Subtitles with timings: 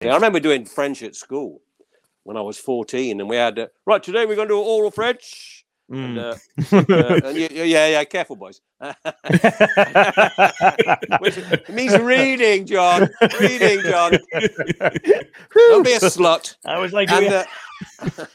[0.00, 1.60] I remember doing French at school
[2.22, 4.90] when I was 14, and we had, uh, right, today we're going to do oral
[4.90, 5.64] French.
[5.90, 6.18] And, Mm.
[6.20, 8.60] uh, uh, and you, yeah, yeah, careful, boys.
[11.20, 11.38] Which
[11.70, 13.08] means reading, John.
[13.40, 14.12] Reading, John.
[15.54, 16.56] Don't be a slut.
[16.66, 17.44] I was like, And, yeah.
[18.02, 18.26] uh,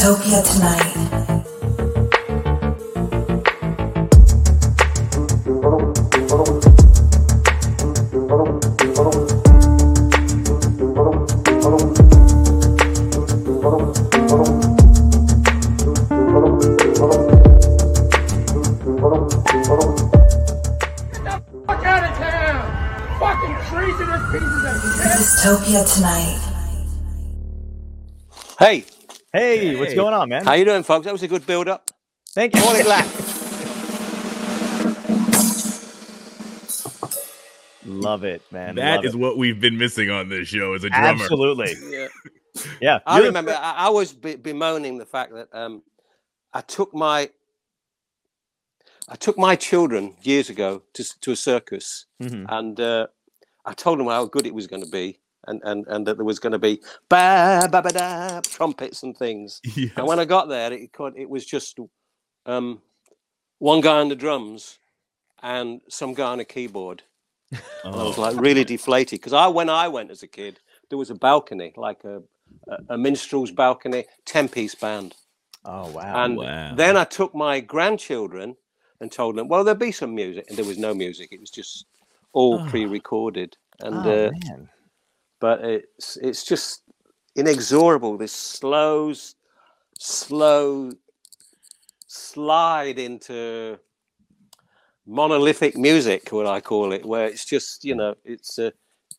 [0.00, 0.95] Topia tonight.
[25.46, 25.74] Of shit!
[25.74, 26.38] Topia tonight.
[28.58, 28.84] hey,
[29.32, 30.44] hey, what's going on, man?
[30.44, 31.04] how you doing, folks?
[31.04, 31.90] That was a good build-up.
[32.34, 32.62] Thank you.
[32.62, 33.06] Call it lack.
[37.84, 38.74] Love it, man.
[38.76, 39.18] That Love is it.
[39.18, 41.22] what we've been missing on this show as a drummer.
[41.22, 41.74] absolutely.
[41.90, 42.08] Yeah.
[42.80, 45.82] Yeah, I remember I, I was be- bemoaning the fact that um,
[46.54, 47.28] I took my
[49.10, 52.46] I took my children years ago to to a circus, Mhm.
[52.48, 53.08] and uh,
[53.66, 56.24] I told them how good it was going to be, and, and and that there
[56.24, 59.60] was going to be ba ba ba da trumpets and things.
[59.76, 59.92] Yes.
[59.96, 61.78] And when I got there, it could, it was just
[62.46, 62.80] um,
[63.58, 64.78] one guy on the drums
[65.42, 67.02] and some guy on a keyboard.
[67.84, 68.22] And I was Oh.
[68.22, 71.72] like really deflated because I when I went as a kid, there was a balcony,
[71.76, 72.22] like a
[72.68, 75.14] a, a minstrel's balcony, ten piece band.
[75.64, 76.24] Oh wow.
[76.24, 76.74] And wow.
[76.74, 78.56] then I took my grandchildren
[79.00, 81.28] and told them, well, there'll be some music, and there was no music.
[81.32, 81.86] It was just
[82.32, 82.70] all Oh.
[82.70, 84.68] pre-recorded, and oh, uh, man.
[85.40, 86.82] But it's it's just
[87.36, 88.16] inexorable.
[88.16, 89.12] This slow,
[89.98, 90.92] slow
[92.06, 93.78] slide into
[95.06, 98.70] monolithic music, what I call it, where it's just you know it's uh,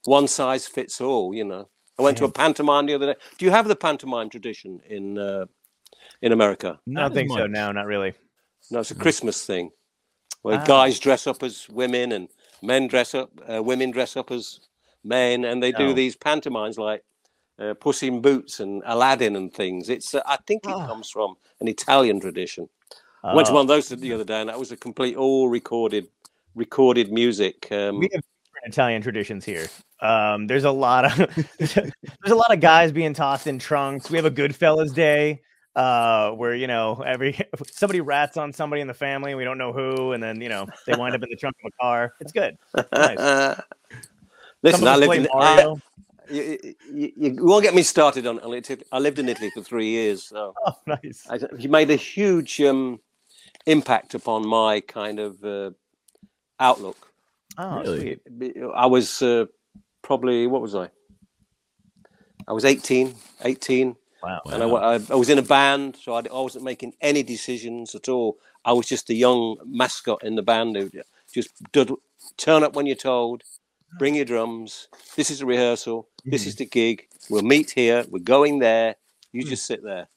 [0.06, 1.34] one size fits all.
[1.34, 3.20] You know, I went to a pantomime the other day.
[3.38, 5.46] Do you have the pantomime tradition in uh,
[6.22, 6.80] in America?
[6.90, 7.38] I don't as think so.
[7.40, 7.52] much.
[7.52, 8.14] No, not really.
[8.72, 9.70] No, it's a Christmas thing
[10.42, 10.66] where Ah.
[10.66, 12.28] guys dress up as women and
[12.62, 14.60] men dress up, uh, women dress up as
[15.08, 15.94] men, and they do Oh.
[15.94, 17.04] these pantomimes like
[17.60, 19.90] uh, Puss in Boots and Aladdin and things.
[19.90, 20.86] It's uh, I think it Ah.
[20.86, 22.70] comes from an Italian tradition.
[23.24, 23.56] I went to Oh.
[23.56, 26.08] one of those the other day, and that was a complete all recorded
[26.56, 27.68] recorded music.
[27.72, 29.68] Um, we have different Italian traditions here.
[30.02, 31.16] Um, there's a lot of
[31.60, 34.10] there's a lot of guys being tossed in trunks.
[34.12, 35.42] We have a Goodfellas Day
[35.76, 37.40] uh, where you know every
[37.72, 39.34] somebody rats on somebody in the family.
[39.34, 41.72] We don't know who, and then you know they wind up in the trunk of
[41.76, 42.14] a car.
[42.20, 42.56] It's good.
[42.94, 43.60] nice.
[44.72, 45.28] Listen, I lived play in.
[45.34, 45.76] I,
[46.30, 48.84] you, you, you won't get me started on Italy.
[48.92, 51.26] I lived in Italy for three years, so oh, nice.
[51.30, 53.00] I, he made a huge um,
[53.66, 55.72] impact upon my kind of uh,
[56.60, 56.98] outlook.
[57.58, 58.20] Oh, Really?
[58.76, 59.46] I was uh,
[60.02, 60.90] probably what was I?
[62.48, 64.42] I was 18, 18, Wow.
[64.48, 68.10] and I, I, I was in a band, so I wasn't making any decisions at
[68.10, 68.38] all.
[68.66, 70.90] I was just a young mascot in the band who
[71.34, 71.92] just did,
[72.38, 73.44] turn up when you're told,
[73.98, 74.88] bring your drums.
[75.16, 76.08] This is a rehearsal.
[76.26, 77.08] This is the gig.
[77.30, 78.06] We'll meet here.
[78.10, 78.96] We're going there.
[79.32, 80.08] You just sit there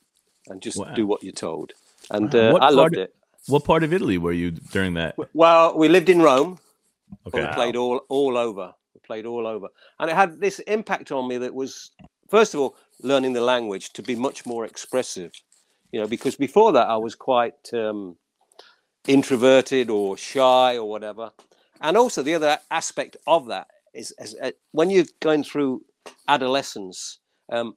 [0.49, 0.95] and just Wow.
[0.95, 1.73] do what you're told.
[2.11, 2.57] And Wow.
[2.57, 3.15] uh, I loved part- it.
[3.47, 5.17] What part of Italy were you during that?
[5.35, 6.59] Well, we lived in Rome.
[7.27, 7.41] Okay.
[7.45, 8.73] we played all all over.
[8.95, 11.91] We played all over, and it had this impact on me that was,
[12.29, 15.33] first of all, learning the language to be much more expressive.
[15.91, 18.17] You know, because before that I was quite um,
[19.09, 21.31] introverted or shy or whatever.
[21.81, 25.83] And also the other aspect of that is, is uh, when you're going through
[26.29, 27.19] adolescence,
[27.51, 27.77] um,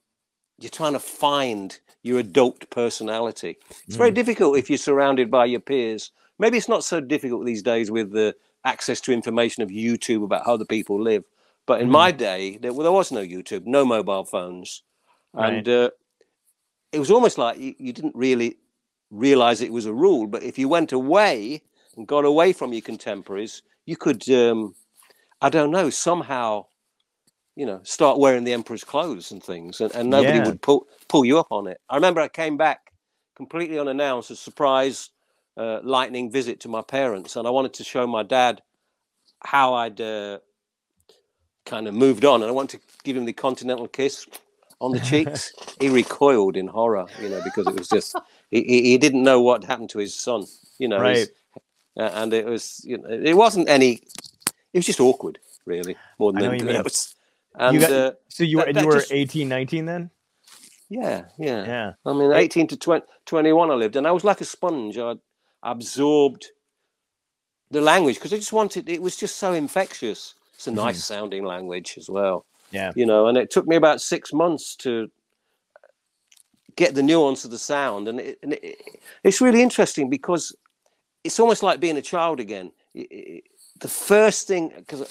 [0.59, 3.57] you're trying to find your adult personality.
[3.87, 6.11] It's very difficult if you're surrounded by your peers.
[6.37, 10.45] Maybe it's not so difficult these days with the access to information of YouTube about
[10.45, 11.23] how the people live.
[11.65, 14.83] But in my day, there, well, there was no YouTube, no mobile phones,
[15.33, 15.89] and uh,
[16.91, 18.57] it was almost like you, you didn't really
[19.11, 20.27] realize it was a rule.
[20.27, 21.61] But if you went away
[21.95, 24.75] and got away from your contemporaries, you could, um,
[25.41, 26.65] I don't know, somehow,
[27.55, 30.45] you know, start wearing the emperor's clothes and things, and, and nobody Yeah.
[30.47, 31.79] would pull pull you up on it.
[31.89, 32.91] I remember I came back
[33.35, 35.09] completely unannounced, a surprise
[35.57, 38.61] uh, lightning visit to my parents, and I wanted to show my dad
[39.45, 40.39] how I'd uh,
[41.65, 44.27] kind of moved on, and I wanted to give him the continental kiss
[44.81, 45.53] on the cheeks.
[45.79, 48.15] he recoiled in horror, you know, because it was just
[48.51, 50.45] he, he didn't know what happened to his son,
[50.79, 51.31] you know, his-
[51.97, 53.93] uh, and it was you know it wasn't any,
[54.73, 56.75] it was just awkward, really, more I than you anything mean.
[56.77, 57.15] else.
[57.55, 60.09] And got- uh, So you that- were and that you were just- 18, 19 then?
[60.89, 61.93] yeah, yeah, Yeah.
[62.05, 64.97] I mean, 18 to 20, 21, I lived, and I was like a sponge.
[64.97, 65.15] I
[65.63, 66.47] absorbed
[67.71, 68.89] the language because I just wanted.
[68.89, 70.35] It was just so infectious.
[70.55, 70.77] It's a Mm-hmm.
[70.85, 72.45] nice sounding language as well.
[72.71, 72.91] Yeah.
[72.95, 75.11] you know, and it took me about six months to
[76.75, 78.79] get the nuance of the sound, and, it, and it,
[79.23, 80.55] it's really interesting because
[81.23, 82.71] it's almost like being a child again.
[82.93, 85.07] The first thing, because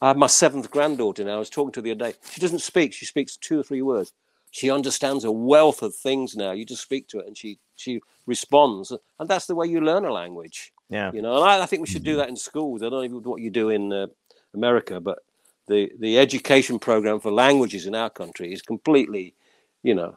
[0.00, 1.36] I have my seventh granddaughter now.
[1.36, 2.18] I was talking to her the other day.
[2.30, 2.92] She doesn't speak.
[2.92, 4.12] She speaks two or three words.
[4.50, 6.52] She understands a wealth of things now.
[6.52, 10.04] You just speak to her, and she she responds, and that's the way you learn
[10.04, 10.72] a language.
[10.88, 11.12] Yeah.
[11.12, 12.82] You know, and I, I think we should do that in schools.
[12.82, 14.06] I don't know what you do in uh,
[14.54, 15.18] America, but
[15.66, 19.34] the the education program for languages in our country is completely,
[19.82, 20.16] you know,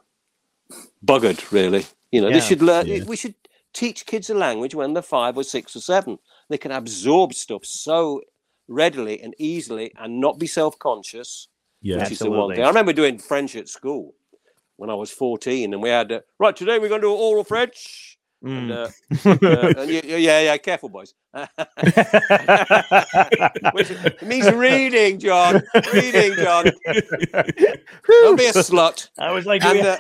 [1.04, 1.52] buggered.
[1.52, 2.88] Really, you know, they should learn.
[2.88, 3.04] Yeah.
[3.04, 3.36] We should
[3.74, 6.20] teach kids a language when they're five or six or seven.
[6.50, 8.22] They can absorb stuff so
[8.68, 11.48] readily and easily, and not be self conscious.
[11.82, 11.98] Yeah.
[12.04, 12.56] Which is the one Absolutely.
[12.58, 12.66] thing.
[12.66, 14.14] I remember doing French at school
[14.78, 17.44] when I was fourteen, and we had uh, right today we're going to do oral
[17.44, 18.08] French.
[18.44, 18.72] And, Mm.
[18.74, 21.14] uh, uh, and you- you- yeah, yeah, careful, boys.
[23.74, 23.92] Which
[24.24, 25.62] means reading, John.
[25.94, 26.66] Reading, John.
[28.08, 29.10] Don't be a slut.
[29.20, 29.98] I was like, And, uh,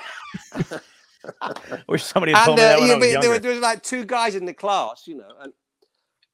[0.53, 0.63] I
[1.87, 3.51] wish somebody had and told me uh, that when you I was there, were, there
[3.51, 5.53] was like two guys in the class, you know, and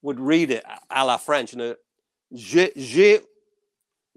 [0.02, 1.54] would read it à la French.
[1.54, 1.76] And uh,
[2.34, 3.20] j'ai, j'ai,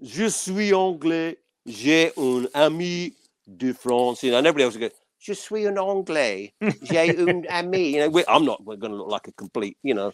[0.01, 1.37] je suis anglais.
[1.65, 3.13] J'ai un ami
[3.57, 4.23] de France.
[4.23, 6.53] You know, and everybody else would go, je suis un anglais.
[6.83, 7.89] J'ai un ami.
[7.93, 10.11] You know, we, I'm not going to look like a complete, you know,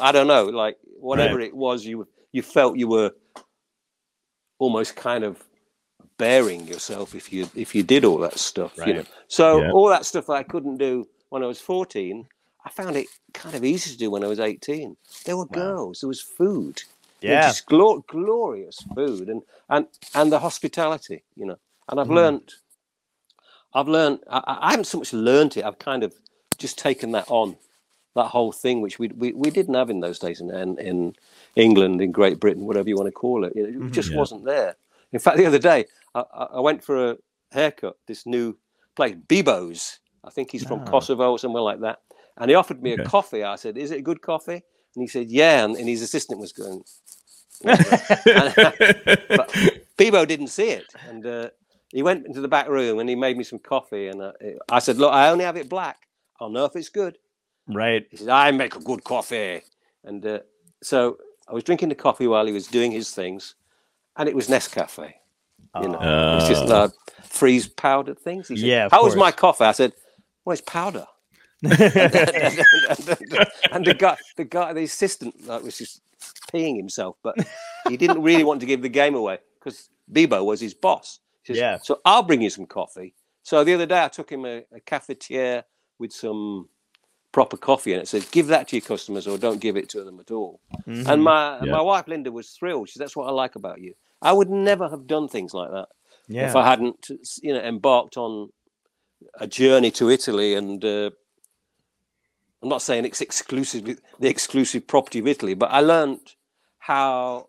[0.00, 3.12] I don't know, like whatever it was, you you felt you were
[4.58, 5.42] almost kind of
[6.18, 8.74] bearing yourself if you if you did all that stuff.
[8.78, 9.70] You know, so Yeah.
[9.72, 12.26] all that stuff I couldn't do when I was 14,
[12.64, 14.96] I found it kind of easy to do when I was 18.
[15.24, 16.82] There were girls, there was food,
[17.20, 17.46] Yeah.
[17.48, 21.58] just glor- glorious food, and and and the hospitality, you know.
[21.88, 22.14] And I've Mhm.
[22.14, 22.54] learned,
[23.74, 24.20] I've learned.
[24.30, 25.64] I, I haven't so much learned it.
[25.64, 26.14] I've kind of
[26.58, 27.56] just taken that on,
[28.14, 31.14] that whole thing, which we we, we didn't have in those days in, in in
[31.56, 33.52] England, in Great Britain, whatever you want to call it.
[33.54, 33.92] It Mhm.
[33.92, 34.16] just Yeah.
[34.18, 34.76] wasn't there.
[35.12, 35.86] In fact, the other day
[36.20, 37.16] I, I went for a
[37.52, 37.96] haircut.
[38.06, 38.56] This new
[38.94, 40.00] place, Bebo's.
[40.24, 40.90] I think he's from Ah.
[40.90, 42.00] Kosovo or somewhere like that.
[42.38, 43.42] And he offered me a coffee.
[43.44, 44.62] I said, "Is it a good coffee?"
[44.94, 46.82] And he said, "Yeah." And, and his assistant was going.
[47.62, 49.48] but
[49.96, 51.48] Bebo didn't see it, and uh,
[51.90, 54.08] he went into the back room and he made me some coffee.
[54.08, 54.32] And uh,
[54.70, 56.06] I said, "Look, I only have it black.
[56.40, 57.16] I'll know if it's good."
[57.66, 58.06] Right.
[58.10, 59.62] He said, "I make a good coffee."
[60.04, 60.40] And uh,
[60.82, 61.16] so
[61.48, 63.54] I was drinking the coffee while he was doing his things,
[64.16, 65.14] and it was Nescafe.
[65.82, 66.32] You know, Oh.
[66.32, 66.84] it was just Uh.
[66.84, 66.88] uh,
[67.24, 68.48] freeze powdered things.
[68.48, 69.64] He said, Yeah, How was my coffee?
[69.64, 69.92] I said,
[70.44, 71.06] "Well, it's powder."
[71.62, 71.72] and
[73.84, 76.00] the guy, the guy, the assistant, like, was just
[76.52, 77.36] peeing himself, but
[77.88, 81.20] he didn't really want to give the game away because Bebo was his boss.
[81.44, 81.78] Says, Yeah.
[81.82, 83.14] So I'll bring you some coffee.
[83.42, 85.62] So the other day, I took him a, a cafetiere
[85.98, 86.68] with some
[87.32, 90.02] proper coffee, and it said, "Give that to your customers, or don't give it to
[90.04, 91.06] them at all." Mhm.
[91.06, 91.70] And my Yeah.
[91.72, 92.88] my wife Linda was thrilled.
[92.88, 93.94] She said, "That's what I like about you.
[94.22, 95.88] I would never have done things like that
[96.28, 96.48] yeah.
[96.48, 97.08] if I hadn't,
[97.42, 98.50] you know, embarked on
[99.38, 100.54] a journey to Italy.
[100.54, 101.10] And uh,
[102.62, 106.20] I'm not saying it's exclusively the exclusive property of Italy, but I learned
[106.78, 107.48] how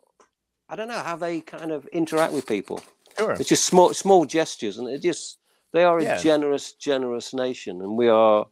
[0.70, 2.82] I don't know how they kind of interact with people.
[3.18, 3.32] sure.
[3.34, 5.40] It's just small small gestures, and it just
[5.74, 6.18] they are a Yeah.
[6.18, 8.48] generous, generous nation, and we are.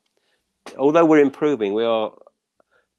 [0.78, 2.12] Although we're improving, we are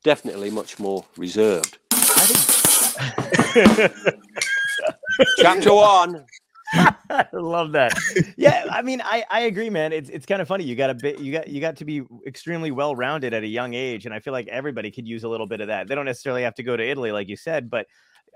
[0.05, 1.79] definitely much more reserved.
[5.39, 6.25] Chapter one.
[6.73, 7.93] I love that.
[8.37, 9.93] Yeah, I mean, I I agree, man.
[9.93, 10.65] It's it's kind of funny.
[10.65, 11.21] You got a bit.
[11.21, 14.19] You got you got to be extremely well rounded at a young age, and I
[14.19, 15.87] feel like everybody could use a little bit of that.
[15.87, 17.87] They don't necessarily have to go to Italy, like you said, but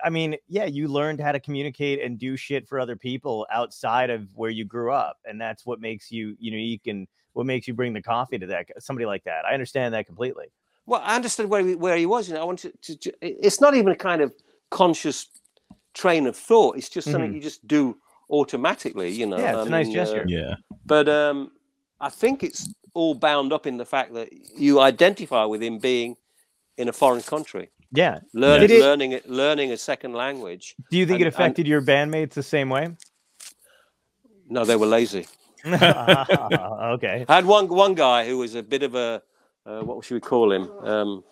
[0.02, 4.10] I mean, yeah, you learned how to communicate and do shit for other people outside
[4.10, 7.74] of where you grew up, and that's what makes you unique and what makes you
[7.74, 9.44] bring the coffee to that somebody like that.
[9.44, 10.46] I understand that completely.
[10.86, 12.28] Well, I understood where he, where he was.
[12.28, 12.96] You know, I wanted to.
[12.96, 14.32] to it's not even a kind of
[14.70, 15.28] conscious
[15.94, 16.76] train of thought.
[16.76, 17.96] It's just something you just do
[18.28, 19.10] automatically.
[19.10, 19.36] You know.
[19.36, 19.44] Mm-hmm.
[19.44, 20.24] Yeah, it's a a nice gesture.
[20.28, 20.54] yeah.
[20.86, 21.50] but um,
[22.00, 26.16] I think it's all bound up in the fact that you identify with him being
[26.76, 28.20] in a foreign country, Yeah.
[28.32, 30.74] learning Did it- learning it, learning a second language.
[30.90, 32.96] Do you think And- it affected your bandmates the same way?
[34.48, 35.26] No, they were lazy.
[35.66, 37.24] okay.
[37.28, 39.22] I had one one guy who was a bit of a
[39.66, 40.70] uh, what should we call him?
[40.82, 41.22] Um,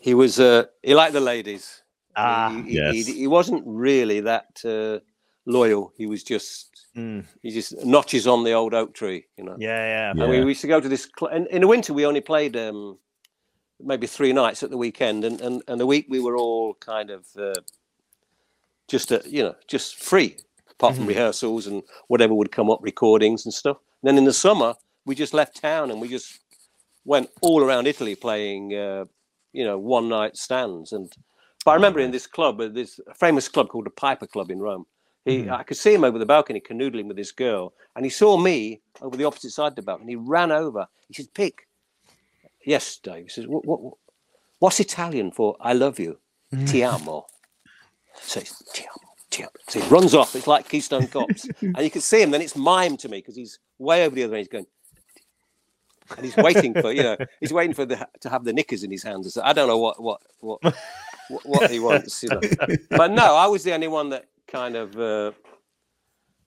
[0.00, 1.82] he was uh, he liked the ladies.
[2.16, 3.06] Ah, he, he, yes.
[3.06, 5.00] he, he wasn't really that uh,
[5.46, 5.92] loyal.
[5.96, 9.56] He was just Mm, he just notches on the old oak tree, you know.
[9.58, 10.10] yeah, yeah.
[10.12, 10.44] And we, Yeah.
[10.44, 11.06] we used to go to this.
[11.18, 12.98] Cl- in, in the winter, we only played um,
[13.78, 17.10] maybe three nights at the weekend, and and, and the week we were all kind
[17.10, 17.60] of uh,
[18.88, 20.36] just uh, you know just free,
[20.70, 21.08] apart from Mhm.
[21.08, 23.76] rehearsals and whatever would come up, recordings and stuff.
[24.02, 26.40] And then in the summer, we just left town and we just
[27.04, 29.04] went all around Italy playing uh,
[29.52, 30.92] you know, one night stands.
[30.92, 31.12] And
[31.66, 34.60] but I remember in this club, uh, this famous club called the Piper Club in
[34.60, 34.86] Rome.
[35.24, 35.50] He, Mhm.
[35.50, 38.80] I could see him over the balcony canoodling with this girl, and he saw me
[39.02, 40.12] over the opposite side of the balcony.
[40.12, 40.86] He ran over.
[41.08, 41.66] He said, "Pick."
[42.64, 43.24] Yes, Dave.
[43.24, 43.94] He says, what, what,
[44.60, 46.20] "What's Italian for I love you?"
[46.66, 47.26] Ti amo.
[48.22, 49.50] So it's ti amo, ti amo.
[49.68, 50.34] So he runs off.
[50.36, 52.30] It's like Keystone Cops, and you can see him.
[52.30, 54.42] Then it's mime to me because he's way over the other end.
[54.46, 54.66] He's going,
[56.16, 58.90] and he's waiting for you know he's waiting for the to have the knickers in
[58.92, 59.36] his hands.
[59.36, 60.60] I don't know what what what
[61.28, 62.22] what, he wants.
[62.22, 62.40] You know.
[62.90, 64.98] But no, I was the only one that kind of.
[64.98, 65.32] Uh,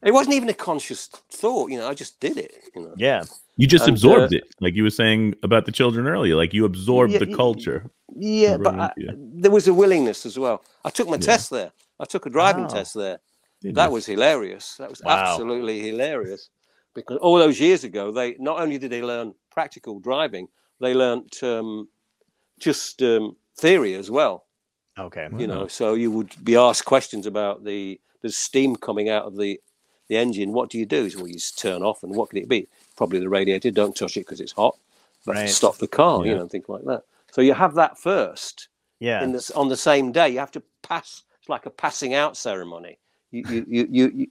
[0.01, 1.69] it wasn't even a conscious thought.
[1.71, 2.53] You know, I just did it.
[2.75, 2.93] You know.
[2.97, 3.23] Yeah.
[3.57, 6.35] You just And, absorbed uh, it, like you were saying about the children earlier.
[6.35, 7.83] Like you absorbed Yeah, the culture.
[8.15, 10.63] Yeah, but I, there was a willingness as well.
[10.85, 11.25] I took my Yeah.
[11.25, 11.71] test there.
[11.99, 12.69] I took a driving Wow.
[12.69, 13.19] test there.
[13.61, 13.93] didn't That you?
[13.93, 14.75] was hilarious.
[14.77, 15.13] That was Wow.
[15.13, 16.49] absolutely hilarious.
[16.95, 20.47] Because all those years ago, they not only did they learn practical driving,
[20.79, 21.89] they learnt um,
[22.59, 24.45] just um, theory as well.
[24.99, 25.27] Okay.
[25.37, 29.37] You know, so you would be asked questions about the the steam coming out of
[29.37, 29.59] the
[30.07, 30.51] the engine.
[30.51, 31.09] What do you do?
[31.15, 32.67] Well, you just turn off, and what could it be?
[32.97, 33.71] Probably the radiator.
[33.71, 34.77] Don't touch it because it's hot.
[35.25, 35.49] But Right.
[35.49, 36.25] stop the car.
[36.25, 36.37] You Yeah.
[36.39, 37.03] know, things like that.
[37.31, 39.23] So you have that first Yeah.
[39.23, 40.29] in this on the same day.
[40.29, 41.23] You have to pass.
[41.39, 42.97] It's like a passing out ceremony.
[43.31, 44.27] You, you, you, you, you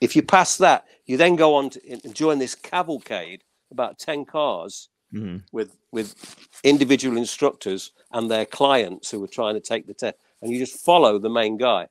[0.00, 4.24] if you pass that, you then go on to and join this cavalcade, about ten
[4.24, 5.42] cars Mhm.
[5.52, 6.14] with with
[6.64, 10.84] individual instructors and their clients who were trying to take the test, and you just
[10.84, 11.86] follow the main guy,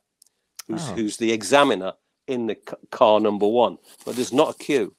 [0.68, 0.96] who's Oh.
[0.96, 1.94] who's the examiner
[2.28, 2.56] in the
[2.92, 3.78] car number one.
[4.06, 4.96] But there's not a queue.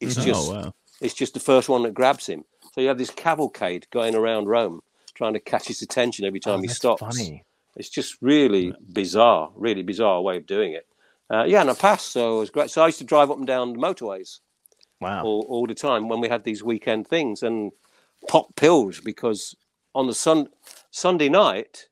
[0.00, 0.74] It's Oh just wow!
[1.00, 2.44] it's just the first one that grabs him.
[2.74, 4.80] So you have this cavalcade going around Rome,
[5.14, 7.00] trying to catch his attention every time Oh, he stops.
[7.00, 7.44] Funny.
[7.76, 10.86] It's just really bizarre, really bizarre way of doing it.
[11.30, 12.70] Uh, yeah, and I passed, so it was great.
[12.70, 14.40] So I used to drive up and down the motorways
[15.00, 15.24] Wow.
[15.24, 17.72] all, all the time when we had these weekend things and
[18.28, 19.54] pop pills because
[19.94, 20.48] on the sun
[20.90, 21.86] Sunday night,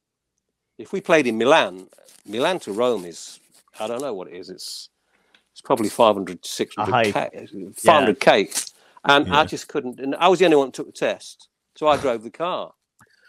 [0.79, 1.87] if we played in Milan,
[2.27, 3.41] Milan to Rome is
[3.79, 4.51] I don't know what it is.
[4.51, 4.89] It's
[5.53, 7.47] it's probably 500, 600 k,
[7.77, 8.49] 500 k,
[9.05, 10.01] and I just couldn't.
[10.01, 12.73] And I was the only one that took the test, so I drove the car.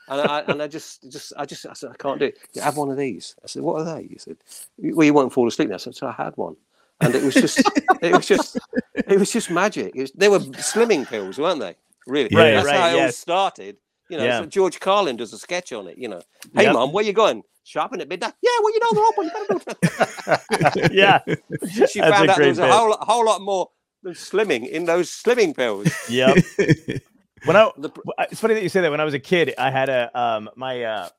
[0.08, 2.38] And I, and I just, just, I just, I said, I can't do it.
[2.54, 3.36] You have one of these.
[3.46, 4.08] I said, what are they?
[4.08, 4.36] He said,
[4.78, 5.78] well, you won't fall asleep now.
[5.78, 6.58] So, so I had one,
[7.00, 7.60] and it was just,
[8.02, 8.60] it was just,
[8.94, 9.96] it was just magic.
[9.96, 11.76] Was, they were slimming pills, weren't they?
[12.08, 12.30] Really?
[12.36, 13.78] Right, That's right, how it all started.
[14.10, 14.40] You know, Yeah.
[14.42, 15.98] so George Carlin does a sketch on it.
[15.98, 16.22] You know,
[16.56, 16.74] hey Yep.
[16.74, 17.44] mom, where you going?
[17.64, 18.34] Shopping at midnight?
[18.42, 19.26] Yeah, well, you know they're open.
[19.26, 20.36] You
[20.68, 20.88] better go.
[20.92, 21.20] yeah.
[21.70, 23.70] she That's found out there great was a whole, lot- whole lot more
[24.04, 25.88] than slimming in those slimming pills.
[26.10, 26.34] Yeah.
[27.46, 27.92] When I Well,
[28.32, 28.92] It's funny that you say that.
[28.92, 31.10] When I was a kid, I had a um my uh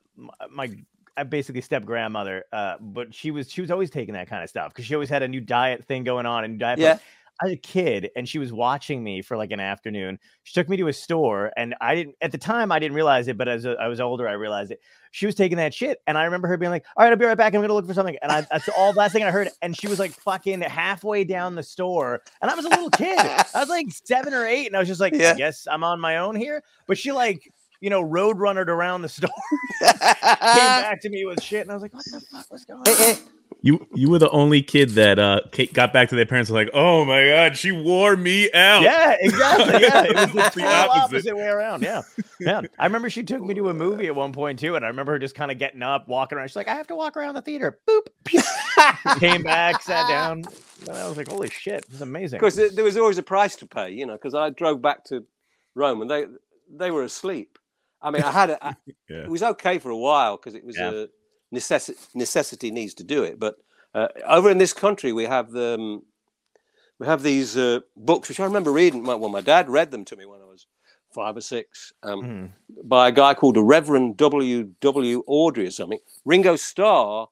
[0.49, 0.69] my
[1.17, 4.49] I basically step grandmother, uh, but she was she was always taking that kind of
[4.49, 6.79] stuff because she always had a new diet thing going on and diet.
[6.79, 6.99] yeah, I was
[7.43, 10.19] a kid and she was watching me for like an afternoon.
[10.43, 13.27] She took me to a store and I didn't at the time I didn't realize
[13.27, 14.79] it, but as I was older, I realized it.
[15.11, 17.25] She was taking that shit, and I remember her being like, "All right, I'll be
[17.25, 17.53] right back.
[17.53, 19.47] I'm gonna look for something." And I that's all last thing I heard.
[19.61, 23.19] And she was like fucking halfway down the store, and I was a little kid.
[23.19, 25.31] I was like seven or eight, and I was just like, Yeah.
[25.31, 27.51] "I guess I'm on my own here." But she like.
[27.79, 29.29] You know, road runnered around the store,
[29.81, 32.79] came back to me with shit, and I was like, "What the fuck was going
[32.79, 33.17] on?"
[33.61, 36.57] You you were the only kid that uh ca- got back to their parents and
[36.57, 38.81] was like, oh my god, she wore me out.
[38.81, 39.81] Yeah, exactly.
[39.81, 41.01] Yeah, it was the the opposite.
[41.03, 41.83] opposite way around.
[41.83, 42.01] Yeah,
[42.39, 42.61] yeah.
[42.79, 45.13] I remember she took me to a movie at one point too, and I remember
[45.13, 46.47] her just kind of getting up, walking around.
[46.49, 48.07] She's like, "I have to walk around the theater." Boop.
[49.19, 50.43] Came back, sat down.
[50.87, 53.23] And I was like, "Holy shit, this is amazing." because there, there was always a
[53.23, 54.13] price to pay, you know.
[54.13, 55.23] Because I drove back to
[55.75, 56.25] Rome and they
[56.75, 57.57] they were asleep.
[58.01, 58.75] I mean, I had a, I-
[59.09, 59.23] Yeah.
[59.23, 60.91] it was okay for a while because it was Yeah.
[60.91, 61.05] a
[61.53, 61.97] necessity.
[62.15, 63.55] Necessity needs to do it, but
[63.93, 66.01] uh, over in this country we have the um,
[66.99, 69.03] we have these uh, books which I remember reading.
[69.03, 70.65] My, well, my dad read them to me when I was
[71.13, 71.93] five or six.
[72.03, 72.49] Um, Mhm.
[72.89, 74.63] by a guy called the Reverend W.
[74.81, 75.23] W.
[75.27, 75.99] Awdry or something.
[76.25, 77.27] Ringo Starr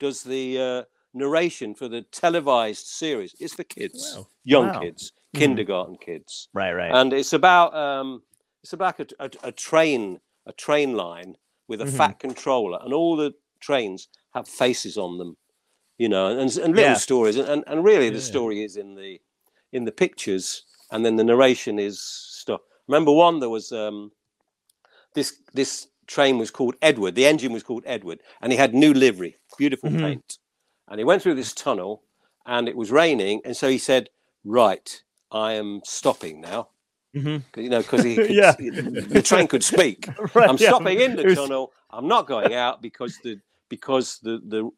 [0.00, 3.34] does the uh, narration for the televised series.
[3.38, 4.26] It's for kids, Wow.
[4.44, 4.80] young Wow.
[4.80, 5.38] kids, Mhm.
[5.40, 6.92] kindergarten kids, Right, right.
[6.94, 8.22] and it's about um,
[8.62, 11.36] it's about a, a, a train a train line
[11.68, 11.96] with a Mhm.
[11.96, 15.36] fat controller, and all the trains have faces on them,
[15.98, 16.94] you know, and, and little Yeah.
[16.94, 18.22] stories, and, and, really the Yeah.
[18.22, 19.20] story is in the
[19.72, 22.60] in the pictures, and then the narration is stuff.
[22.88, 24.12] Remember one there was um,
[25.14, 27.14] this this train was called Edward.
[27.14, 30.00] The engine was called Edward, and he had new livery, beautiful Mhm.
[30.00, 30.38] paint.
[30.88, 32.04] And he went through this tunnel,
[32.46, 34.08] and it was raining, and so he said,
[34.44, 36.68] "Right, I am stopping now."
[37.14, 37.42] Mhm.
[37.50, 38.52] 'Cause, You know, because he could, Yeah.
[38.52, 40.06] the train could speak.
[40.34, 40.68] Right, I'm yeah.
[40.68, 41.72] stopping in the was- tunnel.
[41.90, 44.70] I'm not going out because the because the the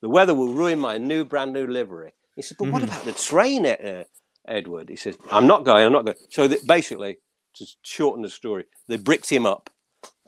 [0.00, 2.12] the weather will ruin my new brand new livery.
[2.36, 2.88] He said, but what Mhm.
[2.88, 4.04] about the train, uh,
[4.48, 4.88] Edward?
[4.88, 5.84] He says, I'm not going.
[5.86, 6.16] I'm not going.
[6.30, 7.18] So that basically,
[7.54, 9.70] to shorten the story, they bricked him up,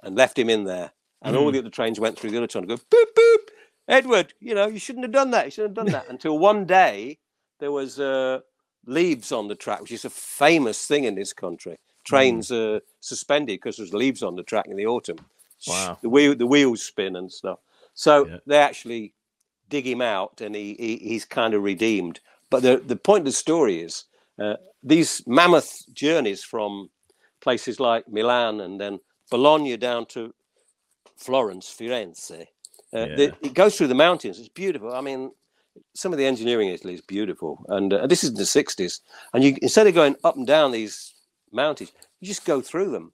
[0.02, 0.92] and left him in there.
[1.22, 2.68] And all the other trains went through the other tunnel.
[2.68, 3.48] Go boop boop.
[3.88, 5.46] Edward, you know, you shouldn't have done that.
[5.46, 6.06] You shouldn't have done that.
[6.10, 7.18] Until one day
[7.60, 8.40] there was uh,
[8.86, 11.78] leaves on the track, which is a famous thing in this country.
[12.04, 15.16] Trains uh, suspended because there's leaves on the track in the autumn.
[15.66, 15.96] Wow.
[16.02, 17.58] The wheel, the wheels spin and stuff.
[17.94, 18.38] So Yeah.
[18.46, 19.14] they actually
[19.68, 22.20] dig him out, and he, he he's kind of redeemed.
[22.50, 24.04] But the the point of the story is
[24.42, 26.90] uh, these mammoth journeys from
[27.40, 30.34] places like Milan and then Bologna down to
[31.16, 32.46] Florence, Firenze.
[32.92, 34.38] Uh, the- it goes through the mountains.
[34.38, 34.92] It's beautiful.
[34.94, 35.30] I mean,
[35.94, 39.00] some of the engineering in Italy is beautiful, and uh, this is in the '60s.
[39.32, 41.14] And you instead of going up and down these
[41.52, 43.12] mountains, you just go through them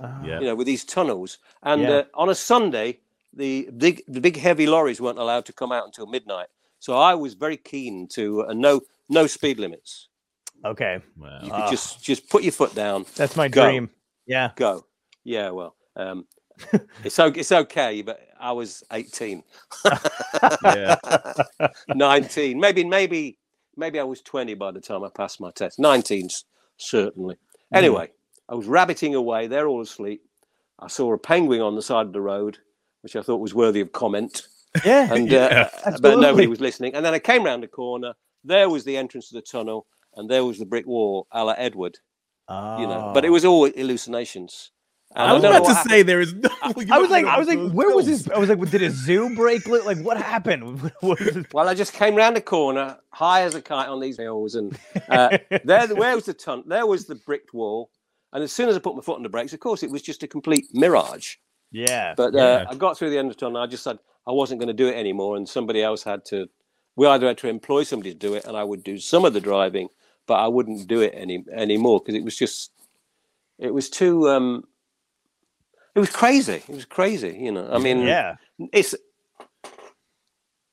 [0.00, 0.22] Ah.
[0.24, 0.40] Yeah.
[0.40, 1.38] you know, with these tunnels.
[1.62, 1.90] And Yeah.
[1.90, 3.00] uh, on a Sunday,
[3.36, 6.48] the big the big heavy lorries weren't allowed to come out until midnight.
[6.78, 10.08] So I was very keen to uh, no no speed limits.
[10.64, 11.38] Okay, Wow.
[11.42, 11.70] You could Ah.
[11.70, 13.62] just just put your foot down, that's my Go.
[13.64, 13.90] dream.
[14.26, 14.50] Yeah.
[14.56, 14.84] go.
[15.22, 16.26] Yeah, well, um,
[17.04, 19.42] it's o- it's okay, but I was 18,
[20.64, 20.96] Yeah.
[21.94, 23.38] 19, maybe maybe
[23.76, 25.78] maybe I was 20 by the time I passed my test.
[25.78, 26.44] 19 's
[26.78, 27.36] certainly.
[27.72, 28.10] Anyway,
[28.48, 29.46] I was rabbiting away.
[29.46, 30.22] They're all asleep.
[30.78, 32.58] I saw a penguin on the side of the road,
[33.06, 34.42] which I thought was worthy of comment.
[34.84, 35.10] Yeah.
[35.14, 36.94] and Yeah, uh, but nobody was listening.
[36.96, 38.12] And then I came round the corner.
[38.44, 39.86] There was the entrance to the tunnel,
[40.16, 41.98] and there was the brick wall, a la Edward.
[42.50, 43.32] You know, but it Oh.
[43.32, 44.72] was all hallucinations.
[45.14, 45.90] And I was don't about to happened.
[45.92, 46.50] say there is no.
[46.62, 48.28] I was like, I was like, where was this?
[48.28, 49.66] I was like, did a zoo break?
[49.66, 49.86] loose?
[49.86, 50.92] Like, what happened?
[51.00, 51.20] What?
[51.54, 54.76] Well, I just came round the corner, high as a kite on these hills, and
[55.08, 56.64] uh, there, where was the tunnel?
[56.66, 57.88] There was the bricked wall.
[58.34, 60.02] And as soon as I put my foot on the brakes, of course, it was
[60.02, 61.36] just a complete mirage.
[61.70, 62.14] Yeah.
[62.16, 62.64] But uh, Yeah.
[62.68, 63.60] I got through the end of tunnel.
[63.60, 66.48] I just said I wasn't going to do it anymore, and somebody else had to.
[66.96, 69.34] We either had to employ somebody to do it, and I would do some of
[69.34, 69.88] the driving,
[70.26, 72.72] but I wouldn't do it any anymore because it was just,
[73.58, 74.28] it was too.
[74.30, 74.64] Um,
[75.94, 76.62] it was crazy.
[76.66, 77.36] It was crazy.
[77.38, 77.68] You know.
[77.70, 78.36] I mean, yeah.
[78.72, 78.94] it's.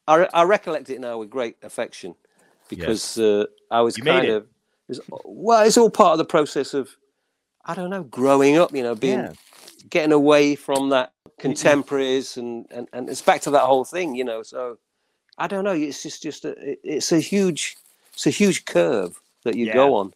[0.08, 2.16] I, re- I recollect it now with great affection
[2.70, 4.32] because uh, I was You kind it.
[4.32, 4.44] of.
[4.44, 4.48] It
[4.90, 6.90] was, well, it's all part of the process of,
[7.66, 8.74] I don't know, growing up.
[8.74, 9.34] You know, being Yeah.
[9.90, 14.24] Getting away from that contemporaries and, and and it's back to that whole thing you
[14.24, 14.78] know so
[15.38, 17.76] i don't know it's just just a, it's a huge
[18.14, 19.74] it's a huge curve that you Yeah.
[19.74, 20.14] go on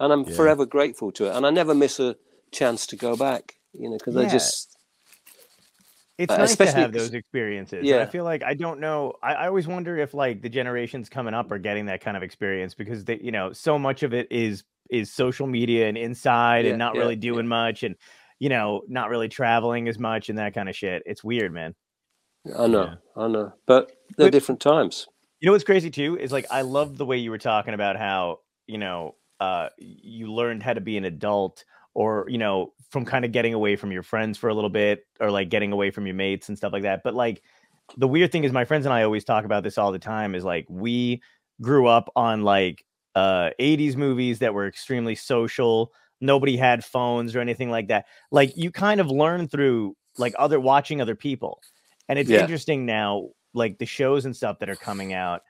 [0.00, 0.34] and i'm Yeah.
[0.34, 2.16] forever grateful to it and i never miss a
[2.52, 4.76] chance to go back you know because i just
[6.16, 7.90] It's Uh, nice to have those experiences.
[7.90, 9.14] and I feel like I don't know.
[9.22, 12.22] I, I always wonder if like the generations coming up are getting that kind of
[12.22, 16.66] experience because they, you know, so much of it is is social media and inside
[16.66, 17.20] Yeah, and not yeah, really yeah.
[17.20, 17.96] doing much and
[18.40, 21.02] you know not really traveling as much and that kind of shit.
[21.06, 21.74] It's weird, man.
[22.58, 23.22] i know Yeah.
[23.22, 25.06] i know but they're But- different times
[25.40, 27.96] You know what's crazy too is like I love the way you were talking about
[27.96, 33.04] how you know uh you learned how to be an adult or you know from
[33.04, 35.90] kind of getting away from your friends for a little bit or like getting away
[35.90, 37.02] from your mates and stuff like that.
[37.02, 37.42] But like
[37.98, 40.34] the weird thing is my friends and I always talk about this all the time
[40.34, 41.20] is like we
[41.60, 45.92] grew up on like uh 80s movies that were extremely social.
[46.24, 48.06] Nobody had phones or anything like that.
[48.30, 51.60] Like you kind of learn through like other watching other people.
[52.08, 52.40] And it's Yeah.
[52.40, 55.42] interesting now like the shows and stuff that are coming out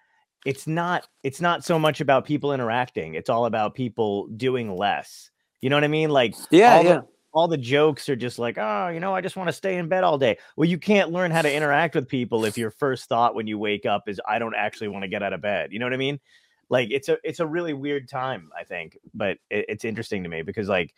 [0.44, 5.30] it's not it's not so much about people interacting it's all about people doing less
[5.62, 8.38] you know what i mean like yeah all yeah the, all the jokes are just
[8.38, 10.78] like oh you know i just want to stay in bed all day well you
[10.78, 14.06] can't learn how to interact with people if your first thought when you wake up
[14.06, 16.20] is i don't actually want to get out of bed you know what i mean
[16.68, 20.28] like it's a it's a really weird time i think but it, it's interesting to
[20.28, 20.94] me because like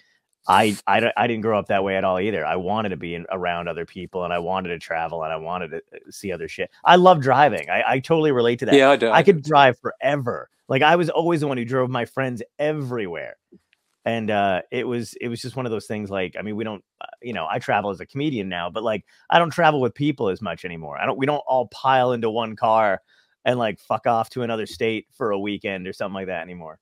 [0.49, 2.47] I, I I didn't grow up that way at all either.
[2.47, 5.37] I wanted to be in, around other people and I wanted to travel and I
[5.37, 6.71] wanted to uh, see other shit.
[6.85, 7.69] I love driving.
[7.69, 8.75] I, I totally relate to that.
[8.75, 10.49] yeah i do I could drive forever.
[10.69, 13.37] Like I was always the one who drove my friends everywhere.
[14.05, 16.63] And uh it was it was just one of those things like I mean we
[16.63, 19.81] don't uh, you know I travel as a comedian now but like I don't travel
[19.81, 20.97] with people as much anymore.
[20.97, 23.03] I don't we don't all pile into one car
[23.47, 26.79] and like fuck off to another state for a weekend or something like that anymore.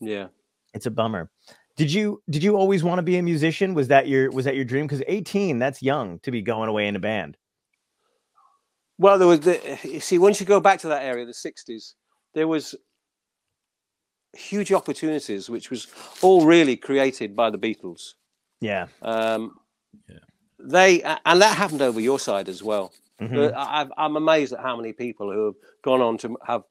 [0.00, 0.28] yeah
[0.74, 1.30] It's a bummer.
[1.76, 3.74] Did you did you always want to be a musician?
[3.74, 6.86] Was that your was that your dream cuz 18 that's young to be going away
[6.86, 7.36] in a band.
[8.98, 11.94] Well, there was the you see once you go back to that area, the '60s,
[12.34, 12.74] there was
[14.34, 15.88] huge opportunities, which was
[16.20, 18.14] all really created by the Beatles.
[18.60, 18.86] Yeah.
[19.00, 19.58] Um,
[20.08, 20.18] Yeah.
[20.58, 22.92] They and that happened over your side as well.
[23.30, 23.54] Mhm.
[23.54, 26.62] I- I've, I'm amazed at how many people who have gone on to have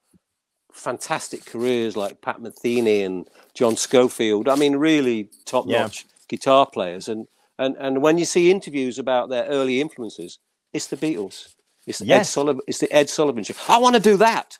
[0.72, 4.48] fantastic careers like Pat Metheny and John Scofield.
[4.48, 7.08] I mean, really top-notch guitar players.
[7.10, 7.28] And
[7.60, 10.40] and and when you see interviews about their early influences,
[10.74, 11.54] it's the Beatles.
[11.86, 12.30] It's the Ed Yes.
[12.30, 12.62] Sullivan.
[12.68, 13.54] It's the Ed Sullivan show.
[13.68, 14.58] I want to do that.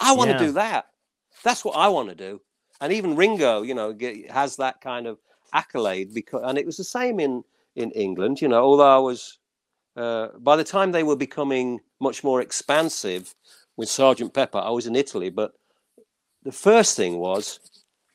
[0.00, 0.46] I want to Yeah.
[0.46, 0.86] do that.
[1.44, 2.40] That's what I want to do.
[2.80, 5.18] And even Ringo, you know, get, has that kind of
[5.52, 7.44] accolade because, and it was the same in
[7.76, 8.40] in England.
[8.40, 9.38] You know, although I was
[9.96, 13.34] uh, by the time they were becoming much more expansive
[13.76, 15.30] with Sergeant Pepper, I was in Italy.
[15.30, 15.52] But
[16.42, 17.60] the first thing was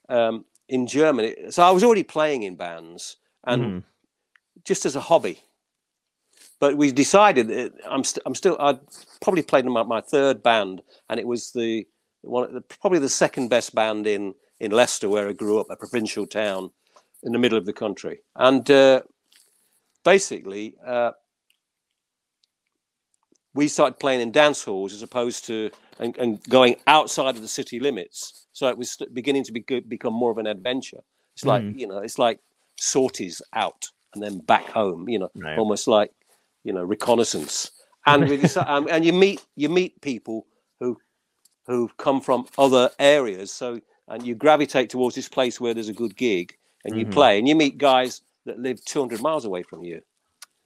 [0.10, 1.36] um, in Germany.
[1.50, 3.84] So I was already playing in bands and Mhm.
[4.64, 5.40] just as a hobby.
[6.60, 8.58] But we decided that I'm, st- I'm still.
[8.60, 8.80] I
[9.22, 11.86] probably played in my, my third band, and it was the
[12.22, 15.76] one, the, probably the second best band in in Leicester, where I grew up, a
[15.76, 16.72] provincial town
[17.22, 18.22] in the middle of the country.
[18.36, 19.02] And uh,
[20.04, 21.12] basically, uh,
[23.58, 27.50] we started playing in dance halls as opposed to and, and going outside of the
[27.50, 28.48] city limits.
[28.54, 31.00] So it was beginning to be, become more of an adventure.
[31.36, 31.80] It's like Mhm.
[31.80, 32.40] you know, it's like
[32.78, 35.10] sorties out and then back home.
[35.10, 35.58] You know, Right.
[35.58, 36.12] almost like
[36.64, 37.72] you know reconnaissance.
[38.06, 40.48] And um, and you meet you meet people
[40.80, 40.98] who
[41.68, 43.52] who come from other areas.
[43.52, 47.12] So and you gravitate towards this place where there's a good gig and you Mhm.
[47.12, 50.02] play and you meet guys that live 200 miles away from you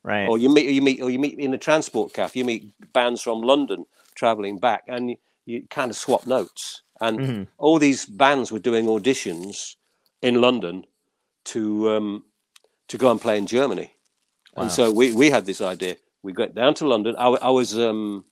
[0.04, 0.28] Right.
[0.28, 2.64] or you meet or you meet or you meet in a transport cafe you meet
[2.92, 3.86] bands from london
[4.16, 6.82] traveling back and you, you kind of swap notes.
[7.00, 7.48] And Mhm.
[7.58, 9.76] all these bands were doing auditions
[10.22, 10.86] in london
[11.46, 12.24] to um
[12.88, 13.90] to go and play in germany.
[14.56, 14.64] Wow.
[14.64, 15.96] and so we we had this idea.
[16.24, 17.16] We got down to london.
[17.18, 18.26] I, I was um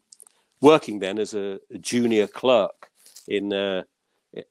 [0.62, 2.90] working then as a, a junior clerk
[3.28, 3.84] in uh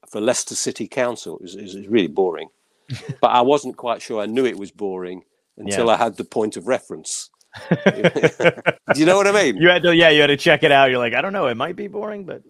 [0.09, 1.35] for leicester city council.
[1.37, 2.49] It was, it was really boring.
[3.21, 4.21] But i wasn't quite sure.
[4.21, 5.23] I knew it was boring
[5.59, 5.93] until Yeah.
[5.93, 7.29] i had the point of reference
[7.69, 7.75] do
[8.95, 9.57] you know what I mean?
[9.57, 10.91] You had to, yeah, you had to check it out.
[10.91, 12.43] You're like, I don't know, it might be boring, but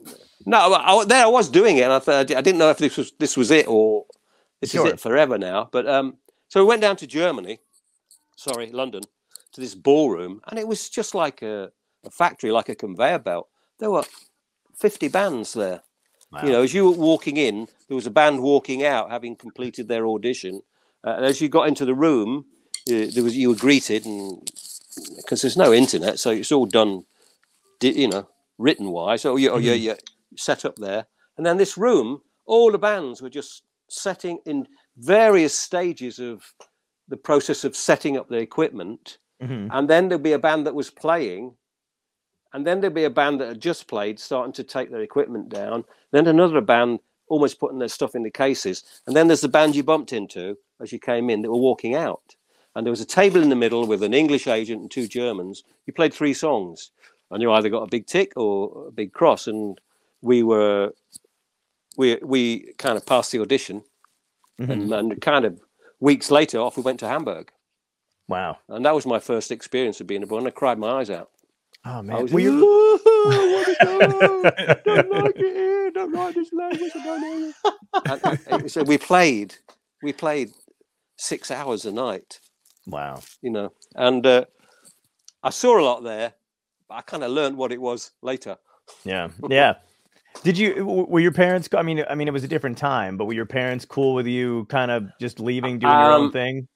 [0.46, 2.98] No, I, there I was doing it, and I thought I didn't know if this
[2.98, 4.06] was this was it or
[4.60, 4.88] this Sure.
[4.88, 5.70] is it forever now.
[5.72, 6.18] But um,
[6.50, 7.60] so we went down to Germany,
[8.36, 9.02] sorry, London,
[9.54, 11.72] to this ballroom, and it was just like a,
[12.06, 13.48] a factory, like a conveyor belt.
[13.80, 14.04] There were
[14.76, 15.82] fifty bands there.
[16.44, 19.88] You know, as you were walking in, there was a band walking out, having completed
[19.88, 20.62] their audition.
[21.08, 22.46] Uh, and as you got into the room,
[22.90, 24.42] there was you were greeted, and
[25.18, 27.06] because there's no internet, so it's all done,
[27.82, 29.22] you know, written wise.
[29.22, 29.96] So you, or you, you
[30.36, 31.06] set up there,
[31.38, 36.54] and then this room, all the bands were just setting in various stages of
[37.08, 39.70] the process of setting up the equipment, Mhm.
[39.72, 41.56] and then there'd be a band that was playing,
[42.54, 45.50] and then there'd be a band that had just played, starting to take their equipment
[45.50, 45.86] down.
[46.12, 49.76] Then another band almost putting their stuff in the cases, and then there's the band
[49.76, 52.36] you bumped into as you came in that were walking out.
[52.80, 55.64] And there was a table in the middle with an English agent and two Germans.
[55.86, 56.92] You played three songs,
[57.30, 59.48] and you either got a big tick or a big cross.
[59.48, 59.78] And
[60.22, 60.94] we were,
[61.98, 63.84] we we kind of passed the audition,
[64.62, 64.70] Mhm.
[64.72, 65.60] and, and kind of
[66.00, 67.52] weeks later, off we went to Hamburg,
[68.30, 68.60] Wow.
[68.70, 70.38] and that was my first experience of being abroad.
[70.40, 71.32] And I cried my eyes out.
[71.86, 72.22] Oh I man.
[72.24, 73.00] was Were you-
[73.82, 78.68] don't like it here, don't like this language, I don't know.
[78.68, 79.56] So we played,
[80.02, 80.52] we played
[81.18, 82.40] six hours a night,
[82.90, 83.22] wow.
[83.42, 84.46] you know, and uh,
[85.44, 86.34] I saw a lot there,
[86.88, 88.58] but I kind of learned what it was later.
[89.04, 89.30] Yeah.
[89.50, 89.76] Yeah.
[90.44, 93.26] Did you were your parents I mean I mean it was a different time, but
[93.26, 96.68] were your parents cool with you kind of just leaving doing your own Um, thing?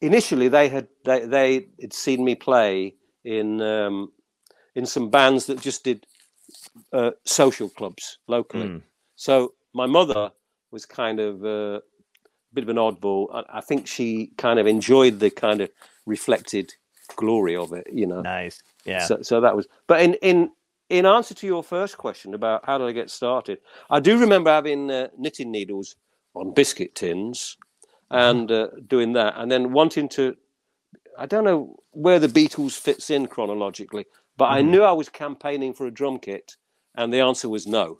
[0.00, 4.12] Initially, they had they they had seen me play in um,
[4.74, 6.06] in some bands that just did
[6.92, 8.68] uh, social clubs locally.
[8.68, 8.82] Mm.
[9.16, 10.30] So my mother
[10.70, 11.80] was kind of uh,
[12.54, 13.28] bit of an oddball.
[13.34, 15.70] I, I think she kind of enjoyed the kind of
[16.06, 16.72] reflected
[17.16, 18.22] glory of it, you know.
[18.22, 18.62] Nice.
[18.84, 19.04] Yeah.
[19.06, 19.66] So, so that was.
[19.86, 20.50] But in in
[20.88, 23.58] in answer to your first question about how did I get started,
[23.90, 25.96] I do remember having uh, knitting needles
[26.34, 27.56] on biscuit tins
[28.10, 30.36] and uh, doing that, and then wanting to.
[31.18, 34.06] I don't know where the Beatles fits in chronologically,
[34.36, 34.68] but I Mhm.
[34.70, 36.56] knew I was campaigning for a drum kit,
[36.94, 37.98] and the answer was no.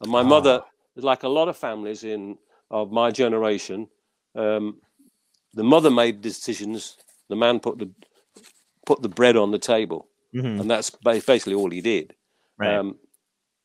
[0.00, 0.62] And my mother,
[0.96, 2.38] like a lot of families in
[2.70, 3.88] of my generation,
[4.34, 4.76] um,
[5.54, 6.96] the mother made decisions.
[7.28, 7.90] The man put the
[8.86, 10.60] put the bread on the table, Mhm.
[10.60, 12.14] and that's basically all he did.
[12.58, 12.74] Right.
[12.74, 12.98] Um,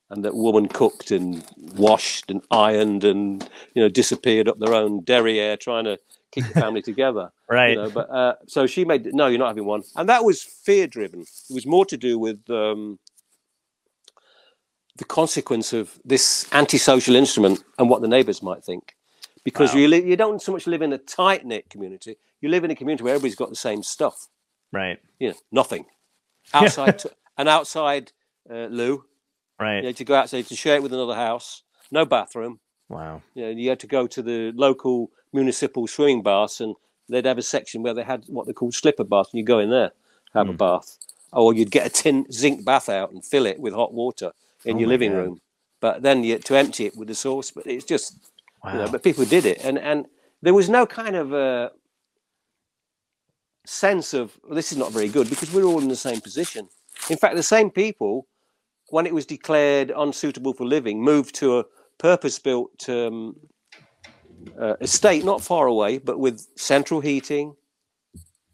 [0.10, 3.42] and that woman cooked and washed and ironed and
[3.74, 5.98] you know disappeared up their own derriere trying to
[6.32, 7.32] keep the family together.
[7.50, 7.70] right.
[7.72, 10.44] You know, but uh, so she made no, you're not having one, and that was
[10.44, 11.22] fear driven.
[11.22, 13.00] It was more to do with um,
[14.98, 18.96] the consequence of this antisocial instrument and what the neighbours might think.
[19.44, 19.80] Because Wow.
[19.82, 22.16] you li- you don't so much live in a tight knit community.
[22.42, 24.28] You live in a community where everybody's got the same stuff.
[24.72, 25.00] right.
[25.20, 25.86] You know, nothing
[26.54, 27.02] outside
[27.38, 28.12] an outside
[28.50, 29.06] uh, loo.
[29.60, 29.82] Right.
[29.82, 31.64] You had to go outside to share it with another house.
[31.92, 32.60] No bathroom.
[32.90, 33.22] Wow.
[33.36, 36.76] You know, you had to go to the local municipal swimming baths, and
[37.10, 39.60] they'd have a section where they had what they called slipper baths, and you go
[39.60, 39.92] in there,
[40.34, 40.58] have a Hmm.
[40.58, 40.98] bath,
[41.32, 44.32] or you'd get a tin zinc bath out and fill it with hot water
[44.66, 45.18] in Oh your living God.
[45.18, 45.40] room.
[45.82, 47.52] But then you to empty it with the sauce.
[47.52, 48.20] But it's just,
[48.64, 48.74] Wow.
[48.74, 50.08] you know, but people did it, and and
[50.42, 51.70] there was no kind of uh,
[53.66, 56.68] sense of well, this is not very good because we're all in the same position.
[57.10, 58.28] In fact, the same people,
[58.90, 61.66] when it was declared unsuitable for living, moved to a
[61.98, 63.36] purpose-built um,
[64.60, 67.56] uh, estate not far away, but with central heating,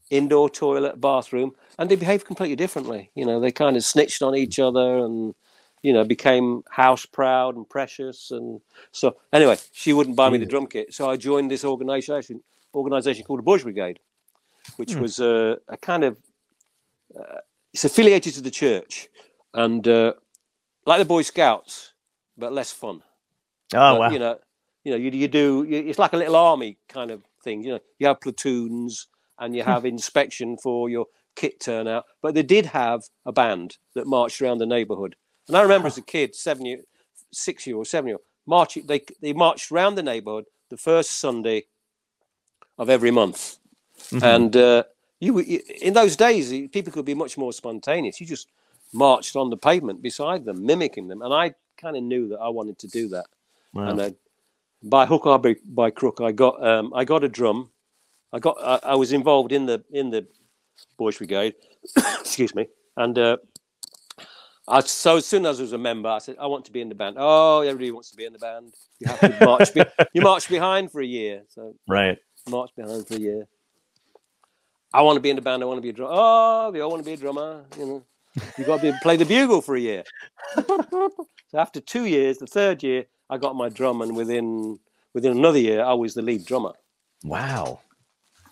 [0.10, 3.12] indoor toilet, bathroom, and they behaved completely differently.
[3.16, 5.34] You know, they kind of snitched on each other and
[5.84, 8.62] you know became house proud and precious and
[8.92, 12.42] so anyway she wouldn't buy me the drum kit so i joined this organization
[12.76, 14.00] organization called the Boys Brigade
[14.78, 15.02] which Hmm.
[15.02, 16.18] was uh, a kind of
[17.20, 17.40] uh,
[17.74, 19.08] it's affiliated to the church
[19.54, 20.14] and uh,
[20.86, 21.94] like the boy scouts
[22.38, 23.02] but less fun
[23.74, 24.10] Oh but, wow.
[24.10, 24.38] you know
[24.84, 27.72] you know you, you do you, it's like a little army kind of thing you
[27.74, 29.08] know you have platoons
[29.40, 34.08] and you have inspection for your kit turnout but they did have a band that
[34.08, 35.16] marched around the neighborhood
[35.50, 36.80] and i remember as a kid seven year
[37.34, 41.66] six year or seven year marching they they marched around the neighborhood the first sunday
[42.78, 43.58] of every month
[44.12, 44.24] Mhm.
[44.36, 44.84] and uh,
[45.20, 48.48] you, you in those days people could be much more spontaneous you just
[48.94, 52.48] marched on the pavement beside them mimicking them and i kind of knew that i
[52.48, 53.26] wanted to do that
[53.74, 53.90] Wow.
[53.90, 54.10] and uh,
[54.84, 57.70] by hook or by, by crook, I got um, I got a drum.
[58.32, 60.26] I got I, I was involved in the in the
[60.98, 61.54] Boys Brigade.
[62.22, 63.38] Excuse me, and uh,
[64.70, 66.80] I so as soon as I was a member, I said I want to be
[66.82, 67.16] in the band.
[67.18, 68.74] Oh, everybody wants to be in the band.
[69.00, 69.74] You have to march.
[69.74, 72.18] be, you march behind for a year, so right.
[72.48, 73.48] march behind for a year.
[74.94, 75.64] I want to be in the band.
[75.64, 76.14] I want to be a drummer.
[76.16, 77.66] Oh, we all want to be a drummer.
[77.78, 78.04] You know,
[78.58, 80.04] you got to be, play the bugle for a year.
[80.56, 81.12] so
[81.56, 84.80] after two years, the third year, I got my drum, and within
[85.14, 86.74] within another year, I was the lead drummer.
[87.24, 87.80] Wow.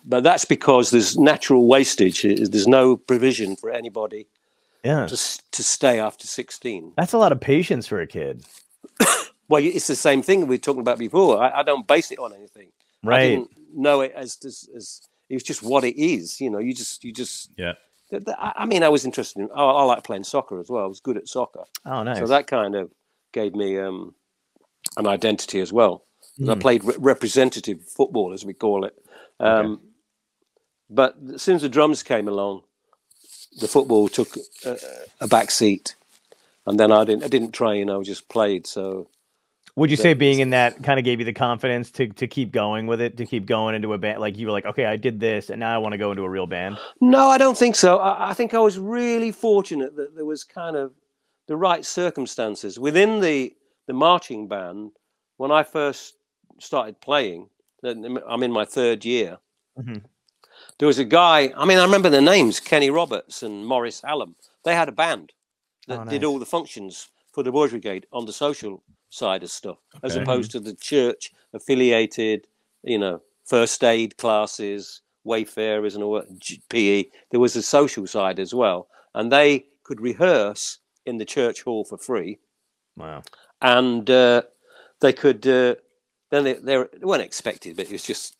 [0.04, 2.22] But that's because there's natural wastage.
[2.22, 4.26] There's no provision for anybody
[4.84, 5.06] Yeah.
[5.06, 6.92] to s- to stay after 16.
[6.96, 8.44] That's a lot of patience for a kid.
[9.50, 11.42] Well, it's the same thing we were talking about before.
[11.42, 12.68] I, I don't base it on anything.
[13.02, 13.20] Right.
[13.20, 16.38] I didn't know it as, as as it was just what it is.
[16.38, 17.50] You know, you just you just.
[17.56, 17.72] Yeah.
[18.38, 19.48] I mean, I was interested in.
[19.56, 20.84] I, I like playing soccer as well.
[20.84, 22.18] I was good at soccer, Oh, nice.
[22.18, 22.90] so that kind of
[23.32, 24.14] gave me um,
[24.98, 26.04] an identity as well.
[26.38, 26.60] 'Cause I Mhm.
[26.60, 28.94] played re- representative football, as we call it.
[29.40, 29.80] Um,
[30.90, 32.64] But as soon as the drums came along,
[33.60, 34.76] the football took a,
[35.20, 35.96] a back seat,
[36.66, 37.24] and then I didn't.
[37.24, 37.90] I didn't train.
[37.90, 38.66] I just played.
[38.66, 39.08] So
[39.76, 42.52] Would you say being in that kind of gave you the confidence to to keep
[42.52, 44.20] going with it, to keep going into a band?
[44.20, 46.22] Like you were like, okay, I did this, and now I want to go into
[46.22, 46.78] a real band.
[47.00, 47.98] No, I don't think so.
[47.98, 50.92] I, I think I was really fortunate that there was kind of
[51.46, 53.54] the right circumstances within the
[53.86, 54.92] the marching band
[55.38, 56.14] when I first
[56.58, 57.48] started playing.
[57.82, 59.38] then I'm in my third year.
[59.78, 60.02] Mhm.
[60.78, 61.52] There was a guy.
[61.56, 64.36] I mean, I remember the names: Kenny Roberts and Morris Hallam.
[64.64, 65.32] They had a band
[65.86, 69.50] that Oh, did all the functions for the Boys Brigade on the social side of
[69.50, 72.46] stuff, as opposed to the church affiliated,
[72.82, 77.04] you know, first aid classes, wayfarers, and all that, PE.
[77.30, 81.84] There was a social side as well, and they could rehearse in the church hall
[81.84, 82.38] for free,
[82.96, 83.22] Wow.
[83.62, 84.42] and uh,
[85.00, 85.46] they could.
[85.46, 85.74] Uh,
[86.30, 88.37] then they they weren't expected, but it was just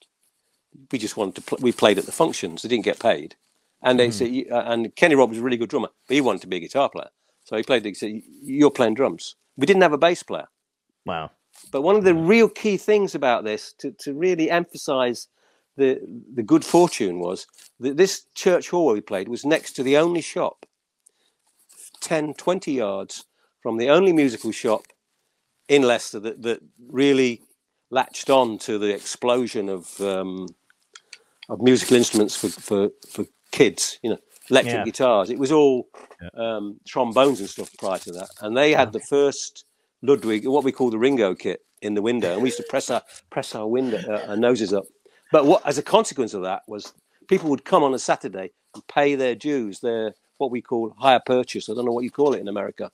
[0.92, 1.42] we just wanted to.
[1.42, 2.62] Pl- we played at the functions.
[2.62, 3.36] They didn't get paid,
[3.82, 4.12] and they Mhm.
[4.12, 6.56] said, uh, and Kenny Robb was a really good drummer, but he wanted to be
[6.56, 7.10] a guitar player,
[7.44, 7.84] so he played.
[7.84, 10.48] He said, "You're playing drums." We didn't have a bass player.
[11.04, 11.30] Wow.
[11.72, 15.28] But one of the real key things about this, to, to really emphasize
[15.76, 16.00] the
[16.34, 17.46] the good fortune, was
[17.80, 20.66] that this church hall where we played was next to the only shop,
[22.00, 23.24] 10, 20 yards
[23.62, 24.86] from the only musical shop
[25.68, 27.42] in Leicester that, that really
[27.90, 30.48] latched on to the explosion of um,
[31.48, 34.18] of musical instruments for, for, for kids, you know,
[34.50, 34.84] electric Yeah.
[34.84, 35.30] guitars.
[35.30, 35.88] It was all
[36.34, 38.28] um, trombones and stuff prior to that.
[38.42, 39.64] And they had the first
[40.02, 42.90] Ludwig, what we call the Ringo kit, in the window, and we used to press
[42.90, 44.84] our press our window uh, our noses up.
[45.30, 46.92] But what, as a consequence of that, was
[47.28, 51.20] people would come on a Saturday and pay their dues, their what we call hire
[51.24, 51.68] purchase.
[51.68, 52.90] I don't know what you call it in America,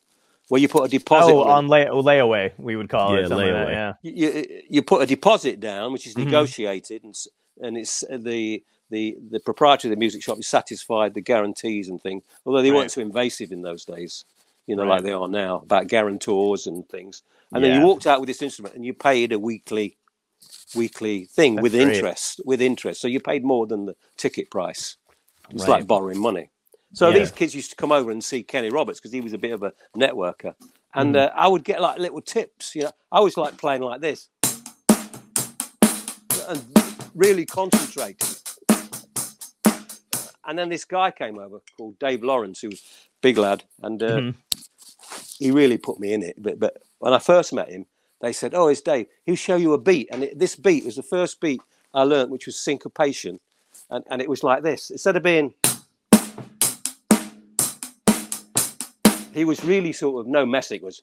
[0.49, 1.33] where you put a deposit.
[1.33, 3.29] Oh, on a- on lay- layaway, we would call Yeah, it.
[3.29, 3.73] something like that, layaway.
[3.73, 3.93] yeah.
[4.03, 6.25] you, you you put a deposit down, which is Mhm.
[6.27, 7.29] negotiated, and s-
[7.61, 11.89] and it's uh, the the the proprietor of the music shop is satisfied the guarantees
[11.89, 12.23] and things.
[12.45, 12.77] Although they Right.
[12.79, 14.25] weren't so invasive in those days,
[14.67, 14.97] you know, Right.
[14.97, 17.23] like they are now about guarantors and things.
[17.53, 19.97] And then you walked out with this instrument, and you paid a weekly
[20.75, 21.89] weekly thing That's with great.
[21.89, 23.01] interest with interest.
[23.01, 24.97] So you paid more than the ticket price.
[25.51, 25.71] It's Right.
[25.81, 26.51] like borrowing money.
[26.95, 27.19] So Yeah.
[27.19, 29.53] these kids used to come over and see Kenny Roberts because he was a bit
[29.53, 30.55] of a networker,
[30.95, 31.37] and Mm-hmm.
[31.37, 32.75] uh, I would get like little tips.
[32.75, 34.29] You know, I was like playing like this
[36.49, 36.63] and
[37.15, 38.29] really concentrating.
[40.47, 42.83] And then this guy came over called Dave Lawrence, who was
[43.23, 44.35] big lad, and uh, Mhm.
[45.39, 46.37] he really put me in it.
[46.41, 47.87] But, but when I first met him,
[48.21, 49.07] they said, "Oh, it's Dave.
[49.25, 51.61] He'll show you a beat." And it, this beat was the first beat
[51.95, 53.41] I learnt, which was syncopation.
[53.91, 54.91] and, and it was like this.
[54.91, 55.53] Instead of being,
[59.35, 60.71] he was really sort of no mess.
[60.71, 61.03] It was.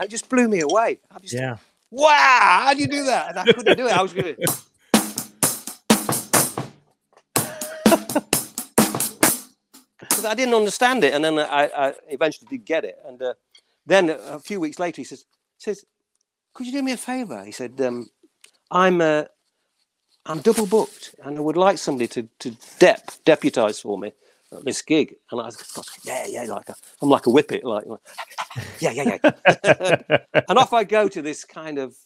[0.00, 0.98] It just blew me away.
[1.10, 1.56] I just, Yeah.
[1.90, 3.30] wow, how do you do that?
[3.30, 3.92] And I couldn't do it.
[3.96, 4.56] I was going to.
[10.00, 12.96] Because I didn't understand it, and then I, I eventually did get it.
[13.06, 13.34] And uh,
[13.86, 15.24] then a few weeks later, he says,
[15.58, 15.84] "says
[16.52, 18.08] Could you do me a favour?" He said, um,
[18.70, 19.24] "I'm uh,
[20.26, 24.12] I'm double booked, and I would like somebody to to dep deputise for me
[24.52, 25.56] at this gig." And I was,
[26.04, 28.00] "Yeah, yeah, like a, I'm like a whippet, like, like,
[28.80, 31.96] yeah, yeah, yeah." and off I go to this kind of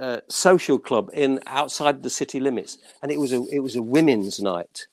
[0.00, 3.82] uh, social club in outside the city limits, and it was a it was a
[3.82, 4.86] women's night,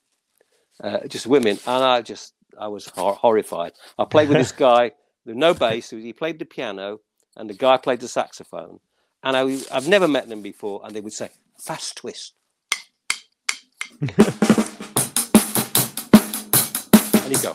[0.84, 3.74] uh, just women, and I just I was hor- horrified.
[4.00, 4.92] I played with this guy
[5.26, 5.92] with no bass.
[5.92, 7.00] He played the piano,
[7.38, 8.80] and the guy played the saxophone.
[9.24, 9.42] And I,
[9.76, 12.34] I've never met them before, and they would say fast twist,
[14.02, 14.10] and
[17.28, 17.54] he'd go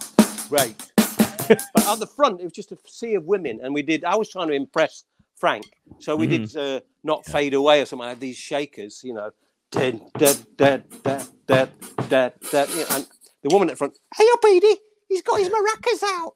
[0.48, 0.74] great.
[1.48, 4.04] but at the front, it was just a sea of women, and we did.
[4.04, 5.04] I was trying to impress
[5.36, 5.64] Frank,
[5.98, 8.06] so we did uh, not fade away or something.
[8.06, 9.30] I had these shakers, you know,
[9.70, 11.70] dead, dead, dead, dead, dead,
[12.08, 13.06] dead, dead, you know, and
[13.42, 14.76] the woman at the front, hey up, Edie,
[15.08, 16.34] he's got his maracas out.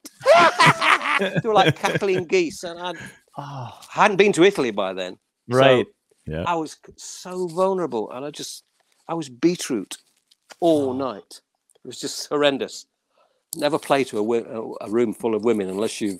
[1.41, 2.97] they were like cackling geese, and I'd,
[3.39, 5.17] Oh, I hadn't been to Italy by then.
[5.49, 5.85] so right.
[6.27, 6.43] Yeah.
[6.45, 8.63] I was so vulnerable, and I just,
[9.07, 9.97] I was beetroot
[10.59, 11.41] all night.
[11.83, 12.85] It was just horrendous.
[13.55, 16.19] Never play to a, a room full of women unless you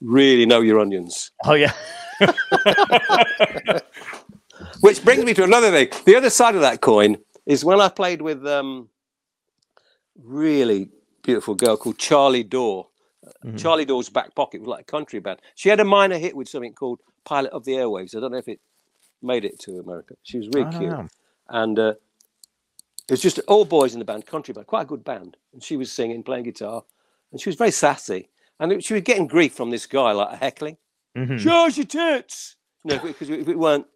[0.00, 1.32] really know your onions.
[1.44, 1.72] Oh yeah.
[4.80, 5.88] Which brings me to another thing.
[6.04, 7.16] The other side of that coin
[7.46, 8.88] is when I played with um,
[10.22, 10.88] really
[11.22, 12.86] beautiful girl called Charlie Dore.
[13.44, 13.58] Mhm.
[13.58, 15.40] Charlie Dore's back pocket was like a country band.
[15.56, 18.16] She had a minor hit with something called Pilot of the Airwaves.
[18.16, 18.60] I don't know if it
[19.22, 20.14] made it to America.
[20.22, 20.90] She was really cute.
[20.90, 21.08] know.
[21.48, 21.94] And uh,
[23.08, 25.36] it was just all boys in the band, country band, quite a good band.
[25.52, 26.84] And she was singing, playing guitar,
[27.32, 28.28] and she was very sassy.
[28.60, 30.76] And it- she was getting grief from this guy, like heckling.
[31.16, 31.38] Mhm.
[31.38, 32.56] Show your tits.
[32.84, 33.86] No, because we, it weren't,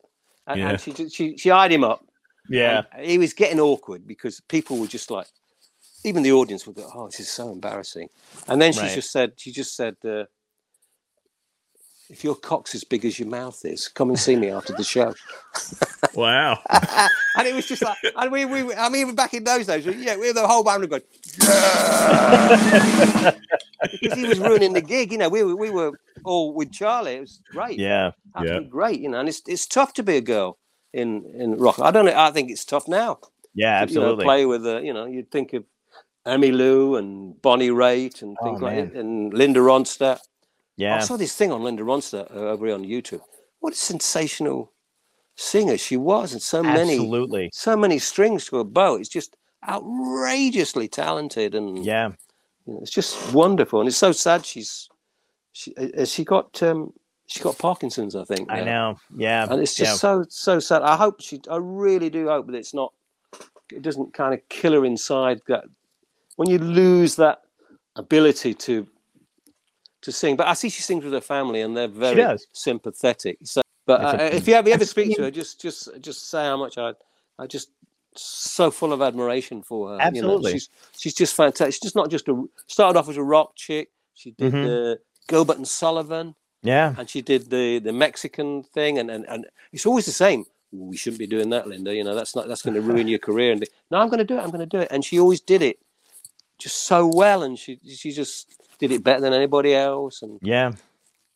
[0.46, 0.68] and, Yeah.
[0.70, 2.04] and she, just- she she eyed him up.
[2.48, 2.82] Yeah.
[3.00, 5.28] he was getting awkward because people were just like,
[6.04, 8.08] even the audience would go, "Oh, this is so embarrassing."
[8.48, 8.94] And then she Right.
[8.94, 10.24] just said, she just said, uh,
[12.12, 14.84] "If your cock's as big as your mouth is, come and see me after the
[14.84, 15.14] show."
[16.14, 16.58] Wow.
[17.38, 19.86] and it was just like, and we, we, I mean, even back in those days,
[19.86, 21.02] yeah, we were the whole band were going,
[23.90, 25.12] because he was ruining the gig.
[25.12, 25.92] You know, we were, we were
[26.24, 27.14] all with Charlie.
[27.14, 27.78] It was great.
[27.78, 28.10] Yeah.
[28.36, 29.00] absolutely great.
[29.00, 30.58] You know, and it's it's tough to be a girl
[30.92, 31.78] in in rock.
[31.80, 32.14] I don't know.
[32.14, 33.18] I think it's tough now.
[33.54, 33.84] Yeah.
[33.84, 34.24] to, you know, Absolutely.
[34.24, 35.64] play with uh, you know, you'd think of
[36.26, 38.88] Emmylou and Bonnie Raitt and Oh, things like man.
[38.88, 40.20] that, and Linda Ronstadt.
[40.80, 43.20] I saw this thing on Linda Ronstadt uh, over here on YouTube.
[43.60, 44.72] What a sensational
[45.36, 47.50] singer she was, and so many Absolutely.
[47.52, 48.96] so many strings to a bow.
[48.96, 49.36] It's just
[49.68, 52.12] outrageously talented, and Yeah.
[52.66, 53.80] you know, it's just wonderful.
[53.80, 54.88] And it's so sad she's
[55.52, 56.92] she uh, she got um,
[57.26, 58.50] she got Parkinson's, I think.
[58.50, 58.64] I now.
[58.92, 58.98] know.
[59.16, 59.46] Yeah.
[59.50, 59.96] and it's just yeah.
[59.96, 60.82] so so sad.
[60.82, 61.40] I hope she.
[61.50, 62.92] I really do hope that it's not.
[63.70, 65.40] It doesn't kind of kill her inside.
[65.48, 65.64] That
[66.36, 67.42] when you lose that
[67.96, 68.86] ability to
[70.02, 73.38] to sing, but I see she sings with her family, and they're very sympathetic.
[73.44, 76.44] So, but uh, if you ever, you ever speak to her, just just just say
[76.44, 76.92] how much I
[77.38, 77.70] I just
[78.14, 79.94] so full of admiration for her.
[79.94, 80.04] you know.
[80.34, 80.52] Absolutely.
[80.52, 81.72] she's she's just fantastic.
[81.74, 83.90] She's just not just a started off as a rock chick.
[84.14, 84.92] She did Mhm.
[84.92, 84.96] uh,
[85.28, 86.94] Gilbert and Sullivan Yeah.
[86.98, 90.44] and she did the the Mexican thing, and and, and it's always the same.
[90.72, 91.94] We shouldn't be doing that, Linda.
[91.94, 93.52] You know, that's not that's going to ruin your career.
[93.52, 94.42] And they, no, I'm going to do it.
[94.42, 94.88] I'm going to do it.
[94.90, 95.78] And she always did it
[96.58, 100.22] just so well, and she she just did it better than anybody else.
[100.22, 100.72] And Yeah.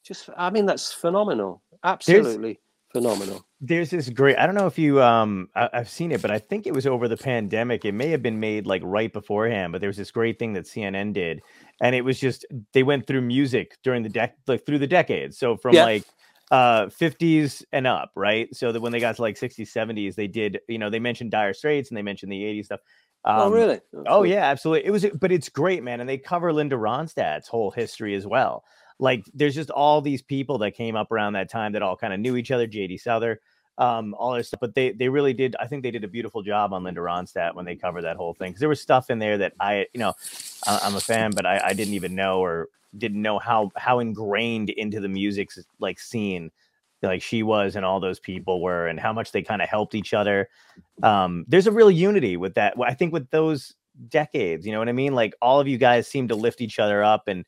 [0.04, 1.62] just, I mean, that's phenomenal.
[1.84, 2.58] Absolutely
[2.92, 3.46] phenomenal.
[3.60, 4.36] There's this great.
[4.36, 6.86] I don't know if you um I, I've seen it, but I think it was
[6.86, 7.84] over the pandemic.
[7.84, 10.64] It may have been made like right beforehand, but there was this great thing that
[10.66, 11.40] CNN did,
[11.80, 12.44] and it was just
[12.74, 15.38] they went through music during the dec like through the decades.
[15.38, 15.84] So from Yeah.
[15.84, 16.02] like
[16.50, 18.54] uh 50s and up, right?
[18.54, 21.30] So that when they got to like 60s, 70s, they did, you know, they mentioned
[21.30, 22.80] Dire Straits and they mentioned the 80s stuff.
[23.34, 23.80] Oh, Um, really?
[24.06, 24.86] Oh yeah, absolutely.
[24.86, 28.64] It was, but it's great, man, and they cover Linda Ronstadt's whole history as well.
[28.98, 32.14] Like, there's just all these people that came up around that time that all kind
[32.14, 32.66] of knew each other.
[32.66, 32.96] J.D.
[32.98, 33.40] Souther,
[33.78, 34.60] um, all this stuff.
[34.60, 35.54] But they they really did.
[35.60, 38.34] I think they did a beautiful job on Linda Ronstadt when they covered that whole
[38.34, 40.14] thing because there was stuff in there that I, you know,
[40.66, 43.98] I, I'm a fan, but I, I didn't even know or didn't know how how
[43.98, 46.50] ingrained into the music s- like scene
[47.02, 49.94] like she was and all those people were and how much they kind of helped
[49.94, 50.48] each other
[51.02, 53.74] um there's a real unity with that i think with those
[54.08, 56.78] decades you know what i mean like all of you guys seem to lift each
[56.78, 57.44] other up and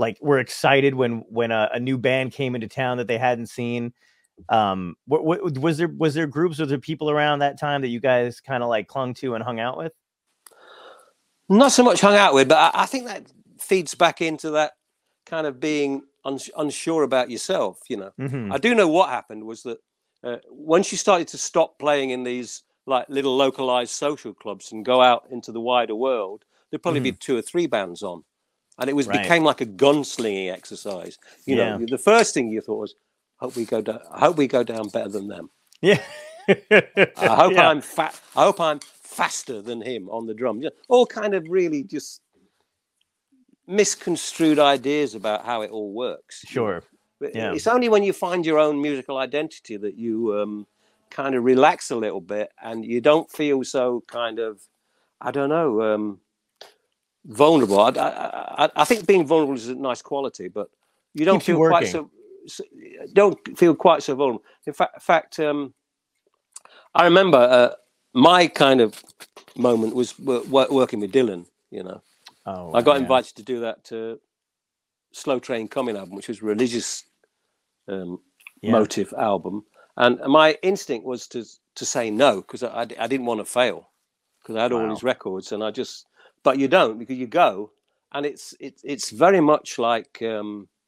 [0.00, 3.46] like we're excited when when a, a new band came into town that they hadn't
[3.46, 3.92] seen?
[4.48, 8.00] Um, what, was there was there groups was there people around that time that you
[8.00, 9.92] guys kind of like clung to and hung out with?
[11.50, 13.26] Not so much hung out with, but I, I think that
[13.60, 14.72] feeds back into that
[15.26, 17.80] kind of being uns- unsure about yourself.
[17.88, 18.52] You know, Mhm.
[18.52, 19.78] I do know what happened was that
[20.22, 24.84] uh, once you started to stop playing in these like little localized social clubs and
[24.84, 28.22] go out into the wider world, there'd probably be two or three bands on,
[28.78, 29.22] and it was Right.
[29.22, 31.18] became like a gunslinging exercise.
[31.46, 32.94] You know, the first thing you thought was,
[33.38, 34.00] "Hope we go down.
[34.10, 35.50] I hope we go down better than them.
[35.80, 36.02] Yeah.
[36.48, 37.68] I hope Yeah.
[37.68, 38.18] I'm fat.
[38.36, 40.62] I hope I'm faster than him on the drum.
[40.62, 42.20] Yeah, all kind of really just
[43.70, 46.44] misconstrued ideas about how it all works.
[46.46, 46.82] Sure.
[47.20, 47.52] But Yeah.
[47.52, 50.66] It's only when you find your own musical identity that you um,
[51.10, 54.60] kind of relax a little bit and you don't feel so kind of,
[55.20, 56.20] I don't know, um,
[57.26, 57.80] vulnerable.
[57.80, 60.70] I, I, I, think being vulnerable is a nice quality, but
[61.14, 62.10] you don't Keeps you feel quite so,
[62.46, 62.64] so.
[63.12, 64.44] Don't feel quite so vulnerable.
[64.66, 65.74] In fact, in fact, um,
[66.94, 67.70] I remember uh,
[68.14, 69.02] my kind of
[69.56, 71.46] moment was wo- working with Dylan.
[71.70, 72.02] You know,
[72.50, 72.98] Oh, I got yeah.
[72.98, 74.20] invited to do that to
[75.12, 77.04] Slow Train Coming album, which was a religious
[77.88, 78.20] um,
[78.62, 78.86] Yeah.
[78.86, 79.64] motive album,
[79.96, 81.44] and my instinct was to
[81.76, 83.90] to say no because I, I I didn't want to fail
[84.42, 86.06] because I had all these records, and I just
[86.44, 87.72] but you don't because you go,
[88.12, 90.86] and it's it's it's very much like because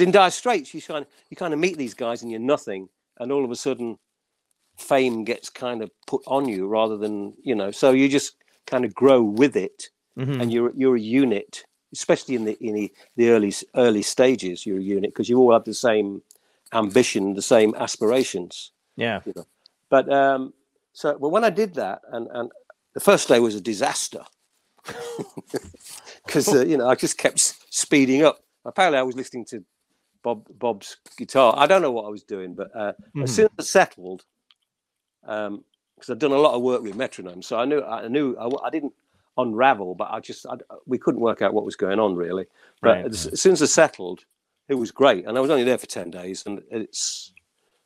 [0.00, 3.32] in Dire Straits you kind you kind of meet these guys and you're nothing, and
[3.32, 3.98] all of a sudden
[4.78, 8.84] fame gets kind of put on you rather than you know so you just kind
[8.84, 10.40] of grow with it Mhm.
[10.40, 14.64] and you're you're a unit, especially in the in the, the early early stages.
[14.64, 16.22] You're a unit because you all have the same
[16.72, 18.72] ambition, the same aspirations.
[18.96, 19.20] Yeah.
[19.90, 20.52] But um,
[20.92, 22.50] so, well, when I did that, and and
[22.94, 24.24] the first day was a disaster
[26.26, 27.40] because uh, you know I just kept
[27.70, 28.38] speeding up.
[28.64, 29.64] Apparently, I was listening to
[30.22, 31.54] Bob Bob's guitar.
[31.56, 33.24] I don't know what I was doing, but uh, Mhm.
[33.24, 34.24] as soon as I settled,
[35.26, 35.64] um,
[35.96, 38.66] because I'd done a lot of work with metronome, so I knew I knew I,
[38.66, 38.94] I didn't
[39.36, 40.56] unravel, but I just I,
[40.86, 42.46] we couldn't work out what was going on really.
[42.80, 43.06] But Right.
[43.06, 44.24] as, as soon as I settled,
[44.68, 47.32] it was great, and I was only there for ten days, and it's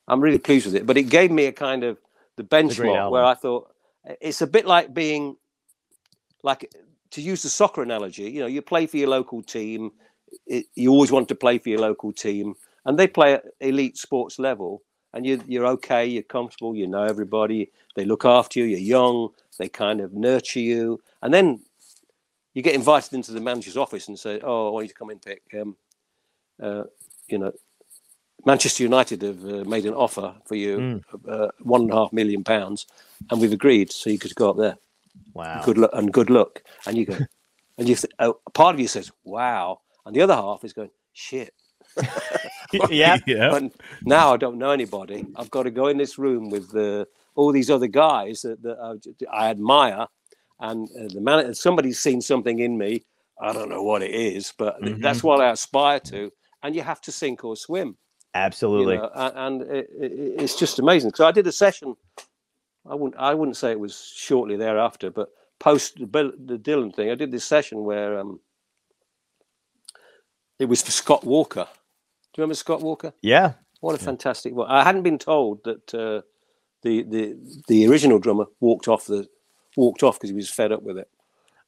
[0.07, 0.86] I'm really pleased with it.
[0.86, 1.99] But it gave me a kind of
[2.36, 3.24] the benchmark where.
[3.24, 3.74] I thought
[4.20, 5.36] it's a bit like being
[6.42, 6.70] like
[7.11, 8.30] to use the soccer analogy.
[8.30, 9.90] You know, you play for your local team.
[10.46, 13.96] It, you always want to play for your local team, and they play at elite
[13.96, 14.82] sports level.
[15.14, 16.05] And you, you're okay.
[16.05, 16.76] You're comfortable.
[16.76, 17.70] You know everybody.
[17.96, 18.66] They look after you.
[18.66, 19.30] You're young.
[19.59, 21.61] They kind of nurture you, and then
[22.54, 25.11] you get invited into the manager's office and say, "Oh, I want you to come
[25.11, 25.76] in, pick." Um,
[26.62, 26.84] uh,
[27.28, 27.52] you know,
[28.44, 32.44] Manchester United have uh, made an offer for you, uh, one and a half million
[32.44, 32.86] pounds,
[33.30, 34.76] and we've agreed, so you could go up there.
[35.34, 35.62] Wow.
[35.64, 36.62] Good luck and good luck.
[36.86, 37.18] And you go,
[37.78, 40.90] and you, th- oh, part of you says, "Wow," and the other half is going,
[41.12, 41.52] "Shit."
[42.90, 43.18] yeah.
[43.26, 43.50] yeah.
[43.50, 43.72] But
[44.04, 45.26] now I don't know anybody.
[45.36, 47.04] I've got to go in this room with uh,
[47.39, 48.76] all these other guys that, that
[49.30, 50.07] I, I admire,
[50.59, 51.55] and uh, the man.
[51.55, 53.05] Somebody's seen something in me.
[53.41, 56.32] I don't know what it is, but th- that's what I aspire to.
[56.64, 57.89] And you have to sink or swim.
[57.89, 57.95] you
[58.34, 58.97] Absolutely.
[58.97, 60.12] know, a- and it, it,
[60.43, 61.14] it's just amazing.
[61.14, 61.95] So I did a session.
[62.91, 63.20] I wouldn't.
[63.20, 65.28] I wouldn't say it was shortly thereafter, but
[65.61, 66.07] post the,
[66.45, 68.41] the Dylan thing, I did this session where um,
[70.59, 71.68] it was for Scott Walker.
[72.32, 73.12] Do you remember Scott Walker?
[73.22, 73.53] Yeah.
[73.80, 74.53] What a fantastic!
[74.57, 76.22] Well, I hadn't been told that uh,
[76.83, 77.37] the the
[77.68, 79.29] the original drummer walked off the
[79.76, 81.09] walked off because he was fed up with it,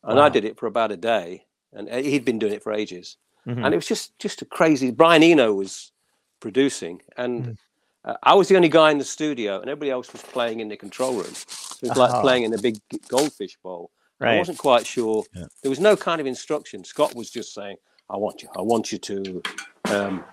[0.05, 2.73] and I did it for about a day, and uh, he'd been doing it for
[2.73, 3.65] ages, Mhm.
[3.65, 4.91] and it was just just a crazy.
[4.91, 5.93] Brian Eno was
[6.41, 7.57] producing, and Mm.
[8.05, 10.69] uh, I was the only guy in the studio, and everybody else was playing in
[10.69, 11.35] the control room.
[11.35, 12.21] So it was like Oh.
[12.21, 13.91] playing in a big goldfish bowl.
[14.23, 15.25] I wasn't quite sure.
[15.35, 15.47] Yeah.
[15.63, 16.85] There was no kind of instruction.
[16.85, 17.77] Scott was just saying,
[18.11, 18.49] "I want you.
[18.55, 19.43] I want you to.
[19.87, 20.25] Um,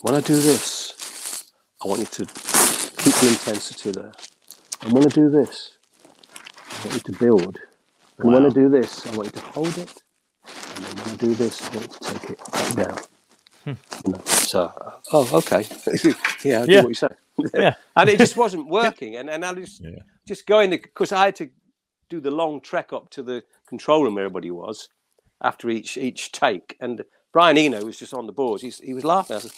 [0.00, 1.44] when I do this,
[1.84, 2.26] I want you to
[3.22, 4.16] keep the intensity there.
[4.82, 5.72] And when I do this,
[6.72, 7.58] I want you to build.
[8.18, 10.02] And when I do this, I want you to hold it.
[10.76, 13.00] And then when I do this, I want you to take it back down.
[14.06, 15.66] You know, so, uh, oh, okay.
[16.44, 16.82] yeah, I do Yeah.
[16.82, 17.08] what you say.
[17.54, 17.74] Yeah.
[17.96, 19.16] and it just wasn't working.
[19.16, 20.02] And, and I just, Yeah.
[20.28, 21.50] just going because I had to
[22.10, 24.88] do the long trek up to the control room where everybody was
[25.42, 26.76] after each each take.
[26.80, 28.62] And Brian Eno was just on the boards.
[28.62, 29.36] He's, he was laughing.
[29.36, 29.52] I said,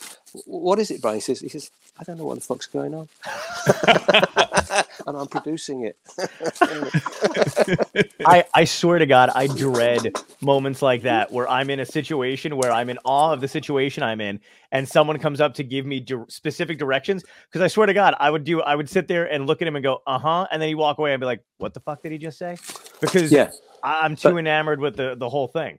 [0.47, 2.95] "What is it, Brian?" He says, "He says I don't know what the fuck's going
[2.95, 3.09] on,
[5.07, 5.97] and I'm producing it."
[8.27, 12.57] I, I swear to God, I dread moments like that where I'm in a situation
[12.57, 14.41] where I'm in awe of the situation I'm in,
[14.73, 17.25] and someone comes up to give me dir- specific directions.
[17.49, 19.69] Because I swear to God, I would do, I would sit there and look at
[19.69, 21.81] him and go, uh huh, and then he walk away and be like, "What the
[21.81, 22.57] fuck did he just say?"
[23.01, 23.51] Because yeah,
[23.83, 25.79] I- I'm too But- enamored with the the whole thing.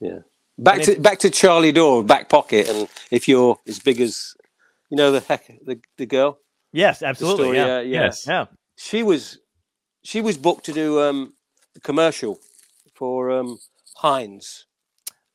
[0.00, 0.18] yeah.
[0.58, 4.34] Back And to back to Charlie Dore, back pocket, and if you're as big as,
[4.90, 6.38] you know, the heck, the the girl,
[6.72, 7.44] Yes, absolutely.
[7.44, 7.76] story, yeah.
[7.76, 8.00] uh, yeah.
[8.04, 8.26] Yes.
[8.26, 8.46] yeah.
[8.76, 9.38] she was,
[10.02, 11.34] she was booked to do um,
[11.74, 12.38] a commercial
[12.94, 13.58] for um,
[13.96, 14.66] Heinz,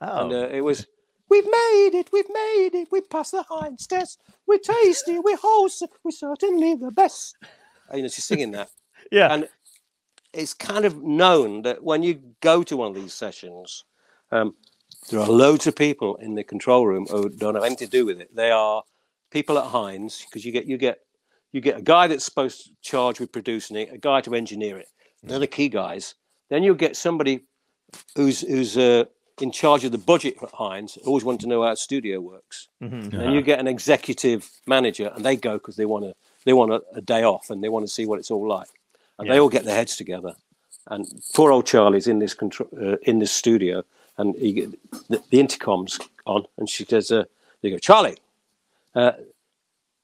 [0.01, 0.88] Oh, and uh, it was,
[1.30, 5.89] we've made it, we've made it, we passed the Heinz test, we're tasty, we're wholesome,
[6.03, 7.36] we're certainly the best.
[7.89, 8.69] And, you know, she's singing that.
[9.11, 9.32] yeah.
[9.34, 9.47] and
[10.34, 13.84] it's kind of known that when you go to one of these sessions,
[14.32, 14.55] um,
[15.10, 18.06] there are loads of people in the control room who don't have anything to do
[18.06, 18.36] with it.
[18.36, 18.84] They are
[19.32, 20.99] people at Heinz because you get you get
[21.52, 24.78] you get a guy that's supposed to charge with producing it, a guy to engineer
[24.78, 24.88] it.
[25.24, 26.16] They're the key guys.
[26.49, 27.41] Then you'll get somebody
[28.16, 29.06] who's who's uh,
[29.39, 30.97] in charge of the budget at Heinz.
[31.06, 32.68] Always want to know how a studio works.
[32.82, 33.12] Mhm.
[33.12, 36.14] Then you get an executive manager, and they go because they want to
[36.45, 38.70] they want a, a day off and they want to see what it's all like,
[39.20, 40.36] and they all get their heads together.
[40.88, 43.84] And poor old Charlie's in this control uh, in this studio,
[44.22, 44.67] and he,
[45.09, 47.26] the, the intercom's on, and she says, uh,
[47.61, 48.17] "They go, Charlie."
[48.95, 49.13] Uh,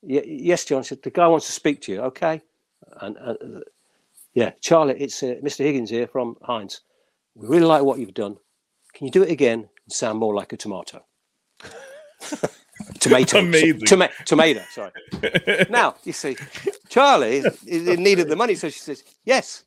[0.02, 0.84] yes, John.
[0.84, 2.02] She said the guy wants to speak to you.
[2.02, 2.42] Okay,
[3.02, 3.36] and uh,
[4.34, 5.60] yeah, Charlie, it's uh, Mr.
[5.60, 6.82] Higgins here from Heinz.
[7.36, 8.38] We really like what you've done.
[8.94, 11.06] Can you do it again and sound more like a tomato?
[13.00, 13.40] tomato.
[13.40, 13.82] Amazing.
[13.82, 14.64] Toma- tomato.
[14.72, 14.92] Sorry.
[15.70, 16.36] now you see,
[16.90, 19.64] Charlie he needed the money, so she says yes.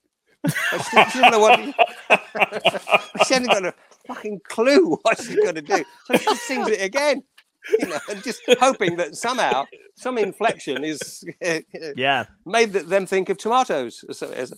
[0.46, 1.61] She, she didn't know what.
[3.26, 3.74] she hadn't got a
[4.14, 7.22] fucking clue what she's going to do, so she sings it again.
[7.78, 11.24] You know, and just hoping that somehow some inflection is
[11.96, 12.24] Yeah.
[12.46, 14.04] made them think of tomatoes.
[14.12, 14.52] So it's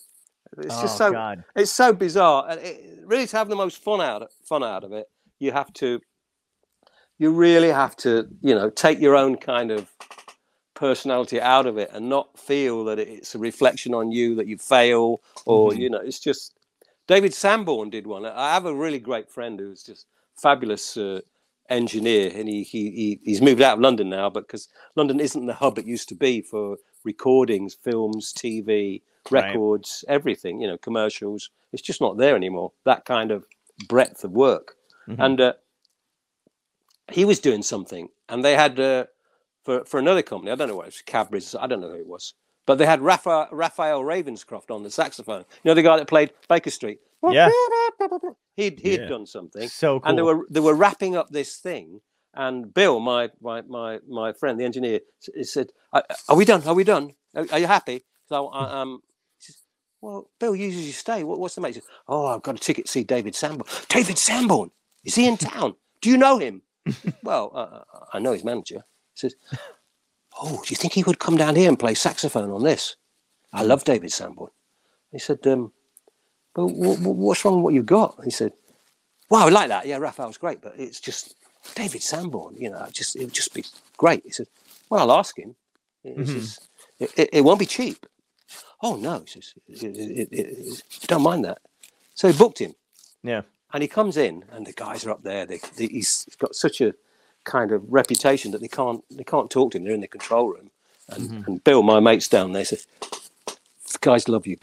[0.59, 1.45] it's just oh so God.
[1.57, 4.93] it's so bizarre, and it, really to have the most fun out fun out of
[4.93, 5.07] it,
[5.41, 6.01] you have to,
[7.19, 9.89] you really have to, you know, take your own kind of
[10.75, 14.59] personality out of it and not feel that it's a reflection on you that you
[14.59, 15.79] fail or Mhm.
[15.79, 16.59] you know it's just
[17.07, 21.21] david sanborn did one i have a really great friend who's just fabulous uh,
[21.71, 25.47] engineer and he, he he he's moved out of london now but because london isn't
[25.47, 29.47] the hub it used to be for recordings films tv Right.
[29.47, 33.47] records everything you know commercials it's just not there anymore that kind of
[33.89, 34.77] breadth of work
[35.09, 35.25] Mhm.
[35.25, 35.53] and uh,
[37.13, 39.05] he was doing something and they had uh,
[39.65, 41.97] for for another company i don't know what it was cadbury's i don't know who
[42.01, 42.35] it was
[42.67, 45.45] but they had Raphael, Raphael Ravenscroft on the saxophone.
[45.63, 47.01] You know the guy that played Baker Street.
[47.31, 47.51] Yeah.
[48.57, 49.07] He'd he'd Yeah.
[49.09, 50.09] done something, So cool.
[50.09, 52.01] and they were they were wrapping up this thing.
[52.35, 55.01] And Bill, my my my my friend, the engineer,
[55.43, 56.63] said, "Are we done?
[56.67, 57.15] Are we done?
[57.35, 59.01] Are, are you happy?" So I, um,
[59.39, 59.57] he says,
[60.01, 61.25] "Well, Bill, you usually stay.
[61.25, 63.69] What, what's the matter?" "Oh, I've got a ticket to see David Sanborn.
[63.89, 64.71] David Sanborn,
[65.05, 65.75] is he in town?
[66.01, 66.63] Do you know him?"
[67.23, 68.85] well, uh, I know his manager.
[69.15, 69.35] He says,
[70.41, 72.97] "Oh, do you think he would come down here and play saxophone on this?"
[73.53, 74.51] I love David Sanborn.
[75.11, 75.73] He said, um,
[76.57, 78.53] "Well, wh- wh- what's wrong with what you've got?" He said,
[79.31, 79.87] "Wow, I like that.
[79.87, 81.35] Yeah, Raphael's great, but it's just
[81.75, 82.57] David Sanborn.
[82.57, 83.65] You know, it just it would just be
[83.97, 84.47] great." He said,
[84.89, 85.55] "Well, I'll ask him.
[86.05, 86.27] Mhm.
[86.27, 86.69] just-
[86.99, 88.07] it, it, it won't be cheap."
[88.83, 91.59] Oh no, he says, it, "Don't mind that."
[92.15, 92.75] So he booked him.
[93.23, 93.43] Yeah.
[93.73, 95.47] And he comes in, and the guys are up there.
[95.47, 96.93] They, they, he's got such a
[97.45, 99.85] kind of reputation that they can't they can't talk to him.
[99.85, 100.71] They're in the control room,
[101.09, 101.47] and, Mhm.
[101.47, 102.87] and Bill, my mate's down there, says,
[103.93, 104.57] "The guys love you.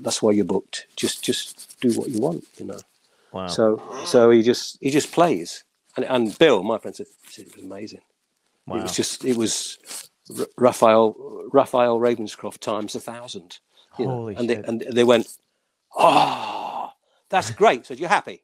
[0.00, 0.86] That's why you're booked.
[0.96, 2.80] Just just do what you want, you know."
[3.32, 3.46] Wow.
[3.48, 5.64] So so he just he just plays,
[5.96, 8.02] and and Bill, my friend, said, said it was amazing.
[8.66, 8.76] wow.
[8.78, 9.78] It was just it was
[10.38, 11.14] R- Raphael
[11.52, 13.58] Raphael Ravenscroft times a thousand.
[13.98, 14.62] You know, Holy and shit.
[14.62, 15.28] they and they went,
[15.96, 16.90] oh,
[17.28, 17.86] that's great.
[17.86, 18.42] So you're happy?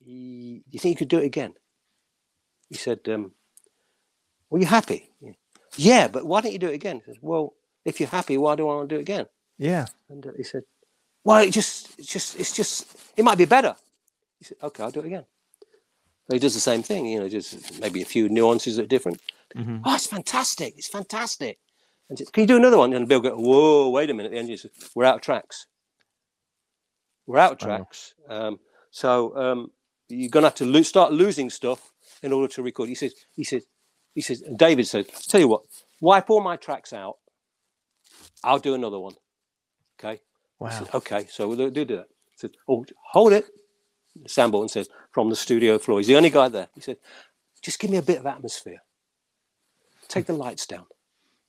[0.00, 1.54] "Ye- You think you could do it again?
[2.68, 3.32] He said, um,
[4.50, 5.10] "Well, you happy?
[5.76, 7.54] Yeah, but why don't you do it again?" He says, "Well,
[7.84, 9.26] if you're happy, why do I want to do it again?"
[9.58, 9.86] yeah.
[10.08, 10.62] And uh, he said,
[11.24, 12.86] "Well, it just, it's just, it's just,
[13.16, 13.76] it might be better."
[14.38, 15.24] He said, "Okay, I'll do it again."
[16.28, 18.86] So he does the same thing, you know, just maybe a few nuances that are
[18.88, 19.20] different.
[19.54, 19.80] Mhm.
[19.84, 20.74] Oh, it's fantastic!
[20.76, 21.58] It's fantastic.
[22.08, 22.92] And he said, can you do another one?
[22.92, 25.66] And Bill goes, "Whoa, wait a minute!" The engineer says, "We're out of tracks.
[27.26, 28.14] We're out of tracks.
[28.28, 28.58] Um,
[28.90, 29.70] so um,
[30.08, 31.92] you're gonna have to lo- start losing stuff
[32.22, 33.64] in order to record." He says, "He says,
[34.14, 35.62] he says." And David said, "Tell you what,
[36.00, 37.16] wipe all my tracks out.
[38.44, 39.14] I'll do another one."
[39.98, 40.20] Okay.
[40.58, 40.70] Wow.
[40.70, 42.06] said, okay, so we'll do do that.
[42.30, 43.46] He said, oh, hold it.
[44.26, 45.98] Sanborn says, from the studio floor.
[45.98, 46.68] He's the only guy there.
[46.74, 46.96] He said,
[47.62, 48.82] just give me a bit of atmosphere.
[50.08, 50.86] Take the lights down.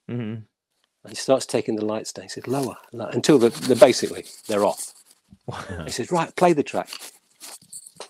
[0.09, 0.22] Mm-hmm.
[0.22, 2.24] And he starts taking the lights down.
[2.24, 4.93] He said, lower, lower until the, the basically they're off.
[5.45, 5.63] Wow.
[5.86, 6.89] He says, right, play the track.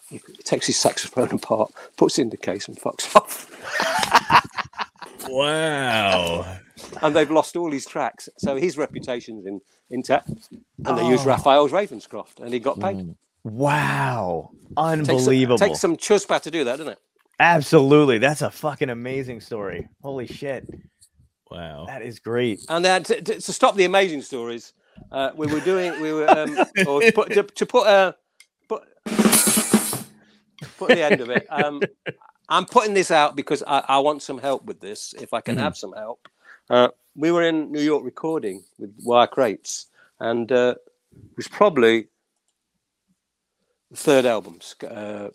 [0.09, 3.51] He takes his saxophone apart, puts it in the case, and fucks off.
[5.29, 6.57] Wow.
[7.01, 8.29] And they've lost all his tracks.
[8.37, 10.29] So his reputation's in intact.
[10.85, 11.29] And they used Oh.
[11.31, 13.15] Raphael's Ravenscroft, and he got paid.
[13.43, 14.51] Wow.
[14.53, 15.57] Takes some- Unbelievable.
[15.57, 16.99] Takes some chutzpah to do that, doesn't it?
[17.39, 18.17] Absolutely.
[18.17, 19.87] That's a fucking amazing story.
[20.01, 20.67] Holy shit.
[21.51, 21.85] Wow.
[21.87, 22.59] That is great.
[22.67, 24.73] And then to, to, to stop the amazing stories,
[25.11, 28.17] uh, we were doing, we were, um, or to put, to, to put a, put,
[30.77, 31.47] put the end of it.
[31.49, 31.81] Um,
[32.49, 35.55] I'm putting this out because I, I want some help with this, if I can
[35.55, 35.59] Mhm.
[35.59, 36.27] have some help.
[36.69, 39.87] Uh, we were in New York recording with Dire Straits,
[40.19, 40.75] and uh,
[41.13, 42.07] it was probably
[43.91, 45.29] the third album, uh,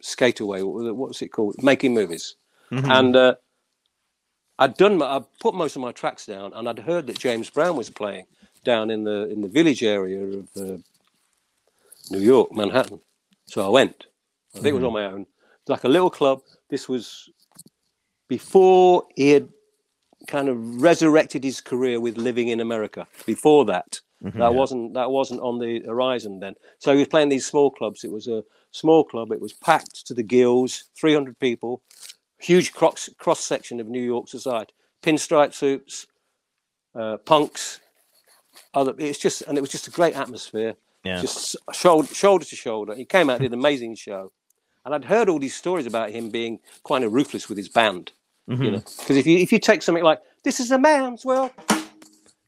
[0.00, 0.62] Skate Away.
[0.62, 1.62] What was, it, what was it called?
[1.62, 2.36] Making Movies.
[2.70, 2.90] Mhm.
[2.90, 3.34] And uh,
[4.58, 7.50] I'd done, my, I put most of my tracks down, and I'd heard that James
[7.50, 8.26] Brown was playing
[8.64, 10.76] down in the in the village area of uh,
[12.10, 13.00] New York, Manhattan.
[13.46, 14.06] So I went.
[14.54, 15.22] I think it was on my own.
[15.60, 16.40] It's like a little club.
[16.70, 17.28] This was
[18.28, 19.48] before he had
[20.26, 23.06] kind of resurrected his career with living in America.
[23.26, 24.38] Before that, Mhm.
[24.38, 26.54] that wasn't that wasn't on the horizon then.
[26.78, 28.04] So he was playing these small clubs.
[28.04, 29.30] It was a small club.
[29.32, 31.82] It was packed to the gills, 300 people,
[32.38, 36.06] huge cross cross section of New York society, pinstripe suits,
[36.94, 37.80] uh, punks.
[38.74, 40.74] Other, it's just and it was just a great atmosphere.
[41.04, 41.20] Yeah.
[41.20, 42.94] Just shoulder shoulder to shoulder.
[42.94, 44.32] He came out did an amazing show,
[44.84, 48.12] and I'd heard all these stories about him being kind of ruthless with his band
[48.46, 48.72] you Mhm.
[48.72, 51.50] know because if you if you take something like this is a man's world,"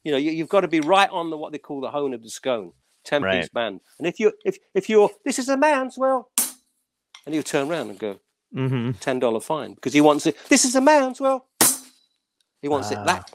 [0.04, 2.14] you know you, you've got to be right on the what they call the hone
[2.14, 2.72] of the scone
[3.04, 3.52] 10 piece Right.
[3.52, 6.24] band and if you if if you're this is a man's world,"
[7.26, 8.18] and you turn around and go
[8.54, 8.98] Mhm.
[9.00, 11.42] ten dollar fine because he wants it this is a man's world.
[12.62, 13.30] he wants it Ah, that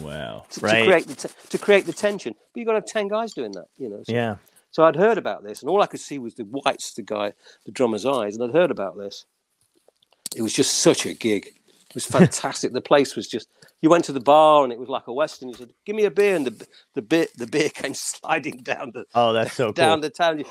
[0.00, 0.46] Wow.
[0.50, 0.78] to, Right.
[0.78, 3.32] to create the te- to create the tension but you've got to have 10 guys
[3.34, 4.36] doing that you know so, Yeah.
[4.72, 7.32] So I'd heard about this and all I could see was the whites the guy
[7.66, 9.24] the drummer's eyes and I'd heard about this
[10.34, 12.72] it was just such a gig it was fantastic.
[12.72, 13.48] the place was just.
[13.82, 15.50] You went to the bar and it was like a western.
[15.50, 18.92] You said, "Give me a beer," and the the beer the beer came sliding down
[18.94, 20.02] the Oh, that's so down cool.
[20.02, 20.38] the town.
[20.38, 20.46] You,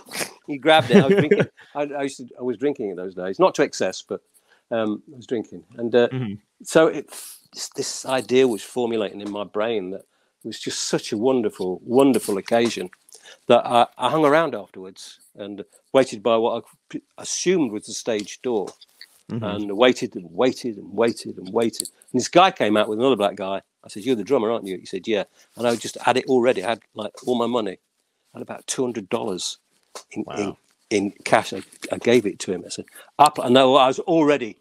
[0.47, 0.97] you grabbed it.
[0.97, 1.47] I was drinking.
[1.75, 2.27] I, I used to.
[2.39, 4.21] I was drinking in those days, not to excess, but
[4.69, 5.63] um, I was drinking.
[5.79, 6.37] And uh, Mhm.
[6.61, 7.09] so it,
[7.75, 10.01] this idea was formulating in my brain that
[10.43, 12.91] it was just such a wonderful, wonderful occasion
[13.47, 15.63] that I, I hung around afterwards and
[15.93, 18.67] waited by what I assumed was the stage door
[19.31, 19.55] Mhm.
[19.55, 21.89] and waited and waited and waited and waited.
[22.11, 23.61] And this guy came out with another black guy.
[23.83, 25.23] I said, "You're the drummer, aren't you?" He said, "Yeah."
[25.57, 26.63] And I just had it already.
[26.63, 27.79] I had like all my money.
[28.33, 29.59] I had about two hundred dollars
[30.11, 30.57] in, in Wow.
[30.89, 31.53] in cash.
[31.53, 32.63] I, I gave it to him.
[32.65, 32.85] I said,
[33.19, 34.57] "Up." I know I was already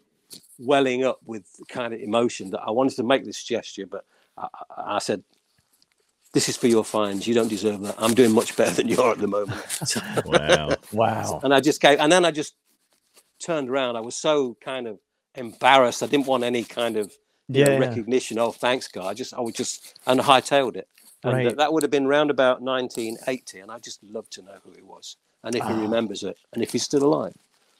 [0.59, 4.05] welling up with the kind of emotion that I wanted to make this gesture, but
[4.37, 4.47] I,
[4.77, 5.23] I said.
[6.33, 7.27] This is for your fines.
[7.27, 7.95] You don't deserve that.
[7.97, 9.61] I'm doing much better than you are at the moment.
[10.25, 10.75] Wow.
[10.93, 11.39] Wow.
[11.43, 12.53] and I just gave, and then I just
[13.39, 13.95] turned around.
[13.97, 14.99] I was so kind of
[15.35, 16.03] embarrassed.
[16.03, 17.11] I didn't want any kind of
[17.49, 17.77] you know, Yeah.
[17.79, 18.39] recognition.
[18.39, 19.05] Oh, thanks, guy.
[19.05, 20.87] I just, I would just, and hightailed it.
[21.23, 21.43] And Right.
[21.49, 23.59] that, that would have been round about 1980.
[23.59, 25.81] And I just love to know who he was and if he Ah.
[25.81, 27.33] remembers it and if he's still alive.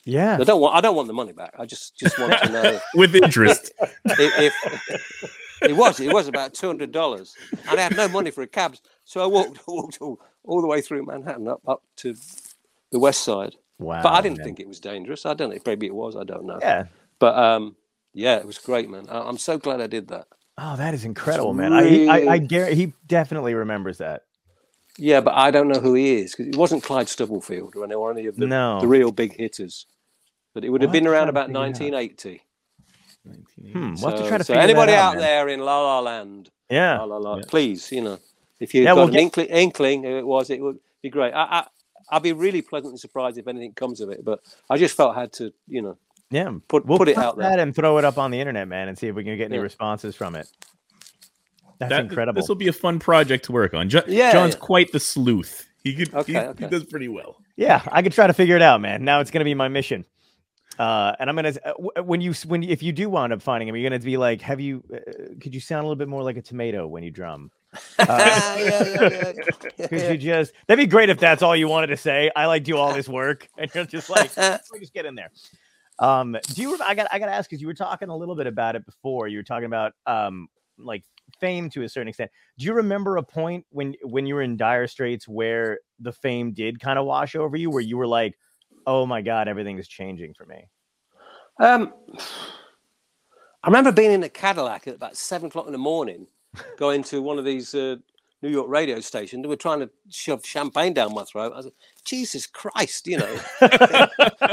[0.04, 0.38] Yeah.
[0.40, 1.54] I don't want, I don't want the money back.
[1.58, 3.72] I just, just want to know With interest.
[4.06, 7.34] if, if it was, it was about $200
[7.70, 8.76] and I had no money for a cab.
[9.04, 12.16] So I walked, walked all, all the way through Manhattan up, up to
[12.92, 13.56] the west side.
[13.80, 14.04] Wow.
[14.04, 14.46] But I didn't man.
[14.46, 15.26] think it was dangerous.
[15.26, 15.58] I don't know.
[15.66, 16.16] Maybe it was.
[16.16, 16.60] I don't know.
[16.62, 16.86] Yeah.
[17.20, 17.76] But um,
[18.14, 19.08] yeah, it was great, man.
[19.10, 20.28] I, I'm so glad I did that.
[20.58, 21.74] Oh, that is incredible, man.
[21.74, 24.24] I, I, I guarantee he definitely remembers that.
[24.98, 28.26] Yeah, but I don't know who he is because it wasn't Clyde Stubblefield or any,
[28.28, 28.80] of the, No.
[28.82, 29.86] the real big hitters.
[30.54, 32.42] But it would have We'll been around about figure it out.
[33.26, 33.74] 1980.
[33.74, 34.02] Hmm.
[34.02, 35.22] We'll have to So- try to so figure anybody that out, out, man.
[35.22, 36.98] there in La La Land, Yeah.
[37.00, 37.44] La La La, Yeah.
[37.48, 38.18] please, you know,
[38.60, 41.10] if you've Yeah, got we'll an get- inkling, inkling who it was, it would be
[41.10, 41.34] great.
[41.34, 41.68] I, I,
[42.12, 44.24] I'd be really pleasantly surprised if anything comes of it.
[44.26, 45.98] But I just felt I had to, you know,
[46.30, 46.52] Yeah.
[46.68, 47.50] put We'll put it clip out there.
[47.50, 49.46] that and throw it up on the internet, man, and see if we can get
[49.46, 49.62] any Yeah.
[49.64, 50.48] responses from it.
[51.80, 52.40] That's That- incredible.
[52.42, 53.90] This will be a fun project to work on.
[53.90, 54.60] Jo- Yeah, John's yeah.
[54.60, 55.68] quite the sleuth.
[55.84, 56.14] He could.
[56.14, 56.66] Okay, he, okay.
[56.66, 57.38] he does pretty well.
[57.58, 59.04] Yeah, I could try to figure it out, man.
[59.04, 60.06] Now it's gonna be my mission.
[60.82, 63.76] Uh, and I'm gonna uh, when you when if you do wound up finding him,
[63.76, 64.84] you're gonna be like, have you?
[64.92, 67.52] Uh, could you sound a little bit more like a tomato when you drum?
[68.00, 69.34] Uh, yeah, yeah,
[69.78, 69.88] yeah.
[69.88, 70.54] Could you just?
[70.68, 72.32] That'd be great if that's all you wanted to say.
[72.36, 75.30] I like do all this work, and you're just like, just get in there.
[76.00, 76.78] Um, do you?
[76.84, 78.84] I got I got to ask because you were talking a little bit about it
[78.86, 79.28] before.
[79.28, 81.04] You were talking about um like
[81.40, 82.32] fame to a certain extent.
[82.58, 86.54] Do you remember a point when when you were in dire straits where the fame
[86.54, 88.36] did kind of wash over you, where you were like,
[88.88, 90.68] oh my god, everything is changing for me?
[91.60, 91.94] Um,
[93.64, 96.28] I remember being in a Cadillac at about seven o'clock in the morning,
[96.78, 97.98] going to one of these uh,
[98.42, 99.44] New York radio stations.
[99.44, 101.54] They were trying to shove champagne down my throat.
[101.54, 103.34] I was like, Jesus Christ, you know,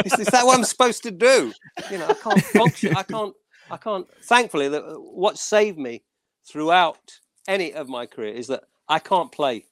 [0.05, 1.53] is, is that what I'm supposed to do?
[1.91, 2.97] You know, I can't function.
[2.97, 3.35] I can't.
[3.70, 4.07] I can't.
[4.24, 6.03] Thankfully, that uh, what saved me
[6.47, 9.64] throughout any of my career is that I can't play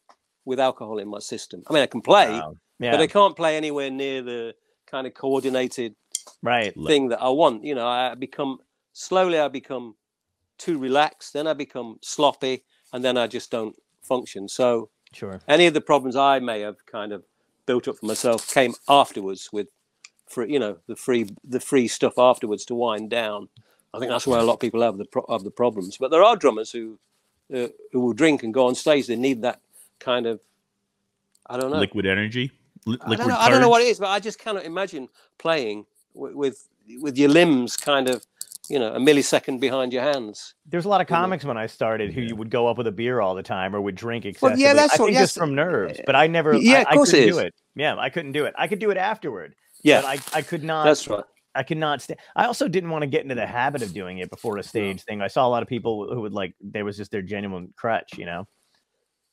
[0.45, 1.63] with alcohol in my system.
[1.69, 2.57] I mean, I can play, Wow.
[2.79, 2.91] Yeah.
[2.93, 4.55] but I can't play anywhere near the
[4.87, 5.95] kind of coordinated
[6.43, 6.75] right.
[6.87, 7.65] Thing that I want.
[7.65, 8.59] You know, I become
[8.93, 9.95] slowly I become
[10.59, 14.49] too relaxed, then I become sloppy, and then I just don't function.
[14.49, 15.41] So Sure.
[15.49, 17.25] any of the problems I may have kind of
[17.65, 19.69] built up for myself came afterwards with
[20.29, 23.49] free, you know, the free the free stuff afterwards to wind down.
[23.95, 25.97] I think that's where a lot of people have the pro- have the problems.
[25.97, 26.99] But there are drummers who
[27.55, 29.07] uh, who will drink and go on stage.
[29.07, 29.61] They need that
[30.01, 30.41] kind of
[31.49, 31.79] I don't know.
[31.79, 32.51] Liquid energy.
[32.87, 33.37] Li- I don't know.
[33.37, 35.09] I don't know what it is, but I just cannot imagine
[35.39, 36.69] playing with with,
[37.01, 38.25] with your limbs kind of
[38.69, 40.55] you know a millisecond behind your hands.
[40.67, 41.21] There's a lot of You know.
[41.23, 43.75] comics when I started who you would go up with a beer all the time
[43.75, 44.63] or would drink Well, excessively.
[44.63, 45.23] yeah, that's I what- think yes.
[45.25, 46.55] just from nerves, but I never.
[46.55, 47.35] Yeah, I, of course I couldn't is.
[47.37, 47.55] do it.
[47.75, 48.55] Yeah, I couldn't do it.
[48.57, 49.55] I could do it afterward.
[49.83, 50.85] Yeah, but I, I could not.
[50.85, 51.25] that's right.
[51.55, 52.17] I could not stay.
[52.35, 55.03] I also didn't want to get into the habit of doing it before a stage
[55.05, 55.23] thing.
[55.23, 58.19] I saw a lot of people who would like there was just their genuine crutch,
[58.19, 58.47] you know.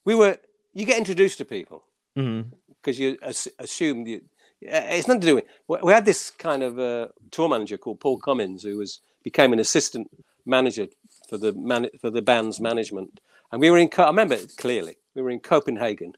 [0.05, 0.37] We were
[0.73, 1.83] you get introduced to people
[2.17, 2.49] Mm-hmm.
[2.83, 4.21] Because you as- assume you.
[4.65, 5.45] uh, It's nothing to do with.
[5.67, 9.53] we- We had this kind of uh, tour manager called Paul Cummins, who was became
[9.53, 10.09] an assistant
[10.45, 10.87] manager
[11.29, 13.19] for the man for the band's management,
[13.51, 13.89] and we were in.
[13.89, 14.97] Co- I remember it clearly.
[15.15, 16.13] We were in Copenhagen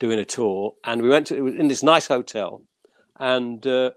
[0.00, 2.62] doing a tour, and we went to it was in this nice hotel,
[3.16, 3.90] and uh,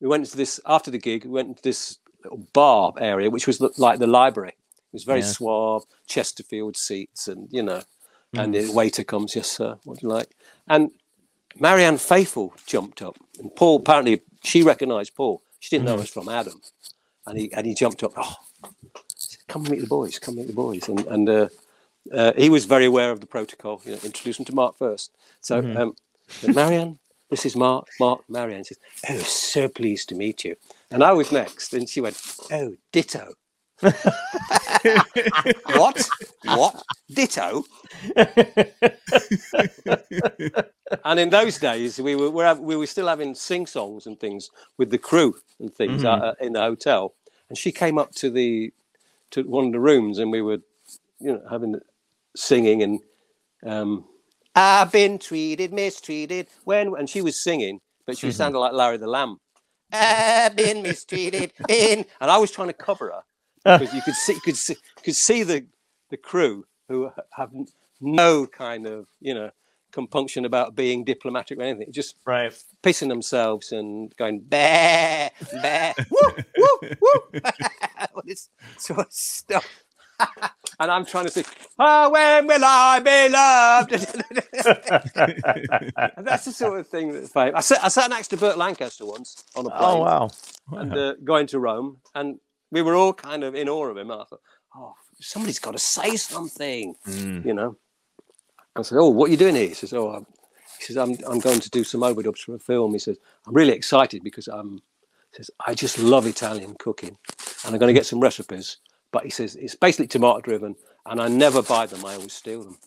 [0.00, 1.24] we went to this after the gig.
[1.24, 4.50] We went into this little bar area, which was the- like the library.
[4.52, 5.26] It was very Yeah.
[5.26, 7.82] suave, Chesterfield seats, and you know,
[8.32, 10.30] and the waiter comes, yes, sir, what do you like?
[10.68, 10.90] And
[11.58, 15.42] Marianne Faithfull jumped up, and Paul apparently she recognised Paul.
[15.58, 16.60] She didn't know it was from Adam,
[17.26, 18.12] and he and he jumped up.
[18.16, 18.34] Oh,
[19.48, 21.48] come meet the boys, come meet the boys, and and uh,
[22.12, 23.82] uh, he was very aware of the protocol.
[23.84, 25.10] You know, introduce him to Mark first.
[25.40, 25.76] So, Mhm.
[25.76, 25.96] um,
[26.54, 26.98] Marianne,
[27.30, 27.88] this is Mark.
[27.98, 28.78] Mark, Marianne says,
[29.08, 30.56] "Oh, so pleased to meet you."
[30.90, 32.16] And I was next, and she went,
[32.50, 33.34] "Oh, ditto."
[35.66, 36.10] what?
[36.42, 36.82] What?
[37.12, 37.64] Ditto?
[41.04, 44.90] And in those days, we were, we were still having sing songs and things with
[44.90, 46.22] the crew and things Mhm.
[46.22, 47.14] uh, in the hotel.
[47.48, 48.72] And she came up to the
[49.30, 50.58] to one of the rooms, and we were,
[51.20, 51.80] you know, having
[52.36, 53.00] singing and
[53.64, 54.04] um,
[54.56, 58.38] I've been treated, mistreated when, and she was singing, but she was Mhm.
[58.38, 59.38] sounding like Larry the Lamb.
[59.92, 63.22] I've been mistreated in, and I was trying to cover her
[63.64, 65.66] because you could see, could see, could see the
[66.10, 67.50] the crew who have
[68.00, 69.50] no kind of, you know,
[69.92, 72.52] compunction about being diplomatic or anything, just right.
[72.82, 75.28] pissing themselves and going bah
[75.62, 77.22] bah woo, woo, woo,
[78.14, 78.48] all this
[78.78, 79.66] sort of stuff.
[80.80, 81.44] and I'm trying to say,
[81.78, 83.92] oh, when will I be loved?
[86.16, 87.54] and that's the sort of thing that's famous.
[87.56, 90.30] I sat, I sat next to Burt Lancaster once on a plane oh wow.
[90.72, 92.38] and uh, going to Rome, and
[92.70, 94.10] we were all kind of in awe of him.
[94.10, 94.40] I thought,
[94.76, 97.44] oh, somebody's got to say something, Mm.
[97.44, 97.76] you know.
[98.76, 99.68] I said, oh, what are you doing here?
[99.68, 100.26] He says, oh, I'm,
[100.78, 102.92] he says, I'm, I'm going to do some overdubs for a film.
[102.92, 104.76] He says, I'm really excited because I'm,
[105.32, 107.16] he says, I just love Italian cooking,
[107.64, 108.78] and I'm going to get some recipes.
[109.12, 112.04] But he says it's basically tomato driven, and I never buy them.
[112.04, 112.78] I always steal them.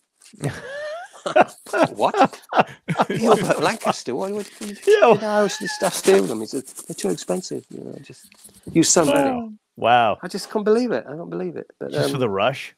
[1.95, 2.41] what?
[3.09, 4.15] You're Burt Lancaster.
[4.15, 4.67] Why would you?
[4.87, 5.09] Yeah.
[5.13, 6.39] You know, I always just I steal them.
[6.41, 7.65] He said they're too expensive.
[7.69, 8.27] You know, just
[8.71, 9.57] use so many.
[9.75, 10.17] Wow.
[10.21, 11.05] I just can't believe it.
[11.07, 11.69] I can't believe it.
[11.79, 12.75] But Just for um, the rush.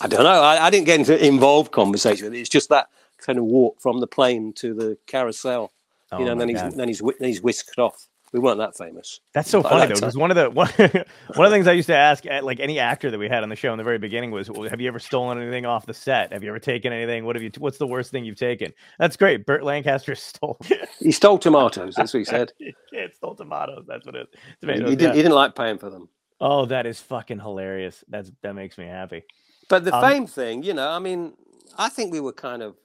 [0.00, 0.42] I don't know.
[0.42, 2.34] I, I didn't get into involved conversation.
[2.34, 5.72] It's just that kind of walk from the plane to the carousel.
[6.12, 8.06] Oh you know, and then he's then he's then he's whisked off.
[8.36, 9.20] We weren't that famous.
[9.32, 11.86] That's so funny though, because one of the one, one of the things I used
[11.86, 13.96] to ask at like any actor that we had on the show in the very
[13.96, 16.34] beginning was, "Well, "Have you ever stolen anything off the set?
[16.34, 17.24] Have you ever taken anything?
[17.24, 17.50] What have you?
[17.56, 19.46] What's the worst thing you've taken?" That's great.
[19.46, 20.58] Burt Lancaster stole.
[20.98, 21.94] He stole tomatoes.
[21.94, 22.52] That's what he said.
[22.90, 23.84] Kid stole tomatoes.
[23.88, 24.26] That's what it.
[24.32, 25.12] he, Tomatoes, didn't, yeah.
[25.14, 26.10] he didn't like paying for them.
[26.38, 28.04] Oh, that is fucking hilarious.
[28.08, 29.22] That's that makes me happy.
[29.70, 31.32] But the Um, fame thing, you know, I mean,
[31.78, 32.76] I think we were kind of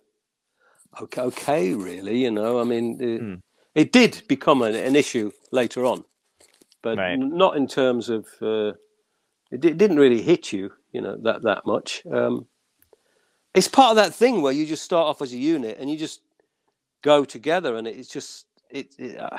[1.01, 2.21] okay, okay really.
[2.23, 3.41] You know, I mean, it.
[3.75, 6.03] It did become an, an issue later on,
[6.83, 7.19] but Right.
[7.19, 8.73] not in terms of uh,
[9.51, 12.03] it, di- didn't really hit you, you know, that that much.
[12.11, 12.47] Um,
[13.55, 15.97] it's part of that thing where you just start off as a unit and you
[15.97, 16.21] just
[17.03, 18.95] go together, and it's just it.
[18.99, 19.37] it uh,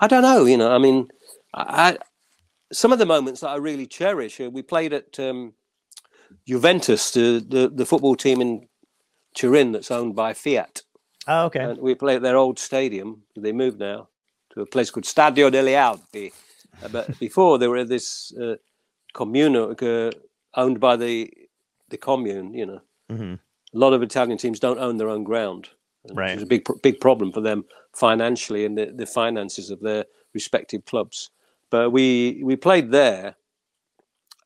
[0.00, 0.72] I don't know, you know.
[0.74, 1.08] I mean,
[1.54, 1.98] I, I
[2.72, 4.40] some of the moments that I really cherish.
[4.40, 5.18] Uh, we played at.
[5.20, 5.54] Um,
[6.46, 8.68] Juventus, the, the, the football team in
[9.34, 10.82] Turin that's owned by Fiat.
[11.28, 11.60] Oh, okay.
[11.60, 13.22] And we play at their old stadium.
[13.36, 14.08] They moved now
[14.54, 16.32] to a place called Stadio delle Alpi.
[16.82, 18.56] Uh, but before they were at this uh,
[19.14, 20.10] comune uh,
[20.54, 21.32] owned by the
[21.90, 22.54] the commune.
[22.54, 23.34] You know, hmm
[23.74, 25.68] a lot of Italian teams don't own their own ground.
[26.12, 26.36] Right.
[26.36, 27.64] Is a big big problem for them
[27.94, 30.04] financially and the, the finances of their
[30.34, 31.30] respective clubs.
[31.70, 33.36] But we we played there,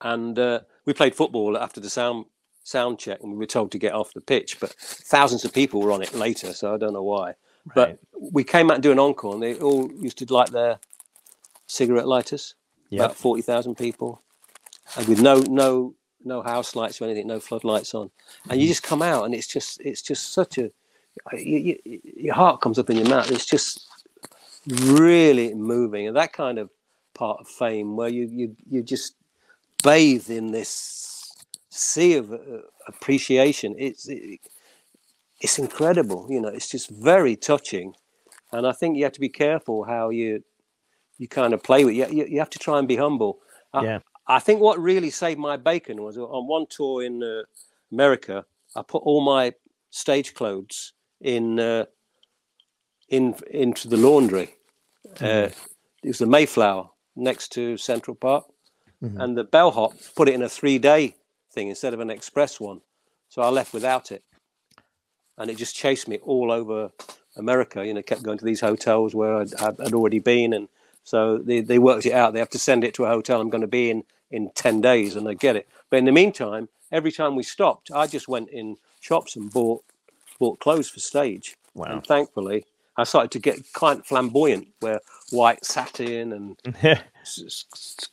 [0.03, 2.27] and uh, we played football after the sound
[2.67, 4.59] sound check, and we were told to get off the pitch.
[4.59, 7.35] But thousands of people were on it later, so I don't know why.
[7.75, 10.79] But we came out and do an encore, and they all used to light their
[11.67, 12.55] cigarette lighters.
[12.91, 13.01] Yep.
[13.01, 14.21] About forty thousand people,
[14.97, 15.95] and with no no
[16.25, 18.61] no house lights or anything, no floodlights on, and Mm-hmm.
[18.61, 20.71] you just come out, and it's just it's just such a
[21.33, 23.31] you, you, your heart comes up in your mouth.
[23.31, 23.87] It's just
[24.69, 26.71] really moving, and that kind of
[27.15, 29.15] part of fame where you you you just
[29.83, 30.71] bathe in this
[31.77, 32.39] sea of uh,
[32.89, 33.75] appreciation.
[33.79, 34.41] It's it,
[35.41, 36.49] it's incredible, you know.
[36.49, 37.95] It's just very touching,
[38.53, 40.43] and I think you have to be careful how you
[41.19, 41.95] you kind of play with.
[41.95, 43.39] You you, you have to try and be humble.
[43.73, 44.01] I, Yeah.
[44.29, 47.43] I think what really saved my bacon was on one tour in uh,
[47.93, 48.45] America.
[48.75, 49.53] I put all my
[49.91, 51.85] stage clothes in uh,
[53.09, 54.57] in into the laundry.
[55.21, 55.49] Uh,
[56.03, 58.45] it was the Mayflower next to Central Park,
[59.03, 59.23] Mhm.
[59.23, 61.15] and the bellhop put it in a three-day
[61.57, 62.83] thing instead of an express one.
[63.31, 64.23] So I left without it,
[65.39, 66.91] and it just chased me all over
[67.37, 67.85] America.
[67.85, 70.69] You know, kept going to these hotels where I'd, I'd already been, and
[71.03, 72.33] so they, they worked it out.
[72.35, 74.81] They have to send it to a hotel I'm going to be in in ten
[74.81, 75.69] days, and they get it.
[75.91, 79.83] But in the meantime, every time we stopped, I just went in shops and bought
[80.39, 81.57] bought clothes for stage.
[81.75, 81.87] Wow.
[81.87, 82.65] And thankfully,
[82.97, 85.01] I started to get quite flamboyant, where
[85.31, 88.09] white satin and s- s-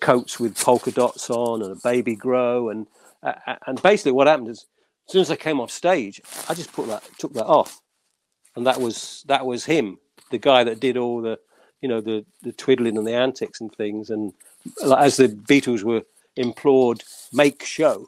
[0.00, 2.86] coats with polka dots on and a baby grow and
[3.22, 3.32] uh,
[3.66, 4.66] and basically what happened is
[5.06, 7.80] as soon as I came off stage I just put that took that off
[8.56, 9.98] and that was that was him
[10.30, 11.38] the guy that did all the
[11.80, 14.32] you know the the twiddling and the antics and things and
[14.96, 16.02] as the Beatles were
[16.36, 18.06] implored make show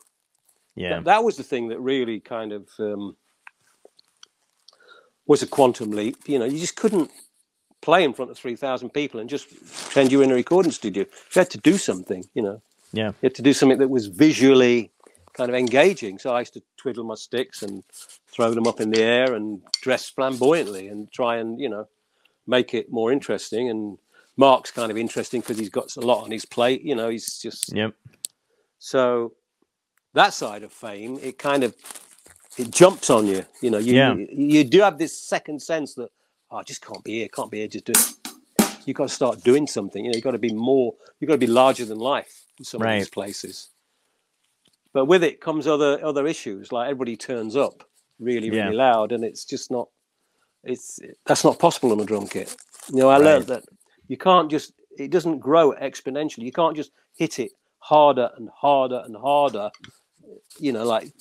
[0.74, 0.96] yeah.
[0.96, 3.16] that, that was the thing that really kind of um,
[5.26, 6.16] was a quantum leap.
[6.26, 7.10] You know, you just couldn't
[7.80, 9.48] play in front of 3,000 people and just
[9.84, 11.04] pretend you were in a recording studio.
[11.04, 12.60] You had to do something, you know.
[12.92, 13.08] Yeah.
[13.08, 14.90] You had to do something that was visually
[15.32, 16.18] kind of engaging.
[16.18, 17.82] So I used to twiddle my sticks and
[18.28, 21.88] throw them up in the air and dress flamboyantly and try and, you know,
[22.46, 23.70] make it more interesting.
[23.70, 23.96] And
[24.36, 26.82] Mark's kind of interesting because he's got a lot on his plate.
[26.82, 27.94] You know, he's just Yep.
[28.78, 29.32] so
[30.14, 31.74] that side of fame, it kind of
[32.58, 33.44] it jumps on you.
[33.62, 34.14] You know, you Yeah.
[34.14, 36.10] you, you do have this second sense that
[36.50, 38.78] oh, I just can't be here, can't be here, just do it.
[38.86, 40.04] You got to start doing something.
[40.04, 40.94] You know, you got to be more.
[41.20, 43.68] You got to be larger than life in some of these places.
[44.92, 46.72] But with it comes other other issues.
[46.72, 47.84] Like everybody turns up
[48.18, 48.84] really really Yeah.
[48.84, 49.88] loud, and it's just not.
[50.64, 52.56] It's that's not possible on a drum kit.
[52.90, 53.64] You know, I learned that
[54.08, 54.72] you can't just.
[54.98, 56.44] It doesn't grow exponentially.
[56.44, 59.70] You can't just hit it harder and harder and harder.
[60.58, 61.12] You know, like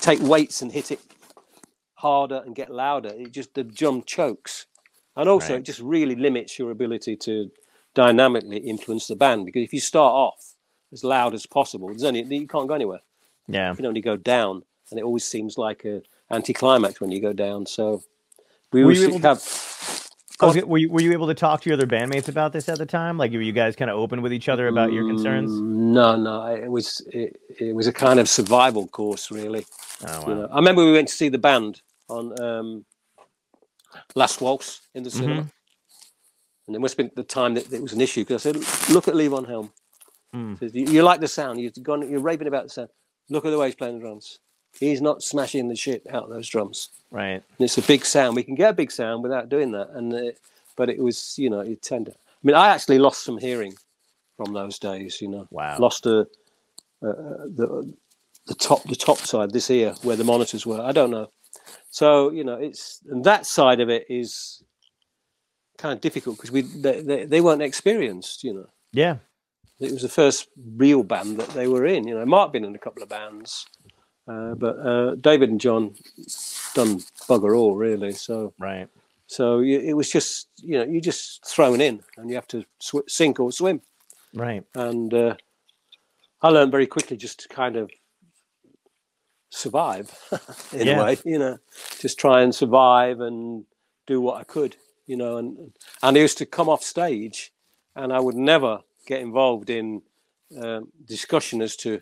[0.00, 1.00] take weights and hit it
[2.00, 3.10] harder and get louder.
[3.14, 4.66] It just the drum chokes,
[5.16, 5.60] and also Right.
[5.60, 7.50] it just really limits your ability to
[7.94, 9.46] dynamically influence the band.
[9.46, 10.54] Because if you start off
[10.92, 13.00] as loud as possible, there's only you can't go anywhere.
[13.48, 13.70] Yeah.
[13.70, 17.32] You can only go down, and it always seems like a anticlimax when you go
[17.32, 17.66] down.
[17.66, 18.02] So
[18.72, 19.40] we Were you to able to- have.
[20.42, 22.86] Were you were you able to talk to your other bandmates about this at the
[22.86, 23.18] time?
[23.18, 25.50] Like, were you guys kind of open with each other about your concerns?
[25.50, 29.66] Mm, No, no, it was it, it was a kind of survival course, really.
[30.06, 30.34] Oh You wow.
[30.40, 32.84] know, I remember we went to see the band on um,
[34.14, 35.18] Last Waltz in the Mm-hmm.
[35.18, 35.46] cinema,
[36.66, 38.90] and it must have been the time that it was an issue because I said,
[38.94, 39.72] "Look at Levon Helm.
[40.34, 40.58] Mm.
[40.60, 41.60] Says, you, you like the sound.
[41.60, 42.08] You've gone.
[42.08, 42.88] You're raving about the sound.
[43.28, 44.38] Look at the way he's playing the drums.
[44.78, 46.90] He's not smashing the shit out of those drums.
[47.10, 47.42] Right.
[47.42, 48.36] And it's a big sound.
[48.36, 49.90] We can get a big sound without doing that.
[49.90, 50.30] And uh,
[50.76, 52.14] but it was, you know, it tended.
[52.14, 53.74] I mean, I actually lost some hearing
[54.36, 55.20] from those days.
[55.20, 55.76] You know, Wow.
[55.80, 56.26] lost a, uh,
[57.02, 57.92] the
[58.46, 60.80] the top the top side this ear where the monitors were.
[60.80, 61.30] I don't know.
[61.90, 64.62] So you know, it's and that side of it is
[65.78, 68.44] kind of difficult because we they, they, they weren't experienced.
[68.44, 69.16] You know, Yeah.
[69.80, 72.06] it was the first real band that they were in.
[72.06, 73.66] You know, Mark been in a couple of bands,
[74.28, 75.94] uh, but uh, David and John
[76.74, 78.12] done bugger all really.
[78.12, 78.88] So Right.
[79.26, 82.64] so you, it was just you know you just thrown in and you have to
[82.78, 83.80] sw- sink or swim.
[84.34, 84.62] Right.
[84.74, 85.34] And uh,
[86.42, 87.90] I learned very quickly just to kind of
[89.50, 90.10] survive
[90.72, 91.00] in Yeah.
[91.00, 91.18] a way.
[91.24, 91.58] You know,
[91.98, 93.64] just try and survive and
[94.06, 94.76] do what I could.
[95.06, 95.72] You know, and
[96.02, 97.52] and I used to come off stage,
[97.96, 100.02] and I would never get involved in
[100.60, 102.00] um, discussion as to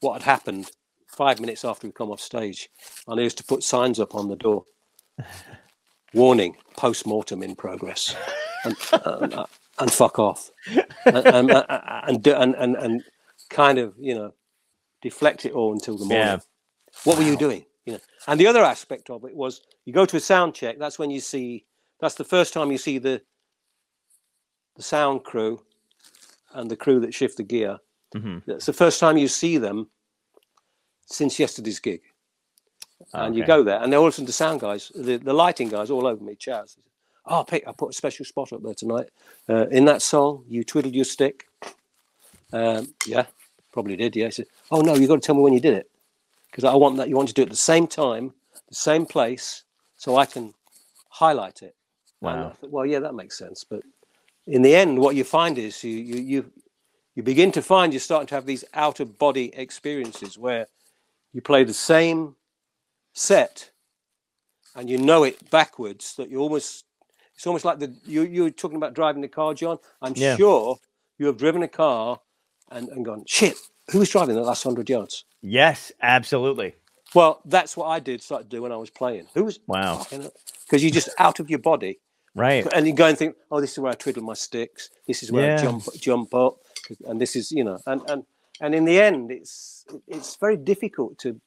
[0.00, 0.70] what had happened
[1.06, 2.68] five minutes after we come off stage.
[3.08, 4.64] And I used to put signs up on the door
[6.12, 8.14] warning post mortem in progress
[8.64, 9.34] and, and,
[9.80, 10.50] and fuck off
[11.06, 13.04] and, and, and, and, and, and
[13.50, 14.32] kind of you know
[15.02, 16.38] deflect it all until the morning Yeah.
[17.02, 20.06] What were you doing you know and the other aspect of it was you go
[20.06, 21.64] to a sound check that's when you see
[22.00, 23.20] that's the first time you see the
[24.76, 25.60] the sound crew
[26.54, 27.78] and the crew that shift the gear
[28.14, 29.88] hmm it's the first time you see them
[31.06, 32.00] since yesterday's gig
[33.12, 36.06] and you go there, and they're all to sound guys, the, the lighting guys all
[36.06, 36.34] over me.
[36.34, 36.76] Chaz,
[37.26, 39.08] oh, Pete, I put a special spot up there tonight.
[39.48, 41.46] Uh, in that song, you twiddled your stick.
[42.52, 43.26] Um, yeah,
[43.72, 44.16] probably did.
[44.16, 44.26] Yeah.
[44.26, 45.90] He said, oh no, you got to tell me when you did it,
[46.54, 47.08] because I want that.
[47.08, 48.32] You want to do it at the same time,
[48.68, 49.64] the same place,
[49.96, 50.54] so I can
[51.08, 51.74] highlight it.
[52.20, 52.52] Wow.
[52.60, 53.64] thought, well, yeah, that makes sense.
[53.68, 53.82] But
[54.46, 56.52] in the end, what you find is you you you
[57.16, 60.68] you begin to find you're starting to have these out of body experiences where
[61.32, 62.36] you play the same
[63.14, 63.70] set
[64.76, 66.84] and you know it backwards that you almost
[67.34, 70.36] it's almost like the you you were talking about driving the car john i'm Yeah.
[70.36, 70.78] sure
[71.16, 72.20] you have driven a car
[72.72, 73.56] and, and gone shit
[73.92, 76.74] who was driving the last 100 yards Yes, absolutely.
[77.14, 80.04] well that's what i did start to do when i was playing who was Wow.
[80.64, 82.00] because you're just out of your body
[82.36, 82.66] Right.
[82.74, 84.90] and you go and think, oh, this is where I twiddle my sticks.
[85.06, 85.54] This is where Yeah.
[85.60, 86.54] I jump jump up,
[87.08, 88.20] and this is you know, and and
[88.60, 91.40] and in the end, it's it's very difficult to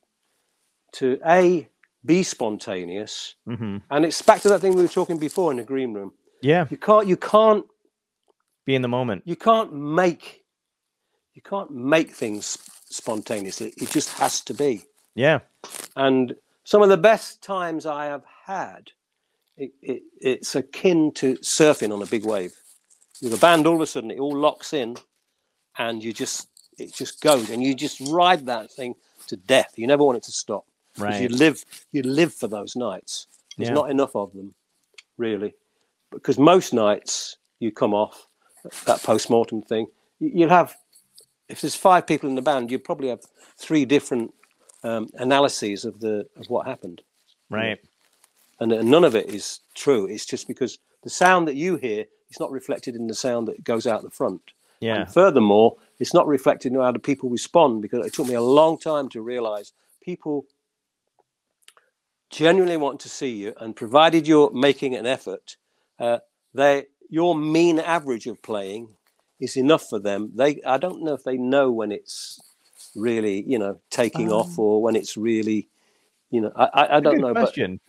[0.93, 1.67] to a
[2.05, 5.65] be spontaneous, hmm and it's back to that thing we were talking before in the
[5.73, 6.13] green room.
[6.41, 6.67] Yeah.
[6.71, 7.65] You can't you can't
[8.65, 9.23] Be in the moment.
[9.25, 10.45] you can't make
[11.35, 12.57] you can't make things
[12.89, 13.73] spontaneously.
[13.77, 14.83] It just has to be.
[15.15, 15.39] Yeah.
[15.95, 18.91] And some of the best times I have had,
[19.57, 22.53] it, it, it's akin to surfing on a big wave.
[23.21, 24.97] With a band, all of a sudden it all locks in,
[25.77, 28.93] and you just it just goes, and you just ride that thing
[29.27, 29.73] to death.
[29.75, 30.65] You never want it to stop.
[30.99, 31.21] Right.
[31.23, 33.25] You live you live for those nights.
[33.57, 33.73] There's Yeah.
[33.75, 34.53] not enough of them,
[35.17, 35.55] really,
[36.11, 38.27] because most nights you come off
[38.85, 39.87] that post mortem thing.
[40.19, 40.75] you- You'll have
[41.49, 43.21] if there's five people in the band, you probably have
[43.57, 44.33] three different
[44.83, 47.01] um, analyses of the of what happened,
[47.49, 47.79] Right.
[48.59, 50.05] and, uh, none of it is true.
[50.07, 53.63] It's just because the sound that you hear is not reflected in the sound that
[53.63, 54.41] goes out the front.
[54.79, 55.01] Yeah.
[55.01, 58.41] And furthermore, it's not reflected in how the people respond because it took me a
[58.41, 59.73] long time to realize
[60.03, 60.45] people
[62.29, 65.55] genuinely want to see you, and provided you're making an effort,
[65.99, 66.19] uh,
[66.53, 68.89] they your mean average of playing
[69.39, 70.31] is enough for them.
[70.35, 72.39] They I don't know if they know when it's
[72.95, 75.67] really you know taking off or when it's really
[76.31, 77.79] you know I I, I don't know, but question.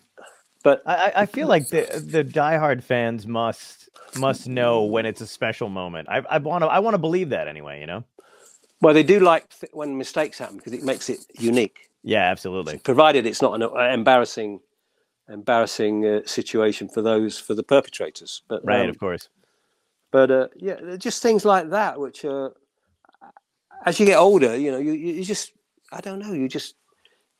[0.63, 3.89] but I, I- I feel like the the diehard fans must
[4.19, 6.09] must know when it's a special moment.
[6.11, 7.81] I I want to I want to believe that anyway.
[7.81, 8.05] You know.
[8.81, 11.91] well they do like th- when mistakes happen because it makes it unique.
[12.05, 12.31] Yeah.
[12.31, 12.79] Absolutely.
[12.79, 14.61] provided it's not an uh, embarrassing
[15.29, 18.83] embarrassing uh, situation for those for the perpetrators but Right.
[18.85, 19.29] um, of course.
[20.11, 22.51] But uh, yeah just things like that which uh,
[23.85, 25.53] as you get older you know you, you just
[25.93, 26.75] i don't know you just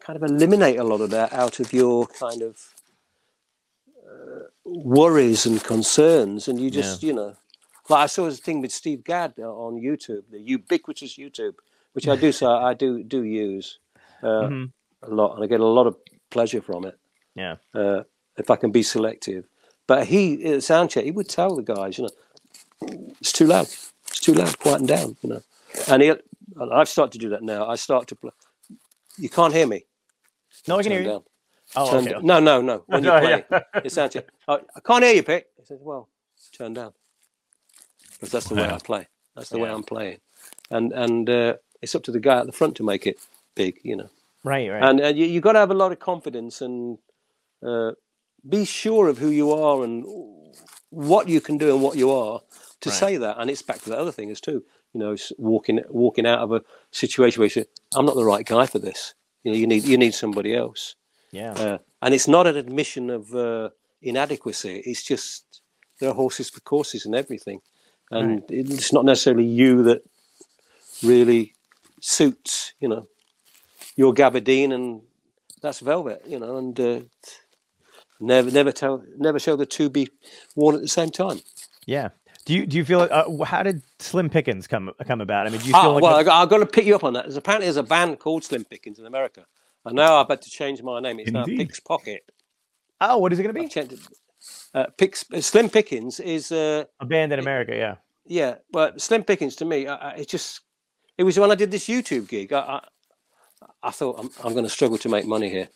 [0.01, 2.57] kind of eliminate a lot of that out of your kind of
[4.07, 7.35] uh, worries and concerns and you just you know
[7.89, 11.55] like i saw this thing with steve gadd uh, on youtube the ubiquitous youtube
[11.95, 13.79] which i do so i do do use
[14.23, 14.73] uh, Mhm.
[15.03, 15.97] a lot and i get a lot of
[16.31, 16.99] pleasure from it
[17.35, 17.57] Yeah.
[17.75, 18.03] uh,
[18.37, 19.47] if I can be selective.
[19.87, 22.11] But he, at sound check, he would tell the guys, you know,
[23.21, 23.67] it's too loud.
[24.09, 24.59] It's too loud.
[24.59, 25.43] Quieten down, you know.
[25.89, 26.13] And he,
[26.73, 27.69] I've started to do that now.
[27.69, 28.33] I start to play.
[29.19, 29.85] You can't hear me.
[30.69, 31.09] No, I can Turn hear you.
[31.09, 31.25] down.
[31.77, 32.13] Oh, Turn okay.
[32.13, 32.27] down.
[32.27, 32.85] No, no, no.
[32.87, 33.61] When you Oh, play, yeah.
[33.85, 34.27] it's sound check.
[34.49, 35.45] Oh, I can't hear you, Pete.
[35.59, 36.09] He says, well,
[36.53, 36.93] turn down.
[38.13, 38.77] Because that's the way Wow.
[38.77, 39.09] I play.
[39.37, 40.19] That's the way I'm playing.
[40.71, 43.19] And and uh, it's up to the guy at the front to make it
[43.55, 44.11] big, you know
[44.45, 44.71] Right.
[44.71, 44.83] Right.
[44.83, 46.99] and, and you, you got to have a lot of confidence and
[47.67, 47.93] uh,
[48.49, 50.05] be sure of who you are and
[50.91, 52.41] what you can do and what you are
[52.81, 52.99] to Right.
[52.99, 54.63] say that and it's back to the other thing as too
[54.93, 57.65] you know walking walking out of a situation where you say,
[57.95, 60.95] i'm not the right guy for this you know you need you need somebody else
[61.33, 61.53] yeah.
[61.53, 63.69] uh, and it's not an admission of uh,
[64.03, 65.61] inadequacy it's just
[66.01, 67.61] there are horses for courses and everything
[68.11, 70.03] and it's not necessarily you that
[71.03, 71.55] really
[72.01, 73.07] suits you know
[73.97, 75.03] your gabardine and
[75.63, 77.01] that's velvet you know and uh,
[78.21, 80.09] never never tell never show the two be
[80.57, 81.41] worn at the same time
[81.87, 82.11] Yeah.
[82.49, 85.47] Do you do you feel uh, how did Slim Pickens come come about?
[85.47, 86.87] I mean, do you feel ah, like well a- I got, I've got to pick
[86.87, 89.45] you up on that there's apparently there's a band called slim pickens in america
[89.85, 92.23] and now i've had to change my name it's now picks pocket
[93.03, 93.69] oh, what is it going to be?
[93.69, 94.01] changed it.
[94.73, 97.97] Uh, Picks, slim pickens is uh, A band in America, yeah.
[98.25, 100.63] yeah, but Slim Pickens to me, I, I, it just
[101.19, 102.53] it was when I did this YouTube gig.
[102.55, 102.81] I I,
[103.83, 105.69] I thought I'm, I'm going to struggle to make money here.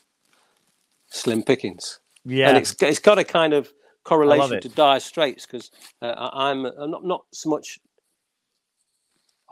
[1.09, 2.49] Slim Pickens, Yeah.
[2.49, 3.71] and it's it's got a kind of
[4.05, 5.71] correlation to Dire Straits because
[6.03, 7.79] uh, I'm, I'm not not so much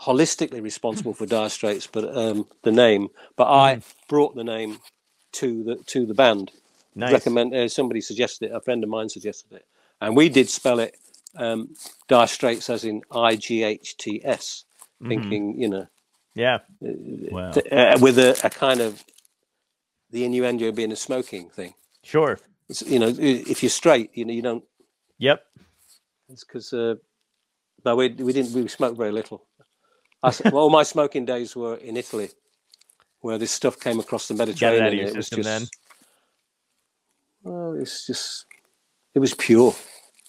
[0.01, 3.09] holistically responsible for Dire Straits, but um, the name.
[3.37, 4.79] But I brought the name
[5.33, 6.53] to the to the band
[6.95, 7.13] nice.
[7.13, 9.67] recommend uh, somebody suggested it a friend of mine suggested it
[10.01, 10.97] and we did spell it
[11.37, 11.71] um
[12.09, 14.65] dire straits as in i-g-h-t-s
[15.03, 15.41] Mhm.
[15.41, 15.87] thinking you know
[16.35, 16.61] Yeah.
[17.29, 17.53] Wow.
[17.53, 19.05] th- uh, with a, a kind of
[20.11, 21.75] the innuendo being a smoking thing.
[22.05, 22.41] Sure.
[22.87, 24.65] You know, if you're straight, you know, you don't.
[25.19, 25.43] Yep.
[26.31, 26.95] It's because, uh,
[27.85, 28.53] no, we we didn't.
[28.53, 29.47] We smoked very little.
[30.23, 32.31] I, all my smoking days were in Italy,
[33.21, 34.85] where this stuff came across the Get it Mediterranean.
[34.85, 35.69] out of your it was system just, then.
[37.43, 38.45] Well, it's just,
[39.15, 39.75] it was pure.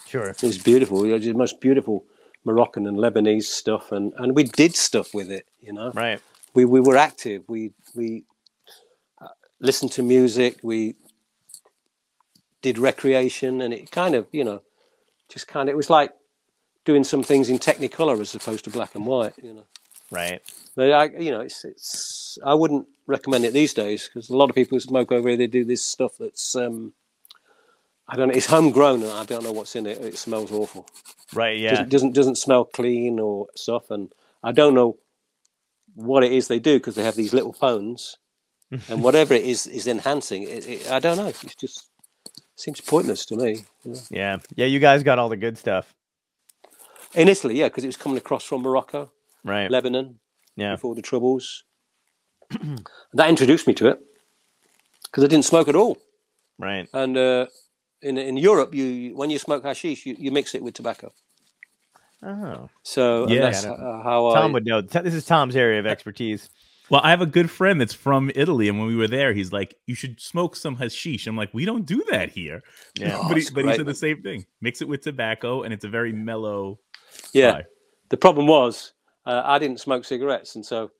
[0.07, 0.29] Sure.
[0.29, 1.05] It was beautiful.
[1.05, 2.05] You know, the most beautiful
[2.45, 5.45] Moroccan and Lebanese stuff, and and we did stuff with it.
[5.59, 6.19] You know, Right.
[6.53, 7.43] we we were active.
[7.47, 8.23] We we
[9.21, 9.27] uh,
[9.59, 10.59] listened to music.
[10.63, 10.95] We
[12.61, 14.61] did recreation, and it kind of you know,
[15.29, 16.13] just kind of it was like
[16.85, 19.33] doing some things in Technicolor as opposed to black and white.
[19.41, 19.65] You know,
[20.11, 20.41] Right.
[20.75, 24.49] but I you know it's it's I wouldn't recommend it these days because a lot
[24.49, 26.93] of people who smoke over here they do this stuff that's um.
[28.07, 28.33] I don't know.
[28.33, 29.99] It's homegrown, and I don't know what's in it.
[29.99, 30.85] It smells awful
[31.33, 31.57] Right.
[31.57, 31.71] Yeah.
[31.71, 34.11] doesn't, doesn't doesn't smell clean or stuff and
[34.43, 34.97] i don't know
[35.95, 38.17] what it is they do because they have these little phones
[38.89, 41.85] and whatever it is is enhancing it, it, i don't know it's just
[42.61, 43.95] seems pointless to me know.
[44.09, 44.37] Yeah.
[44.55, 44.65] Yeah.
[44.67, 45.93] You guys got all the good stuff.
[47.15, 49.11] in italy yeah because it was coming across from morocco
[49.43, 49.69] Right.
[49.71, 50.19] lebanon
[50.55, 50.75] Yeah.
[50.75, 51.63] before the troubles
[53.13, 53.99] that introduced me to it
[55.05, 55.97] because i didn't smoke at all
[56.59, 56.87] Right.
[56.93, 57.45] and uh,
[58.01, 61.11] in in europe you when you smoke hashish you, you mix it with tobacco
[62.23, 62.69] Oh.
[62.83, 63.41] so Yeah.
[63.49, 64.81] that's how i Tom would know.
[64.81, 66.49] This is Tom's area of expertise.
[66.91, 69.53] Well, I have a good friend that's from Italy, and when we were there, he's
[69.53, 72.63] like, "You should smoke some hashish." I'm like, "We don't do that here."
[72.99, 73.17] Yeah.
[73.29, 74.45] But he, but he said the same thing.
[74.59, 76.79] Mix it with tobacco, and it's a very mellow.
[77.33, 77.65] yeah vibe.
[78.09, 78.91] The problem was
[79.25, 80.91] uh, I didn't smoke cigarettes, and so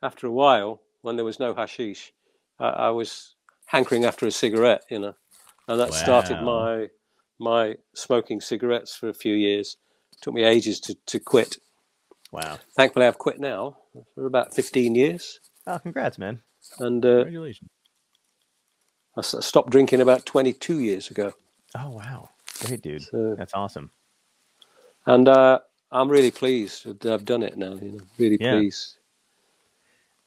[0.00, 2.12] after a while, when there was no hashish,
[2.60, 3.34] I, I was
[3.66, 5.16] hankering after a cigarette, you know,
[5.66, 6.88] and that started my
[7.40, 9.76] my smoking cigarettes for a few years.
[10.20, 11.56] took me ages to, to quit.
[12.30, 12.60] Wow.
[12.76, 13.76] Thankfully, I've quit now
[14.14, 16.40] for about fifteen years, Oh, congrats, man.
[16.78, 17.70] and uh, Congratulations.
[19.16, 21.32] I stopped drinking about twenty two years ago.
[21.76, 22.30] Oh, wow.
[22.66, 23.02] Great, dude.
[23.02, 23.90] So, That's awesome.
[25.06, 25.58] and uh,
[25.90, 27.74] I'm really pleased that I've done it now.
[27.74, 28.52] You know, really Yeah.
[28.58, 28.96] pleased.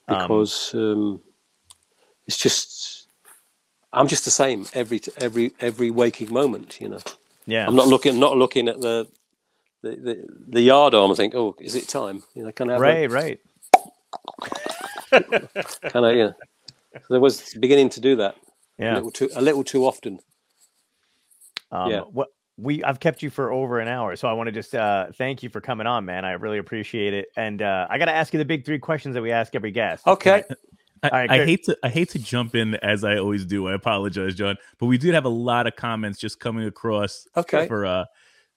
[0.07, 1.22] Um, because um,
[2.28, 3.07] it's just
[3.93, 6.80] I'm just the same every every every waking moment.
[6.80, 6.99] You know,
[7.47, 7.66] Yeah.
[7.68, 9.07] I'm not looking not looking at the
[9.82, 12.24] the, the, the yard arm and think, oh, is it time?
[12.36, 13.09] You know, can I have Right.
[13.09, 13.39] Right.
[15.11, 15.22] A,
[15.89, 16.11] can I?
[16.13, 16.32] Yeah,
[17.07, 18.36] so I was beginning to do that
[18.80, 18.95] a Yeah.
[18.95, 20.20] little too a little too often.
[21.72, 22.01] Um, Yeah.
[22.01, 25.07] What we I've kept you for over an hour, so I want to just uh,
[25.18, 26.24] thank you for coming on, man.
[26.24, 27.28] I really appreciate it.
[27.36, 29.72] And uh, I got to ask you the big three questions that we ask every
[29.72, 30.07] guest.
[30.07, 30.43] Okay,
[31.03, 33.68] I, All right, I hate to I hate to jump in as I always do.
[33.68, 37.28] I apologize, John, but we did have a lot of comments just coming across.
[37.36, 37.68] Okay.
[37.68, 38.05] For uh,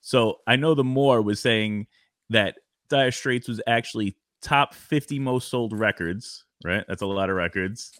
[0.01, 1.89] so I know the more was saying
[2.31, 2.57] that
[2.89, 6.45] Dire Straits was actually top 50 most sold records.
[6.65, 7.93] Right, that's a lot of records,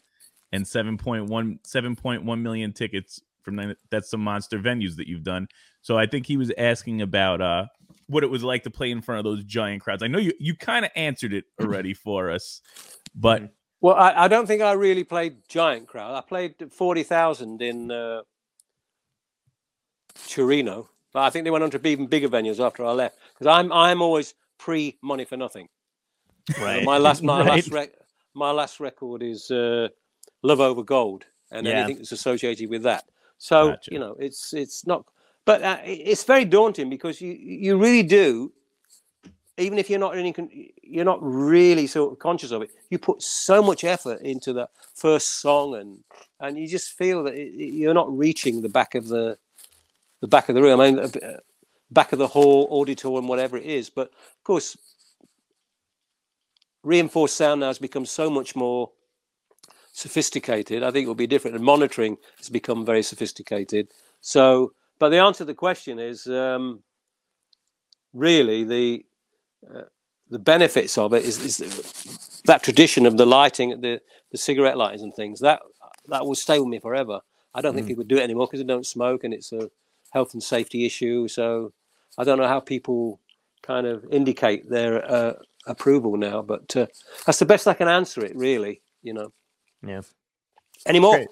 [0.53, 5.49] and 7.1 7.1 million tickets from nine- that's some monster venues that you've done.
[5.81, 7.67] So I think he was asking about uh
[8.09, 10.03] what it was like to play in front of those giant crowds.
[10.03, 12.61] I know you you kind of answered it already for us,
[13.15, 16.15] but well, I, I don't think I really played giant crowd.
[16.15, 18.23] I played forty thousand in uh,
[20.29, 23.19] Torino, but I think they went on to be even bigger venues after I left
[23.35, 25.69] because I'm I'm always pre money for nothing.
[26.61, 26.85] Right.
[26.85, 27.49] My last my Right.
[27.49, 27.95] last rec-
[28.35, 29.89] my last record is uh,
[30.43, 31.73] Love Over Gold, and Yeah.
[31.79, 33.05] anything that's associated with that.
[33.39, 33.93] So Gotcha.
[33.93, 35.05] you know, it's it's not,
[35.45, 38.53] but uh, it's very daunting because you you really do,
[39.59, 42.71] even if you're not any, you're not really sort of conscious of it.
[42.91, 45.99] You put so much effort into the first song, and
[46.41, 49.37] and you just feel that it, it- you're not reaching the back of the
[50.21, 50.81] the back of the room.
[50.81, 51.37] I mean, uh,
[51.91, 53.89] back of the hall, auditorium, whatever it is.
[53.91, 54.77] But of course,
[56.83, 58.91] reinforced sound now has become so much more
[59.93, 60.83] sophisticated.
[60.83, 63.89] I think it will be different, and monitoring has become very sophisticated.
[64.21, 66.83] So, but the answer to the question is um,
[68.13, 69.05] really the
[69.75, 69.83] uh,
[70.31, 74.01] the benefits of it is, is that tradition of the lighting, the
[74.31, 75.61] the cigarette lighters and things that
[76.09, 77.21] that will stay with me forever.
[77.55, 79.71] I don't think people do it anymore because they don't smoke, and it's a
[80.13, 81.27] health and safety issue.
[81.29, 81.73] So,
[82.17, 83.21] I don't know how people
[83.63, 85.33] kind of indicate their uh,
[85.69, 86.87] approval now, but uh,
[87.27, 88.35] that's the best I can answer it.
[88.35, 89.33] Really, you know.
[89.87, 90.01] Yeah.
[90.87, 91.17] Any more?
[91.17, 91.29] Great.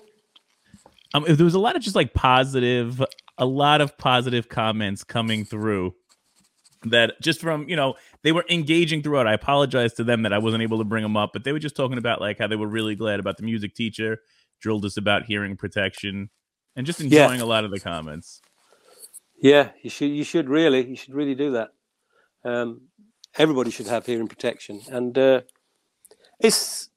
[1.15, 3.03] um, there was a lot of just like positive,
[3.39, 5.95] a lot of positive comments coming through
[6.85, 9.27] that just from, you know, they were engaging throughout.
[9.27, 11.59] I apologize to them that I wasn't able to bring them up, but they were
[11.59, 14.19] just talking about like how they were really glad about the music teacher,
[14.61, 16.31] drilled us about hearing protection,
[16.77, 17.25] and just Yeah.
[17.25, 18.41] enjoying a lot of the comments.
[19.41, 20.11] Yeah, you should.
[20.11, 20.87] You should really.
[20.89, 21.71] You should really do that.
[22.45, 22.83] Um,
[23.39, 25.41] everybody should have hearing protection, and uh,
[26.41, 26.89] it's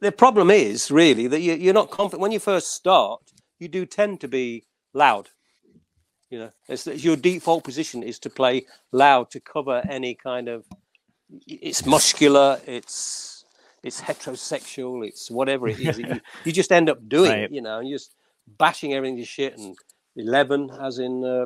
[0.00, 3.20] the problem is really that you, you're not confident when you first start.
[3.58, 4.64] You do tend to be
[4.94, 5.28] loud.
[6.30, 10.48] You know, it's, it's your default position is to play loud to cover any kind
[10.48, 10.64] of.
[11.46, 12.60] It's muscular.
[12.66, 13.44] It's
[13.82, 15.06] it's heterosexual.
[15.06, 15.98] It's whatever it is.
[15.98, 17.42] you, you just end up doing Right.
[17.44, 17.52] it.
[17.52, 18.14] You know, and you're just
[18.58, 19.56] bashing everything to shit.
[19.58, 19.76] And
[20.16, 21.44] eleven, as in uh,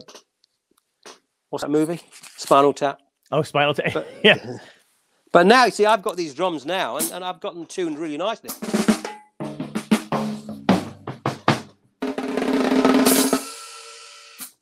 [1.51, 2.01] what's that movie?
[2.37, 3.01] Spinal Tap.
[3.31, 4.07] Oh, Spinal Tap.
[4.25, 4.59] yeah.
[5.31, 7.99] But now, you see, I've got these drums now, and, and I've got them tuned
[7.99, 8.49] really nicely.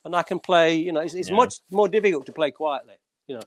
[0.05, 1.35] And I can play, you know, it's, it's Yeah.
[1.35, 2.95] much more difficult to play quietly,
[3.27, 3.41] you know.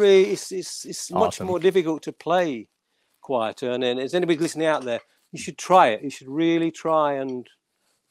[0.00, 1.46] Really, it's, it's, it's much Awesome.
[1.46, 2.68] more difficult to play
[3.20, 3.70] quieter.
[3.70, 5.00] And then, is anybody listening out there?
[5.32, 6.02] You should try it.
[6.02, 7.46] You should really try and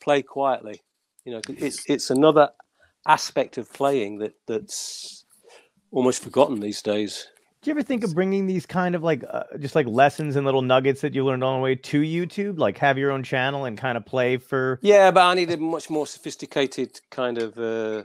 [0.02, 0.82] play quietly.
[1.26, 2.49] You know, it's it's another
[3.07, 5.26] aspect of playing that that's
[5.91, 7.28] almost forgotten these days.
[7.61, 10.45] Do you ever think of bringing these kind of like uh, just like lessons and
[10.45, 12.57] little nuggets that you learned on the way to YouTube?
[12.57, 15.57] Like have your own channel and kind of play for Yeah, but I need a
[15.57, 18.03] much more sophisticated kind of uh,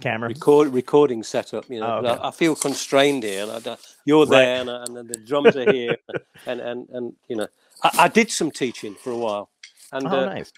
[0.00, 0.28] camera?
[0.28, 1.68] record recording setup.
[1.70, 2.08] You know, Oh, okay.
[2.22, 3.42] I, I feel constrained here.
[3.48, 4.44] And I you're Right.
[4.44, 5.96] there, and, and then the drums are here,
[6.46, 7.46] and and and you know,
[7.82, 9.50] I, I did some teaching for a while,
[9.92, 10.52] and Oh, uh, nice.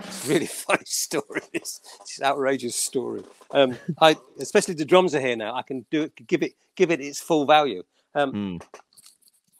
[0.00, 1.42] it's really funny story.
[1.52, 3.22] This, this outrageous story.
[3.52, 5.54] Um, I especially the drums are here now.
[5.54, 7.82] I can do it, give it, give it its full value.
[8.14, 8.62] Um, Mm.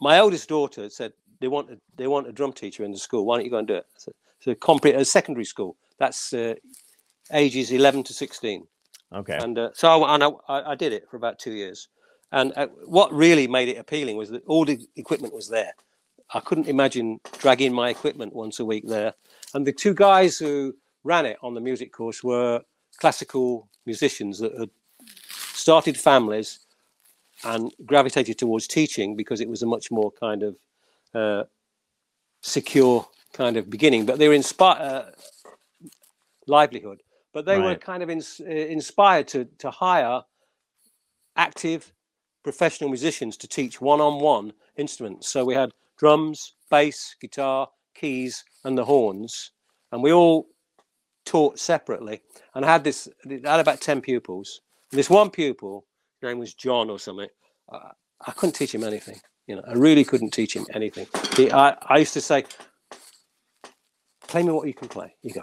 [0.01, 3.25] my eldest daughter said they want a, they want a drum teacher in the school.
[3.25, 3.87] Why don't you go and do it?
[3.97, 5.77] So, so compre- a secondary school.
[5.99, 6.55] That's uh,
[7.33, 8.67] ages eleven to sixteen.
[9.13, 9.39] Okay.
[9.41, 11.89] And uh, so I, and I, I did it for about two years.
[12.33, 15.73] And uh, what really made it appealing was that all the equipment was there.
[16.33, 19.15] I couldn't imagine dragging my equipment once a week there.
[19.53, 22.63] And the two guys who ran it on the music course were
[22.99, 24.71] classical musicians that had
[25.29, 26.61] started families
[27.45, 30.57] and gravitated towards teaching because it was a much more kind of
[31.15, 31.45] uh,
[32.43, 34.07] secure kind of beginning.
[34.07, 35.05] But they were inspired uh,
[36.47, 37.03] livelihood.
[37.33, 40.23] But they were kind of ins- uh, inspired to to hire
[41.37, 41.93] active
[42.43, 45.29] professional musicians to teach one-on-one instruments.
[45.29, 49.53] So we had drums, bass, guitar, keys, and the horns,
[49.93, 50.49] and we all
[51.25, 52.23] taught separately.
[52.55, 54.61] And I had this, I had about ten pupils.
[54.91, 55.87] And this one pupil,
[56.21, 57.29] his name was John or something.
[57.71, 57.91] Uh,
[58.27, 59.21] I couldn't teach him anything.
[59.47, 61.07] You know, I really couldn't teach him anything.
[61.37, 62.45] He, I, I used to say,
[64.27, 65.43] "Play me what you can play." You go.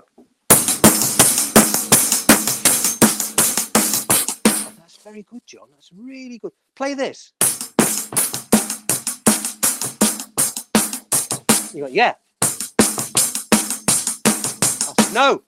[5.10, 5.70] Very good, John.
[5.72, 6.52] That's really good.
[6.76, 7.32] Play this.
[11.74, 12.16] You go, yeah.
[15.00, 15.44] Said, no.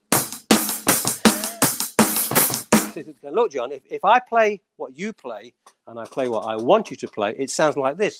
[2.93, 5.53] Said, Look, John, if, if I play what you play
[5.87, 8.17] and I play what I want you to play, it sounds like this.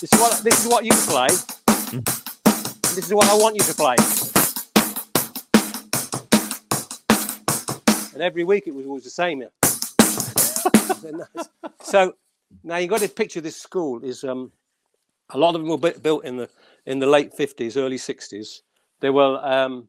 [0.00, 1.28] This is what this is what you play.
[1.66, 2.00] Hmm.
[2.94, 4.31] This is what I want you to play.
[8.22, 9.42] And every week it was always the same.
[11.82, 12.14] so
[12.62, 14.52] now you've got to picture this school is um,
[15.30, 16.48] a lot of them were built in the
[16.86, 18.60] in the late 50s, early 60s.
[19.00, 19.88] They were um,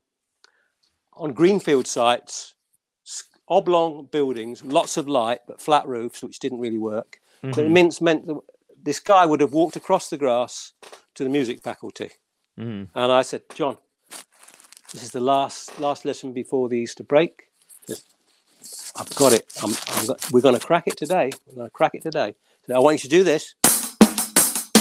[1.13, 2.55] on greenfield sites,
[3.47, 7.19] oblong buildings, lots of light but flat roofs, which didn't really work.
[7.43, 8.39] But it meant, meant that
[8.81, 10.73] this guy would have walked across the grass
[11.13, 12.09] to the music faculty.
[12.57, 12.87] Mhm.
[12.95, 13.77] And I said, John,
[14.91, 17.51] this is the last last lesson before the Easter break.
[18.95, 19.45] I've got it.
[19.63, 21.31] I'm, I'm got, we're going to crack it today.
[21.47, 22.35] We're going to crack it today.
[22.67, 23.55] So I want you to do this,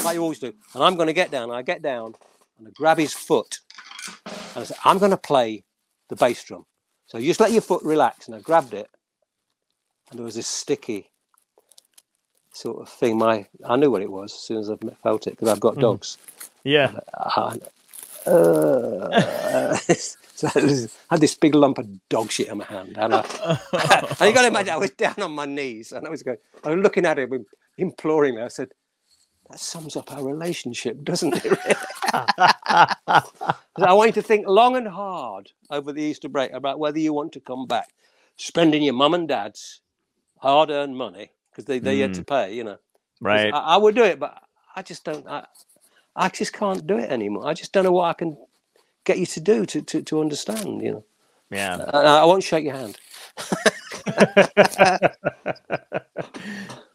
[0.04, 0.52] like you always do.
[0.74, 1.50] And I'm going to get down.
[1.50, 2.14] I get down
[2.58, 3.58] and I grab his foot.
[4.26, 5.64] And I said, I'm going to play
[6.08, 6.66] the bass drum.
[7.06, 8.26] So you just let your foot relax.
[8.28, 8.88] And I grabbed it.
[10.10, 11.10] And there was this sticky
[12.52, 13.16] sort of thing.
[13.18, 15.76] My I knew what it was as soon as I felt it because I've got
[15.76, 15.80] Mhm.
[15.80, 16.18] dogs.
[16.64, 16.92] Yeah.
[17.14, 17.56] Uh,
[18.26, 22.96] uh, so I was- I had this big lump of dog shit in my hand,
[22.98, 23.20] and, I,
[24.20, 26.38] and you got to imagine I was down on my knees, and I was going,
[26.64, 27.46] I was looking at him,
[27.78, 28.42] imploring me.
[28.42, 28.68] I said,
[29.50, 31.58] "That sums up our relationship, doesn't it?"
[32.12, 32.94] I
[33.76, 37.12] I want you to think long and hard over the Easter break about whether you
[37.12, 37.88] want to come back,
[38.36, 39.80] spending your mum and dad's
[40.38, 42.78] hard-earned money because they they had to pay, you know.
[43.20, 43.52] right.
[43.52, 44.42] I, I would do it, but
[44.74, 45.26] I just don't.
[45.26, 45.46] I,
[46.16, 47.46] I just can't do it anymore.
[47.46, 48.36] I just don't know what I can
[49.04, 50.82] get you to do to to, to understand.
[50.82, 51.04] You know,
[51.50, 51.76] Yeah.
[51.76, 52.98] Uh, I won't shake your hand.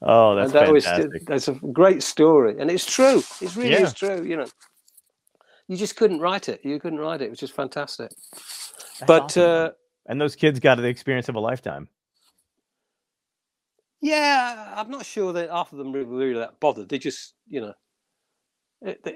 [0.02, 1.26] oh, that's and that was fantastic.
[1.28, 3.24] that's a great story, and it's true.
[3.42, 3.84] It's really Yeah.
[3.84, 4.24] is true.
[4.24, 4.48] You know,
[5.68, 6.62] you just couldn't write it.
[6.64, 7.26] You couldn't write it.
[7.26, 8.12] It was just fantastic.
[9.00, 9.44] That's but awesome.
[9.44, 9.70] uh,
[10.08, 11.90] and those kids got the experience of a lifetime.
[14.02, 16.90] yeah, I'm not sure that half of them really, really that bothered.
[16.90, 17.74] They just, you know,
[18.82, 19.16] it, they,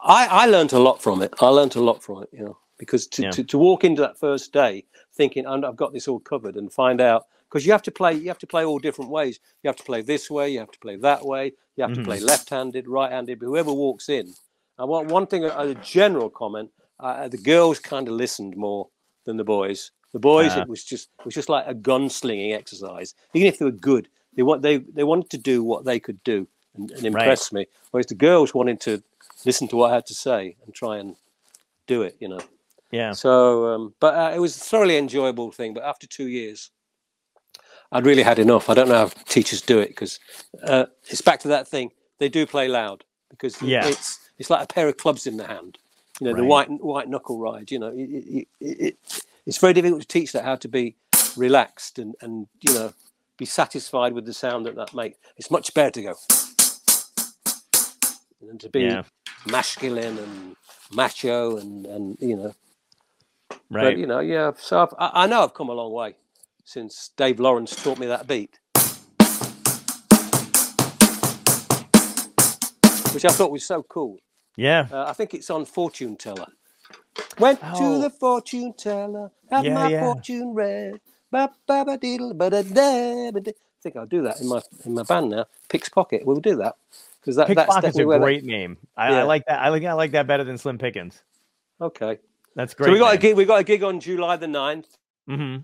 [0.00, 1.32] I I learned a lot from it.
[1.40, 2.28] I learned a lot from it.
[2.32, 3.30] You know, because to, Yeah.
[3.30, 6.72] to, to walk into that first day thinking "And I've got this all covered and
[6.72, 9.40] find out because you have to play you have to play all different ways.
[9.62, 10.50] You have to play this way.
[10.50, 11.52] You have to play that way.
[11.76, 11.96] You have Mhm.
[11.96, 13.38] to play left-handed, right-handed.
[13.40, 14.32] Whoever walks in.
[14.78, 16.70] And one one thing, a general comment:
[17.00, 18.88] uh, the girls kind of listened more
[19.24, 19.90] than the boys.
[20.12, 20.62] The boys, Ah.
[20.62, 23.14] it was just it was just like a gunslinging exercise.
[23.34, 26.22] Even if they were good, they want they they wanted to do what they could
[26.24, 26.46] do
[26.78, 27.66] and, and impress me.
[27.90, 29.02] Whereas the girls wanted to
[29.44, 31.16] listen to what I had to say and try and
[31.86, 32.16] do it.
[32.20, 32.40] You know.
[32.90, 33.12] Yeah.
[33.12, 35.74] So, um, but uh, it was a thoroughly enjoyable thing.
[35.74, 36.70] But after two years,
[37.92, 38.70] I'd really had enough.
[38.70, 40.18] I don't know how teachers do it because
[40.62, 41.90] uh, it's back to that thing.
[42.18, 43.86] They do play loud because Yeah.
[43.86, 45.78] it's it's like a pair of clubs in the hand.
[46.20, 47.70] You know, the white white knuckle ride.
[47.70, 48.96] You know, it, it, it,
[49.46, 50.96] it's very difficult to teach that how to be
[51.36, 52.92] relaxed and and you know
[53.36, 55.18] be satisfied with the sound that that makes.
[55.36, 56.14] It's much better to go
[58.42, 59.02] and to be Yeah.
[59.46, 60.56] masculine and
[60.92, 62.54] macho and and you know
[63.70, 63.84] Right.
[63.94, 64.52] but you know, yeah.
[64.58, 66.16] So I've, I, I know I've come a long way
[66.64, 68.58] since Dave Lawrence taught me that beat,
[73.12, 74.18] which I thought was so cool.
[74.56, 74.88] yeah.
[74.92, 76.46] Uh, I think it's on Fortune Teller.
[77.38, 77.78] Went Oh.
[77.78, 80.00] to the fortune teller, had Yeah, my yeah.
[80.00, 81.00] fortune read.
[81.30, 83.40] Ba, ba, ba, diddle, ba, da, da, ba.
[83.50, 85.46] I think I'll do that in my in my band now.
[85.68, 86.24] Pick's Pocket.
[86.26, 86.76] We'll do that
[87.20, 88.76] because that, that's Pickpocket's a great name.
[88.96, 89.60] I, I like that.
[89.60, 91.22] I like I like that better than Slim Pickens.
[91.80, 92.18] Okay.
[92.54, 92.88] That's great.
[92.88, 93.36] So we got a gig.
[93.36, 94.86] We got a gig on July the 9th
[95.28, 95.62] Mm-hmm.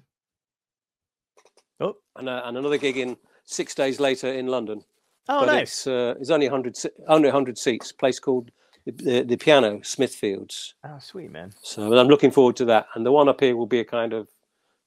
[1.80, 4.82] Oh, and, uh, and another gig in six days later in London.
[5.28, 5.62] oh, but nice.
[5.62, 6.76] it's uh, it's only 100
[7.08, 8.50] only 100 seats place called
[8.84, 11.52] the, the, the piano smithfields Oh, sweet man.
[11.62, 14.12] so i'm looking forward to that and the one up here will be a kind
[14.12, 14.28] of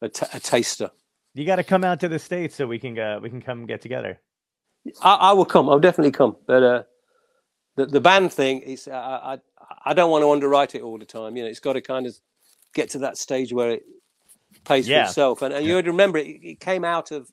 [0.02, 0.92] a, a taster
[1.34, 3.66] You got to come out to the states so we can uh, we can come
[3.66, 4.20] get together.
[5.02, 5.70] I, I will come.
[5.70, 6.38] I'll definitely come.
[6.48, 6.84] But uh
[7.78, 9.40] the, the band thing is I, I
[9.86, 11.38] i don't want to underwrite it all the time.
[11.38, 12.16] You know it's got to kind of
[12.76, 13.84] get to that stage where it
[14.66, 14.96] pays Yeah.
[15.00, 15.42] for itself.
[15.44, 17.30] And, and you had to remember it, it came out of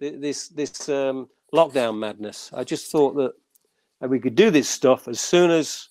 [0.00, 2.50] this this um lockdown madness.
[2.54, 3.32] I just thought that
[4.10, 5.88] we could do this stuff as soon as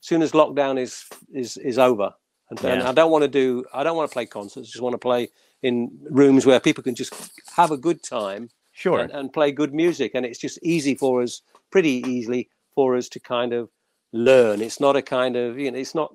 [0.00, 1.04] soon as lockdown is
[1.34, 2.12] is is over.
[2.50, 2.88] And, and Yeah.
[2.88, 4.68] i don't want to do i don't want to play concerts.
[4.68, 5.30] I just want to play
[5.62, 7.12] in rooms where people can just
[7.56, 8.50] have a good time
[8.80, 9.00] Sure.
[9.00, 13.10] and, and play good music and it's just easy for us pretty easily for us
[13.10, 13.68] to kind of
[14.12, 16.14] learn it's not a kind of you know it's not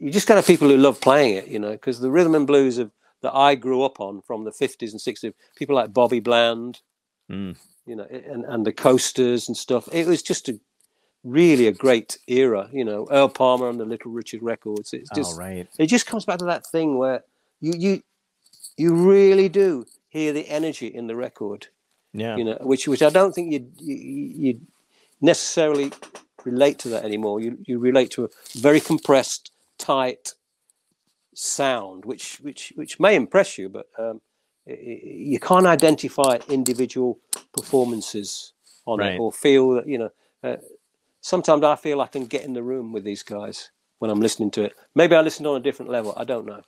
[0.00, 2.48] you just kind of people who love playing it you know because the rhythm and
[2.48, 2.90] blues of
[3.22, 6.80] that i grew up on from the 50s and 60s people like bobby bland
[7.30, 7.56] Mm.
[7.86, 10.60] you know and, and the coasters and stuff it was just a
[11.22, 15.36] really a great era you know earl palmer and the little richard records it's just
[15.36, 15.66] oh, right.
[15.78, 17.24] it just comes back to that thing where
[17.62, 18.02] you you
[18.76, 21.68] you really do hear the energy in the record
[22.14, 22.36] Yeah.
[22.38, 24.60] you know which which i don't think you you,
[25.22, 25.92] necessarily
[26.44, 28.30] relate to that anymore you you relate to a
[28.68, 30.34] very compressed tight
[31.34, 34.20] sound which which which may impress you but um
[34.66, 37.18] you can't identify individual
[37.58, 38.54] performances
[38.86, 39.16] on Right.
[39.16, 40.10] it or feel that you know
[40.44, 40.56] uh,
[41.22, 43.70] sometimes i feel i can get in the room with these guys
[44.00, 46.62] when i'm listening to it maybe i listened on a different level i don't know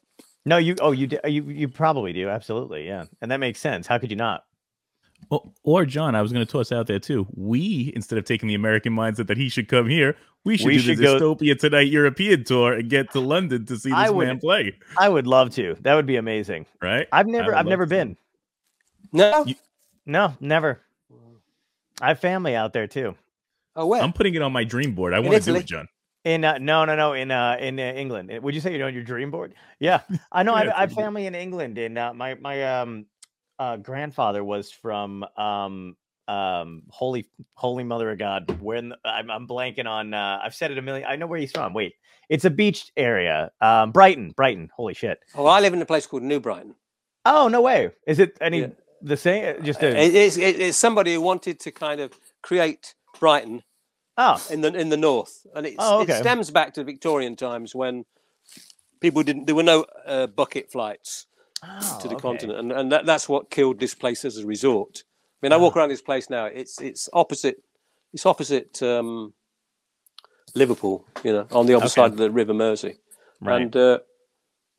[0.47, 0.77] No, you.
[0.81, 1.09] Oh, you.
[1.09, 1.43] d- You.
[1.44, 2.28] You probably do.
[2.31, 2.86] Absolutely.
[2.86, 3.05] Yeah.
[3.20, 3.86] And that makes sense.
[3.86, 4.44] How could you not?
[5.31, 7.27] Or, or John, I was going to toss out there too.
[7.35, 10.14] We, instead of taking the American mindset that he should come here,
[10.44, 13.64] we should We do should the go- Dystopia Tonight European tour and get to London
[13.66, 14.74] to see I this would- man play.
[14.97, 15.74] I would love to.
[15.81, 16.66] That would be amazing.
[16.81, 17.09] Right?
[17.12, 17.55] I've never.
[17.55, 17.90] I've never to.
[17.90, 18.16] been.
[19.12, 19.55] no You-
[20.05, 20.81] No, never.
[22.01, 23.16] I have family out there too.
[23.74, 25.12] oh where I'm putting it on my dream board.
[25.14, 25.89] I want to do it, John.
[26.27, 27.12] In uh, no, no, no.
[27.12, 28.32] In uh, in uh, England.
[28.43, 29.55] Would you say you're on your dream board?
[29.78, 30.01] Yeah,
[30.32, 30.55] I know.
[30.55, 33.07] I, Yeah, I have family in England, and uh, my my um
[33.61, 35.97] uh, grandfather was from um
[36.27, 38.53] um holy holy mother of God.
[38.61, 40.15] When I'm, I'm blanking on.
[40.15, 41.07] Uh, I've said it a million.
[41.09, 41.73] I know where he's from.
[41.74, 41.94] Wait,
[42.28, 43.53] it's a beach area.
[43.61, 44.69] Um, Brighton, Brighton.
[44.74, 45.20] Holy shit.
[45.36, 46.74] oh i live in a place called new brighton
[47.24, 47.90] Oh no way.
[48.05, 48.66] Is it any Yeah.
[49.01, 49.62] the same?
[49.62, 52.12] Just a, it's, it's somebody who wanted to kind of
[52.43, 53.62] create Brighton
[54.18, 56.14] oh in the in the north, and it's, Oh, okay.
[56.14, 58.05] it stems back to Victorian times when
[59.01, 59.47] people didn't.
[59.47, 61.26] There were no uh, bucket flights
[61.62, 62.22] oh, to the okay.
[62.22, 65.05] continent, and, and that, that's what killed this place as a resort.
[65.43, 65.80] I mean, I walk Ah.
[65.80, 66.47] around this place now.
[66.47, 67.62] It's it's opposite.
[68.12, 69.34] It's opposite um,
[70.55, 71.06] Liverpool.
[71.24, 71.94] You know, on the other Okay.
[71.94, 72.98] side of the River Mersey,
[73.40, 73.62] Right.
[73.62, 73.98] and uh,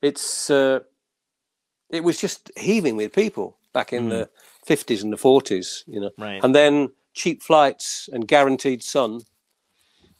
[0.01, 0.79] it's uh,
[1.89, 4.09] it was just heaving with people back in Mm.
[4.09, 4.29] the
[4.65, 6.11] fifties and the forties, you know.
[6.17, 6.43] Right.
[6.43, 9.21] And then cheap flights and guaranteed sun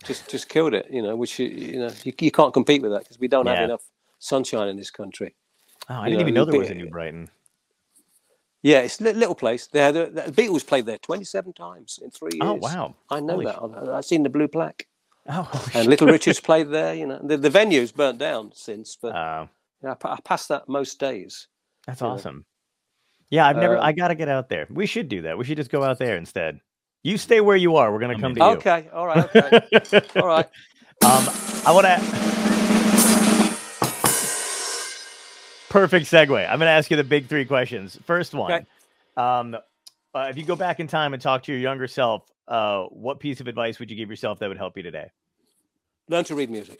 [0.05, 1.15] just just killed it, you know.
[1.15, 3.55] Which you, know you, you can't compete with that because we don't Yeah.
[3.55, 3.83] have enough
[4.19, 5.35] sunshine in this country.
[5.89, 7.29] Oh, I you didn't know, even know there was a New Brighton.
[8.63, 9.67] Yeah, it's a li- little place.
[9.67, 12.43] They had a, the Beatles played there twenty seven times in three years.
[12.43, 12.95] Oh wow.
[13.09, 13.61] I know Holy that.
[13.61, 14.87] I've, I've seen the blue plaque.
[15.29, 15.87] Oh, And.
[15.87, 16.93] Little Richard's played there.
[16.93, 19.47] You know, the, the venue's burnt down since, but Uh,
[19.83, 21.47] yeah, I, pa- I pass that most days.
[21.85, 22.45] that's awesome.
[23.29, 23.77] Yeah, I've never.
[23.77, 24.67] Um, I gotta get out there.
[24.69, 25.37] We should do that.
[25.37, 26.59] We should just go out there instead.
[27.03, 27.91] You stay where you are.
[27.91, 28.37] We're gonna come in.
[28.39, 28.51] to you.
[28.57, 30.45] Okay, all right, okay, all right.
[31.05, 31.29] Um,
[31.65, 32.27] I want to.
[35.69, 36.39] Perfect segue.
[36.41, 37.99] I'm going to ask you the big three questions.
[38.05, 38.65] First one, Okay.
[39.17, 39.55] um,
[40.15, 43.19] uh, if you go back in time and talk to your younger self, uh, what
[43.19, 45.11] piece of advice would you give yourself that would help you today?
[46.07, 46.79] Learn to read music.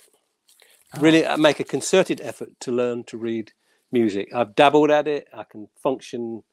[0.96, 1.02] Oh.
[1.02, 3.52] Really uh, make a concerted effort to learn to read
[3.92, 4.34] music.
[4.34, 5.28] I've dabbled at it.
[5.34, 6.44] I can function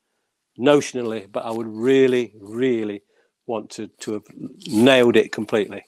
[0.59, 3.03] notionally, but I would really, really
[3.47, 4.25] want to to have
[4.66, 5.85] nailed it completely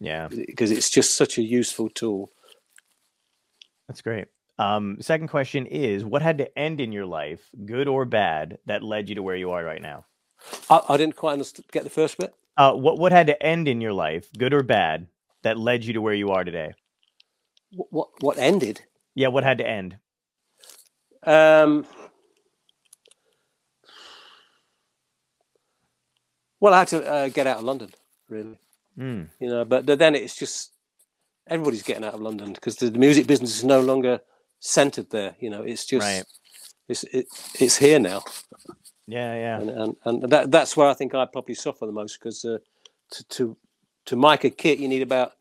[0.00, 2.32] Yeah, because it's just such a useful tool.
[3.88, 4.26] that's great.
[4.58, 8.82] Um, second question is, what had to end in your life, good or bad, that
[8.82, 10.06] led you to where you are right now?
[10.70, 12.34] I, I didn't quite understand, get the first bit.
[12.56, 15.08] Uh, what what had to end in your life, good or bad,
[15.42, 16.72] that led you to where you are today?
[17.72, 18.82] What what, what ended?
[19.14, 19.98] Yeah, what had to end?
[21.24, 21.86] Um,
[26.60, 27.90] well, I had to uh, get out of London,
[28.28, 28.58] really.
[28.98, 30.72] Mm, You know, but then it's just
[31.48, 34.20] everybody's getting out of London because the, the music business is no longer
[34.60, 35.36] centered there.
[35.40, 36.24] You know, it's just Right.
[36.88, 37.26] it's it,
[37.60, 38.22] it's here now,
[39.06, 39.60] yeah, yeah.
[39.60, 42.58] and and, and that that's where I think I probably suffer the most because uh,
[43.12, 43.56] to to
[44.06, 45.32] to mic a kit you need about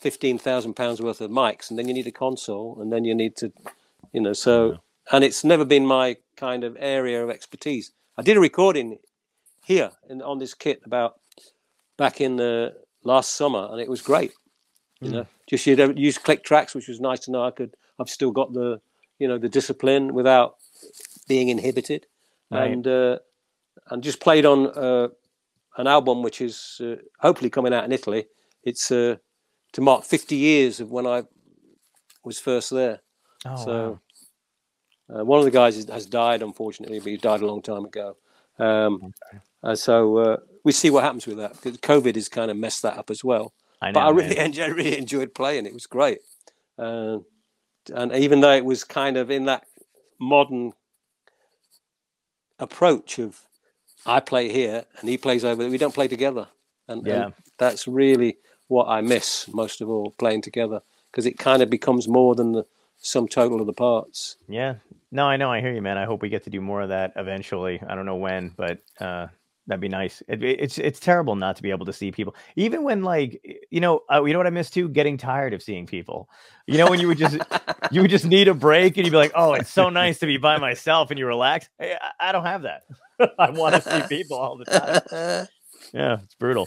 [0.00, 3.14] fifteen thousand pounds worth of mics, and then you need a console, and then you
[3.14, 3.52] need to,
[4.12, 4.78] you know, so
[5.12, 7.92] and it's never been my kind of area of expertise.
[8.18, 8.98] I did a recording
[9.64, 11.14] here in, on this kit about
[11.96, 12.74] back in the
[13.04, 14.32] last summer, and it was great.
[15.00, 15.12] You Mm.
[15.12, 17.44] know, just you don't use click tracks, which was nice to know.
[17.44, 18.80] I could, I've still got the,
[19.18, 20.56] you know, the discipline without
[21.28, 22.06] being inhibited,
[22.50, 22.70] Right.
[22.70, 23.18] and uh,
[23.90, 25.08] and just played on uh,
[25.76, 28.26] an album which is uh, hopefully coming out in Italy.
[28.62, 29.16] It's uh,
[29.72, 31.24] to mark 50 years of when I
[32.24, 33.00] was first there.
[33.44, 34.00] Oh, so
[35.14, 38.16] uh, one of the guys has died, unfortunately, but he died a long time ago.
[38.58, 39.12] Um,
[39.62, 42.82] uh, so uh, we see what happens with that because COVID has kind of messed
[42.82, 43.52] that up as well.
[43.82, 43.94] I know.
[43.94, 45.66] but I really, enjoyed, really enjoyed playing.
[45.66, 46.18] It was great,
[46.78, 47.18] uh,
[47.94, 49.64] and even though it was kind of in that
[50.20, 50.72] modern
[52.58, 53.40] approach of
[54.06, 56.48] I play here and he plays over there, we don't play together,
[56.88, 57.24] and, Yeah.
[57.24, 61.70] and that's really what I miss most of all playing together because it kind of
[61.70, 62.66] becomes more than the
[63.04, 64.36] sum total of the parts.
[64.48, 64.76] Yeah.
[65.12, 65.50] No, I know.
[65.52, 65.96] I hear you, man.
[65.98, 67.80] I hope we get to do more of that eventually.
[67.88, 69.28] I don't know when, but uh,
[69.66, 70.22] that'd be nice.
[70.26, 73.40] It, it- it's it's terrible not to be able to see people, even when like
[73.70, 76.28] you know uh, you know what I miss too, getting tired of seeing people.
[76.66, 77.38] You know when you would just
[77.92, 80.26] you would just need a break and you'd be like, oh, it's so nice to
[80.26, 81.68] be by myself and you relax.
[81.78, 82.82] Hey, I, I don't have that.
[83.38, 85.46] I want to see people all the time.
[85.92, 86.66] Yeah, it's brutal.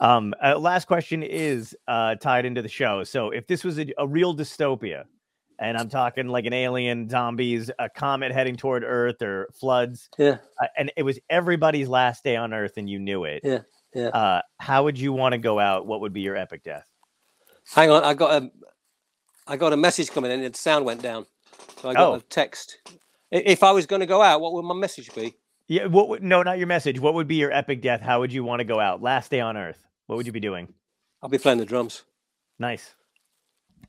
[0.00, 3.02] Um, uh, last question is uh, tied into the show.
[3.04, 5.04] So, if this was a, a real dystopia,
[5.58, 10.38] and I'm talking like an alien, zombies, a comet heading toward Earth, or floods, Yeah,
[10.62, 13.60] uh, and it was everybody's last day on Earth, and you knew it, yeah,
[13.94, 14.08] yeah.
[14.08, 15.86] uh, how would you want to go out?
[15.86, 16.88] What would be your epic death?
[17.74, 18.50] Hang on, I got a,
[19.46, 21.26] I got a message coming in and the sound went down,
[21.80, 22.14] so I got Oh.
[22.14, 22.78] a text.
[23.30, 25.34] If I was going to go out, what would my message be?
[25.68, 26.08] Yeah, what?
[26.08, 27.00] Would, no, not your message.
[27.00, 28.02] What would be your epic death?
[28.02, 29.00] How would you want to go out?
[29.00, 29.82] Last day on Earth.
[30.06, 30.74] What would you be doing?
[31.22, 32.02] I'll be playing the drums.
[32.58, 32.94] Nice.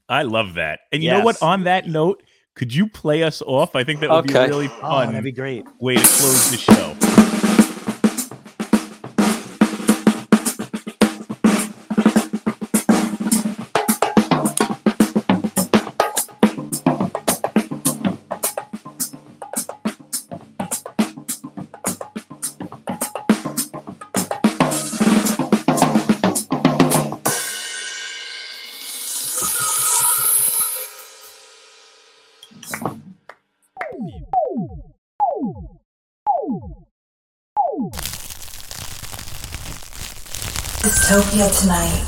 [0.10, 0.82] I love that.
[0.92, 1.42] And you know what?
[1.42, 2.22] On that note,
[2.56, 3.76] could you play us off?
[3.76, 4.34] I think that would Okay.
[4.34, 5.66] be a really Oh, fun that'd be great.
[5.80, 6.96] way to close the show.
[41.14, 42.03] Dystopia tonight.